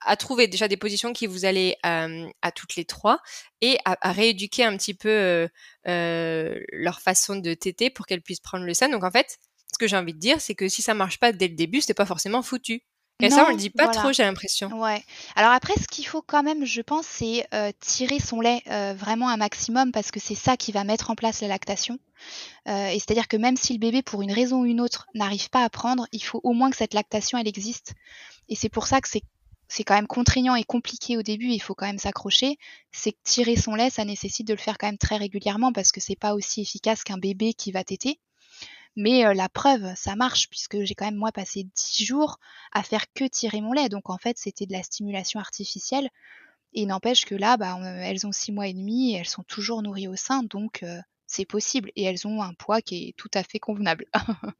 à 0.00 0.16
trouver 0.16 0.48
déjà 0.48 0.68
des 0.68 0.76
positions 0.76 1.12
qui 1.12 1.26
vous 1.26 1.44
allaient 1.44 1.76
euh, 1.86 2.28
à 2.42 2.50
toutes 2.50 2.76
les 2.76 2.84
trois 2.84 3.20
et 3.60 3.78
à, 3.84 3.96
à 4.08 4.12
rééduquer 4.12 4.64
un 4.64 4.76
petit 4.76 4.94
peu 4.94 5.08
euh, 5.08 5.48
euh, 5.86 6.58
leur 6.72 7.00
façon 7.00 7.36
de 7.36 7.54
téter 7.54 7.90
pour 7.90 8.06
qu'elles 8.06 8.22
puissent 8.22 8.40
prendre 8.40 8.64
le 8.64 8.74
sein. 8.74 8.88
Donc 8.88 9.04
en 9.04 9.10
fait, 9.10 9.38
que 9.82 9.88
j'ai 9.88 9.96
envie 9.96 10.14
de 10.14 10.18
dire, 10.18 10.40
c'est 10.40 10.54
que 10.54 10.68
si 10.68 10.80
ça 10.80 10.94
marche 10.94 11.18
pas 11.18 11.32
dès 11.32 11.48
le 11.48 11.54
début, 11.54 11.80
c'est 11.80 11.94
pas 11.94 12.06
forcément 12.06 12.42
foutu. 12.42 12.82
Et 13.20 13.30
ça, 13.30 13.46
on 13.46 13.50
le 13.50 13.56
dit 13.56 13.70
pas 13.70 13.88
trop, 13.88 14.12
j'ai 14.12 14.22
l'impression. 14.22 14.68
Ouais. 14.80 15.04
Alors 15.36 15.52
après, 15.52 15.74
ce 15.74 15.86
qu'il 15.86 16.06
faut 16.06 16.22
quand 16.22 16.42
même, 16.42 16.64
je 16.64 16.80
pense, 16.80 17.06
c'est 17.06 17.46
tirer 17.80 18.18
son 18.18 18.40
lait 18.40 18.62
vraiment 18.96 19.28
un 19.28 19.36
maximum 19.36 19.92
parce 19.92 20.10
que 20.10 20.20
c'est 20.20 20.34
ça 20.34 20.56
qui 20.56 20.72
va 20.72 20.84
mettre 20.84 21.10
en 21.10 21.14
place 21.14 21.40
la 21.40 21.48
lactation. 21.48 21.98
et 22.66 22.98
c'est-à-dire 22.98 23.28
que 23.28 23.36
même 23.36 23.56
si 23.56 23.72
le 23.74 23.78
bébé, 23.78 24.02
pour 24.02 24.22
une 24.22 24.32
raison 24.32 24.62
ou 24.62 24.66
une 24.66 24.80
autre, 24.80 25.06
n'arrive 25.14 25.50
pas 25.50 25.62
à 25.62 25.70
prendre, 25.70 26.06
il 26.12 26.22
faut 26.22 26.40
au 26.42 26.52
moins 26.52 26.70
que 26.70 26.76
cette 26.76 26.94
lactation, 26.94 27.38
elle 27.38 27.48
existe. 27.48 27.94
Et 28.48 28.56
c'est 28.56 28.68
pour 28.68 28.86
ça 28.86 29.00
que 29.00 29.08
c'est 29.08 29.22
c'est 29.72 29.84
quand 29.84 29.94
même 29.94 30.06
contraignant 30.06 30.54
et 30.54 30.64
compliqué 30.64 31.16
au 31.16 31.22
début, 31.22 31.46
il 31.46 31.58
faut 31.58 31.74
quand 31.74 31.86
même 31.86 31.98
s'accrocher, 31.98 32.58
c'est 32.90 33.12
que 33.12 33.18
tirer 33.24 33.56
son 33.56 33.74
lait, 33.74 33.88
ça 33.88 34.04
nécessite 34.04 34.46
de 34.46 34.52
le 34.52 34.58
faire 34.58 34.76
quand 34.76 34.86
même 34.86 34.98
très 34.98 35.16
régulièrement 35.16 35.72
parce 35.72 35.92
que 35.92 36.00
c'est 36.00 36.14
pas 36.14 36.34
aussi 36.34 36.60
efficace 36.60 37.02
qu'un 37.04 37.16
bébé 37.16 37.54
qui 37.54 37.72
va 37.72 37.82
téter. 37.82 38.20
Mais 38.96 39.24
euh, 39.26 39.34
la 39.34 39.48
preuve, 39.48 39.94
ça 39.96 40.16
marche 40.16 40.48
puisque 40.48 40.82
j'ai 40.82 40.94
quand 40.94 41.06
même 41.06 41.16
moi 41.16 41.32
passé 41.32 41.64
10 41.64 42.04
jours 42.04 42.38
à 42.72 42.82
faire 42.82 43.06
que 43.14 43.24
tirer 43.24 43.60
mon 43.60 43.72
lait. 43.72 43.88
Donc 43.88 44.10
en 44.10 44.18
fait, 44.18 44.36
c'était 44.38 44.66
de 44.66 44.72
la 44.72 44.82
stimulation 44.82 45.40
artificielle. 45.40 46.08
Et 46.74 46.86
n'empêche 46.86 47.24
que 47.24 47.34
là, 47.34 47.56
bah, 47.56 47.78
elles 48.02 48.26
ont 48.26 48.32
6 48.32 48.52
mois 48.52 48.66
et 48.66 48.72
demi 48.72 49.14
elles 49.14 49.28
sont 49.28 49.42
toujours 49.42 49.82
nourries 49.82 50.08
au 50.08 50.16
sein, 50.16 50.42
donc 50.42 50.82
euh, 50.82 51.00
c'est 51.26 51.44
possible. 51.44 51.90
Et 51.96 52.04
elles 52.04 52.26
ont 52.26 52.42
un 52.42 52.54
poids 52.54 52.80
qui 52.82 53.08
est 53.08 53.14
tout 53.16 53.30
à 53.34 53.42
fait 53.42 53.58
convenable. 53.58 54.06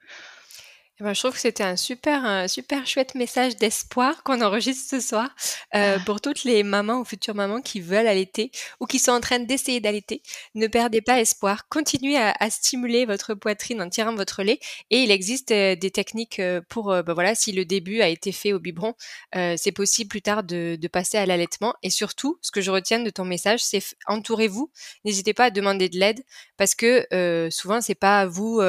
Eh 1.02 1.04
ben, 1.04 1.14
je 1.14 1.20
trouve 1.20 1.34
que 1.34 1.40
c'était 1.40 1.64
un 1.64 1.74
super, 1.74 2.24
un 2.24 2.46
super 2.46 2.86
chouette 2.86 3.16
message 3.16 3.56
d'espoir 3.56 4.22
qu'on 4.22 4.40
enregistre 4.40 4.88
ce 4.88 5.00
soir 5.00 5.34
euh, 5.74 5.96
ah. 5.98 6.02
pour 6.06 6.20
toutes 6.20 6.44
les 6.44 6.62
mamans 6.62 7.00
ou 7.00 7.04
futures 7.04 7.34
mamans 7.34 7.60
qui 7.60 7.80
veulent 7.80 8.06
allaiter 8.06 8.52
ou 8.78 8.86
qui 8.86 9.00
sont 9.00 9.10
en 9.10 9.18
train 9.20 9.40
d'essayer 9.40 9.80
d'allaiter. 9.80 10.22
Ne 10.54 10.68
perdez 10.68 11.00
pas 11.00 11.18
espoir. 11.18 11.68
Continuez 11.68 12.18
à, 12.18 12.50
stimuler 12.50 13.04
votre 13.04 13.34
poitrine 13.34 13.82
en 13.82 13.88
tirant 13.88 14.14
votre 14.14 14.44
lait. 14.44 14.60
Et 14.90 14.98
il 15.02 15.10
existe 15.10 15.50
euh, 15.50 15.74
des 15.74 15.90
techniques 15.90 16.38
euh, 16.38 16.60
pour, 16.68 16.90
ben 16.90 17.14
voilà, 17.14 17.34
si 17.34 17.50
le 17.50 17.64
début 17.64 18.00
a 18.00 18.06
été 18.06 18.30
fait 18.30 18.52
au 18.52 18.60
biberon, 18.60 18.94
c'est 19.32 19.72
possible 19.72 20.08
plus 20.08 20.22
tard 20.22 20.44
de, 20.44 20.78
de 20.80 20.88
passer 20.88 21.18
à 21.18 21.26
l'allaitement. 21.26 21.74
Et 21.82 21.90
surtout, 21.90 22.38
ce 22.42 22.52
que 22.52 22.60
je 22.60 22.70
retiens 22.70 23.00
de 23.00 23.10
ton 23.10 23.24
message, 23.24 23.58
c'est 23.64 23.82
entourez-vous. 24.06 24.70
N'hésitez 25.04 25.34
pas 25.34 25.46
à 25.46 25.50
demander 25.50 25.88
de 25.88 25.98
l'aide 25.98 26.22
parce 26.56 26.76
que 26.76 27.48
souvent 27.50 27.80
c'est 27.80 27.96
pas 27.96 28.24
vous 28.26 28.60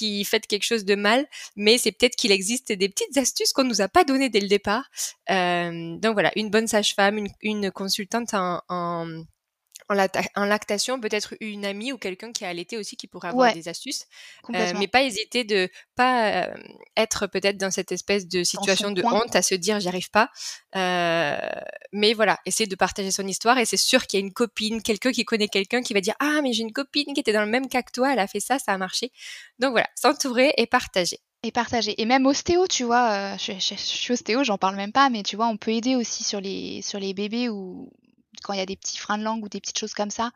qui 0.00 0.24
faites 0.24 0.46
quelque 0.46 0.64
chose 0.64 0.86
de 0.86 0.94
mal, 0.94 1.26
mais 1.56 1.76
c'est 1.76 1.92
peut-être 1.92 2.16
qu'il 2.16 2.32
existe 2.32 2.72
des 2.72 2.88
petites 2.88 3.18
astuces 3.18 3.52
qu'on 3.52 3.64
nous 3.64 3.82
a 3.82 3.88
pas 3.88 4.02
données 4.04 4.30
dès 4.30 4.40
le 4.40 4.48
départ. 4.48 4.88
Euh, 5.30 5.96
donc 5.98 6.14
voilà, 6.14 6.32
une 6.36 6.48
bonne 6.48 6.66
sage-femme, 6.66 7.26
une, 7.42 7.70
consultante 7.70 8.32
en, 8.32 8.62
en 8.70 9.22
lactation, 9.94 11.00
peut-être 11.00 11.34
une 11.40 11.64
amie 11.64 11.92
ou 11.92 11.98
quelqu'un 11.98 12.32
qui 12.32 12.44
a 12.44 12.48
allaité 12.48 12.76
aussi 12.76 12.96
qui 12.96 13.06
pourrait 13.06 13.28
avoir 13.28 13.52
des 13.52 13.68
astuces. 13.68 14.06
Euh, 14.54 14.72
mais 14.78 14.88
pas 14.88 15.02
hésiter 15.02 15.44
de 15.44 15.68
pas 15.96 16.44
euh, 16.44 16.54
être 16.96 17.26
peut-être 17.26 17.56
dans 17.56 17.70
cette 17.70 17.92
espèce 17.92 18.26
de 18.28 18.44
situation 18.44 18.90
de 18.90 19.02
honte 19.02 19.34
à 19.34 19.42
se 19.42 19.54
dire 19.54 19.80
j'y 19.80 19.88
arrive 19.88 20.10
pas. 20.10 20.30
Euh, 20.76 21.38
mais 21.92 22.14
voilà, 22.14 22.38
essayer 22.46 22.66
de 22.66 22.76
partager 22.76 23.10
son 23.10 23.26
histoire 23.26 23.58
et 23.58 23.64
c'est 23.64 23.76
sûr 23.76 24.06
qu'il 24.06 24.20
y 24.20 24.22
a 24.22 24.26
une 24.26 24.32
copine, 24.32 24.82
quelqu'un 24.82 25.12
qui 25.12 25.24
connaît 25.24 25.48
quelqu'un 25.48 25.82
qui 25.82 25.94
va 25.94 26.00
dire 26.00 26.14
ah 26.20 26.40
mais 26.42 26.52
j'ai 26.52 26.62
une 26.62 26.72
copine 26.72 27.12
qui 27.14 27.20
était 27.20 27.32
dans 27.32 27.44
le 27.44 27.50
même 27.50 27.68
cas 27.68 27.82
que 27.82 27.92
toi, 27.92 28.12
elle 28.12 28.18
a 28.18 28.26
fait 28.26 28.40
ça, 28.40 28.58
ça 28.58 28.72
a 28.72 28.78
marché. 28.78 29.12
Donc 29.58 29.72
voilà, 29.72 29.88
s'entourer 29.94 30.52
et 30.56 30.66
partager. 30.66 31.18
Et 31.42 31.52
partager. 31.52 32.00
Et 32.00 32.04
même 32.04 32.26
ostéo, 32.26 32.66
tu 32.66 32.84
vois, 32.84 33.34
je, 33.38 33.52
je, 33.52 33.74
suis 33.74 34.12
ostéo, 34.12 34.44
j'en 34.44 34.58
parle 34.58 34.76
même 34.76 34.92
pas, 34.92 35.08
mais 35.08 35.22
tu 35.22 35.36
vois, 35.36 35.46
on 35.46 35.56
peut 35.56 35.70
aider 35.70 35.96
aussi 35.96 36.22
sur 36.22 36.38
les, 36.38 36.82
sur 36.82 37.00
les 37.00 37.14
bébés 37.14 37.48
ou 37.48 37.90
quand 38.42 38.52
il 38.52 38.58
y 38.58 38.62
a 38.62 38.66
des 38.66 38.76
petits 38.76 38.98
freins 38.98 39.18
de 39.18 39.24
langue 39.24 39.44
ou 39.44 39.48
des 39.48 39.60
petites 39.60 39.78
choses 39.78 39.94
comme 39.94 40.10
ça, 40.10 40.32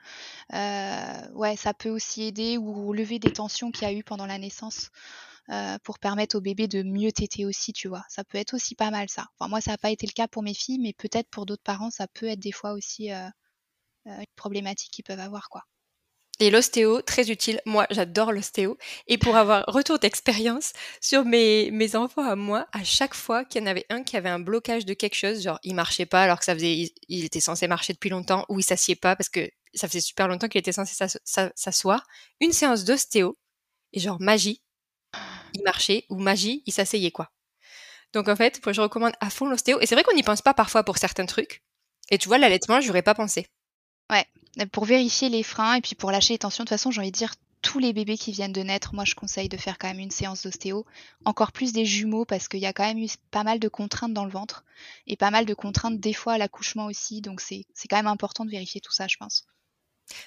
euh, 0.55 1.31
ouais, 1.33 1.57
ça 1.57 1.75
peut 1.75 1.91
aussi 1.91 2.25
aider 2.25 2.59
ou 2.59 2.93
lever 2.93 3.19
des 3.19 3.33
tensions 3.33 3.71
qu'il 3.71 3.89
y 3.89 3.91
a 3.91 3.95
eu 3.95 4.05
pendant 4.05 4.27
la 4.27 4.39
naissance. 4.39 4.91
Euh, 5.51 5.79
pour 5.85 5.99
permettre 5.99 6.37
au 6.39 6.41
bébé 6.41 6.69
de 6.69 6.83
mieux 6.83 7.13
téter 7.13 7.45
aussi, 7.45 7.75
tu 7.75 7.89
vois. 7.89 8.03
Ça 8.09 8.25
peut 8.25 8.39
être 8.39 8.55
aussi 8.55 8.75
pas 8.75 8.91
mal 8.91 9.11
ça. 9.11 9.27
Enfin, 9.39 9.49
moi, 9.51 9.61
ça 9.61 9.73
n'a 9.73 9.79
pas 9.79 9.91
été 9.91 10.07
le 10.07 10.13
cas 10.13 10.27
pour 10.27 10.43
mes 10.43 10.55
filles, 10.55 10.79
mais 10.79 10.95
peut-être 10.95 11.29
pour 11.29 11.45
d'autres 11.45 11.63
parents, 11.63 11.91
ça 11.91 12.07
peut 12.09 12.27
être 12.27 12.41
des 12.41 12.53
fois 12.53 12.73
aussi 12.73 13.13
euh, 13.13 13.29
une 14.07 14.25
problématique 14.37 14.91
qu'ils 14.93 15.05
peuvent 15.05 15.21
avoir, 15.21 15.49
quoi. 15.51 15.65
Et 16.41 16.51
l'ostéo, 16.51 17.01
très 17.01 17.31
utile. 17.31 17.61
Moi, 17.65 17.87
j'adore 17.91 18.33
l'ostéo. 18.33 18.77
Et 19.07 19.19
pour 19.19 19.37
avoir 19.37 19.65
retour 19.69 20.01
d'expérience 20.01 20.73
sur 21.01 21.25
mes, 21.25 21.71
mes 21.71 21.95
enfants 21.95 22.29
à 22.29 22.35
moi, 22.35 22.67
à 22.73 22.83
chaque 22.83 23.15
fois 23.15 23.45
qu'il 23.45 23.61
y 23.61 23.65
en 23.65 23.69
avait 23.69 23.87
un 23.89 24.03
qui 24.03 24.17
avait 24.17 24.29
un 24.29 24.41
blocage 24.41 24.85
de 24.85 24.95
quelque 24.95 25.15
chose, 25.15 25.43
genre 25.43 25.61
il 25.63 25.75
marchait 25.77 26.07
pas 26.07 26.25
alors 26.25 26.41
que 26.41 26.45
ça 26.45 26.55
faisait, 26.55 26.93
il, 27.09 27.25
était 27.25 27.41
censé 27.41 27.69
marcher 27.69 27.93
depuis 27.93 28.11
longtemps, 28.11 28.45
ou 28.49 28.59
il 28.59 28.65
s'assied 28.65 28.97
pas 28.97 29.15
parce 29.15 29.29
que 29.29 29.49
ça 29.75 29.87
faisait 29.87 30.01
super 30.01 30.27
longtemps 30.27 30.49
qu'il 30.49 30.59
était 30.59 30.73
censé 30.73 31.07
s'asseoir, 31.25 32.05
une 32.41 32.53
séance 32.53 32.85
d'ostéo, 32.85 33.37
et 33.93 34.01
genre 34.01 34.21
magie, 34.21 34.63
il 35.55 35.63
marchait, 35.63 36.05
ou 36.09 36.19
magie, 36.19 36.65
il 36.67 36.73
s'asseyait 36.73 37.13
quoi. 37.13 37.31
Donc 38.13 38.29
en 38.29 38.37
fait, 38.37 38.61
je 38.73 38.81
recommande 38.81 39.15
à 39.21 39.31
fond 39.31 39.47
l'ostéo. 39.47 39.79
Et 39.81 39.87
c'est 39.87 39.95
vrai 39.95 40.05
qu'on 40.05 40.15
n'y 40.15 40.23
pense 40.23 40.43
pas 40.43 40.55
parfois 40.55 40.85
pour 40.85 40.99
certains 40.99 41.27
trucs. 41.27 41.63
Et 42.11 42.19
tu 42.19 42.29
vois, 42.29 42.39
l'allaitement, 42.39 42.81
j'aurais 42.81 43.03
pas 43.03 43.15
pensé. 43.15 43.49
Ouais, 44.11 44.27
pour 44.73 44.85
vérifier 44.85 45.29
les 45.29 45.43
freins 45.43 45.75
et 45.75 45.81
puis 45.81 45.95
pour 45.95 46.11
lâcher 46.11 46.35
les 46.35 46.39
tensions. 46.39 46.65
De 46.65 46.69
toute 46.69 46.77
façon, 46.77 46.91
j'ai 46.91 47.01
envie 47.01 47.11
de 47.11 47.17
dire, 47.17 47.35
tous 47.65 47.79
les 47.79 47.95
bébés 47.95 48.19
qui 48.19 48.31
viennent 48.31 48.53
de 48.53 48.61
naître, 48.61 48.95
moi 48.95 49.05
je 49.05 49.15
conseille 49.15 49.49
de 49.49 49.57
faire 49.57 49.79
quand 49.79 49.89
même 49.89 49.99
une 49.99 50.11
séance 50.11 50.43
d'ostéo. 50.43 50.85
Encore 51.25 51.51
plus 51.51 51.73
des 51.73 51.87
jumeaux 51.87 52.27
parce 52.27 52.47
qu'il 52.47 52.61
y 52.61 52.67
a 52.67 52.75
quand 52.75 52.85
même 52.85 52.99
eu 52.99 53.09
pas 53.31 53.43
mal 53.43 53.59
de 53.59 53.69
contraintes 53.69 54.13
dans 54.13 54.27
le 54.27 54.31
ventre 54.31 54.65
et 55.07 55.17
pas 55.17 55.31
mal 55.31 55.47
de 55.47 55.55
contraintes 55.55 55.99
des 55.99 56.13
fois 56.13 56.35
à 56.35 56.39
l'accouchement 56.39 56.85
aussi. 56.85 57.23
Donc 57.23 57.41
c'est 57.41 57.65
quand 57.89 57.97
même 57.97 58.07
important 58.07 58.45
de 58.45 58.51
vérifier 58.51 58.83
tout 58.83 58.93
ça, 58.93 59.07
je 59.09 59.17
pense. 59.17 59.47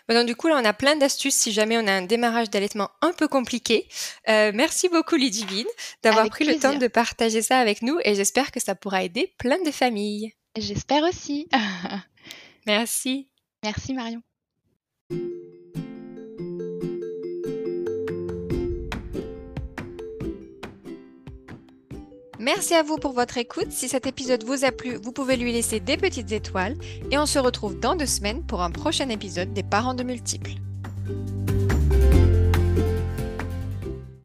donc, 0.09 0.25
du 0.25 0.35
coup, 0.35 0.47
là, 0.47 0.59
on 0.59 0.65
a 0.65 0.73
plein 0.73 0.95
d'astuces 0.95 1.35
si 1.35 1.51
jamais 1.51 1.77
on 1.77 1.85
a 1.85 1.93
un 1.93 2.01
démarrage 2.01 2.49
d'allaitement 2.49 2.89
un 3.01 3.13
peu 3.13 3.27
compliqué. 3.27 3.87
Euh, 4.27 4.51
merci 4.55 4.89
beaucoup, 4.89 5.15
Ludivine, 5.15 5.67
d'avoir 6.01 6.27
pris 6.29 6.43
le 6.43 6.59
temps 6.59 6.75
de 6.75 6.87
partager 6.87 7.43
ça 7.43 7.59
avec 7.59 7.83
nous 7.83 7.99
et 8.03 8.15
j'espère 8.15 8.51
que 8.51 8.59
ça 8.59 8.73
pourra 8.73 9.03
aider 9.03 9.35
plein 9.37 9.61
de 9.63 9.71
familles. 9.71 10.33
J'espère 10.57 11.03
aussi. 11.03 11.47
merci. 12.65 13.29
Merci 13.67 13.93
Marion. 13.93 14.21
Merci 22.39 22.75
à 22.75 22.83
vous 22.83 22.95
pour 22.95 23.11
votre 23.11 23.37
écoute. 23.37 23.71
Si 23.71 23.89
cet 23.89 24.05
épisode 24.07 24.45
vous 24.45 24.63
a 24.63 24.71
plu, 24.71 24.95
vous 24.95 25.11
pouvez 25.11 25.35
lui 25.35 25.51
laisser 25.51 25.81
des 25.81 25.97
petites 25.97 26.31
étoiles 26.31 26.77
et 27.11 27.17
on 27.17 27.25
se 27.25 27.39
retrouve 27.39 27.77
dans 27.77 27.97
deux 27.97 28.05
semaines 28.05 28.45
pour 28.45 28.61
un 28.61 28.71
prochain 28.71 29.09
épisode 29.09 29.51
des 29.51 29.63
parents 29.63 29.95
de 29.95 30.03
multiples. 30.03 30.53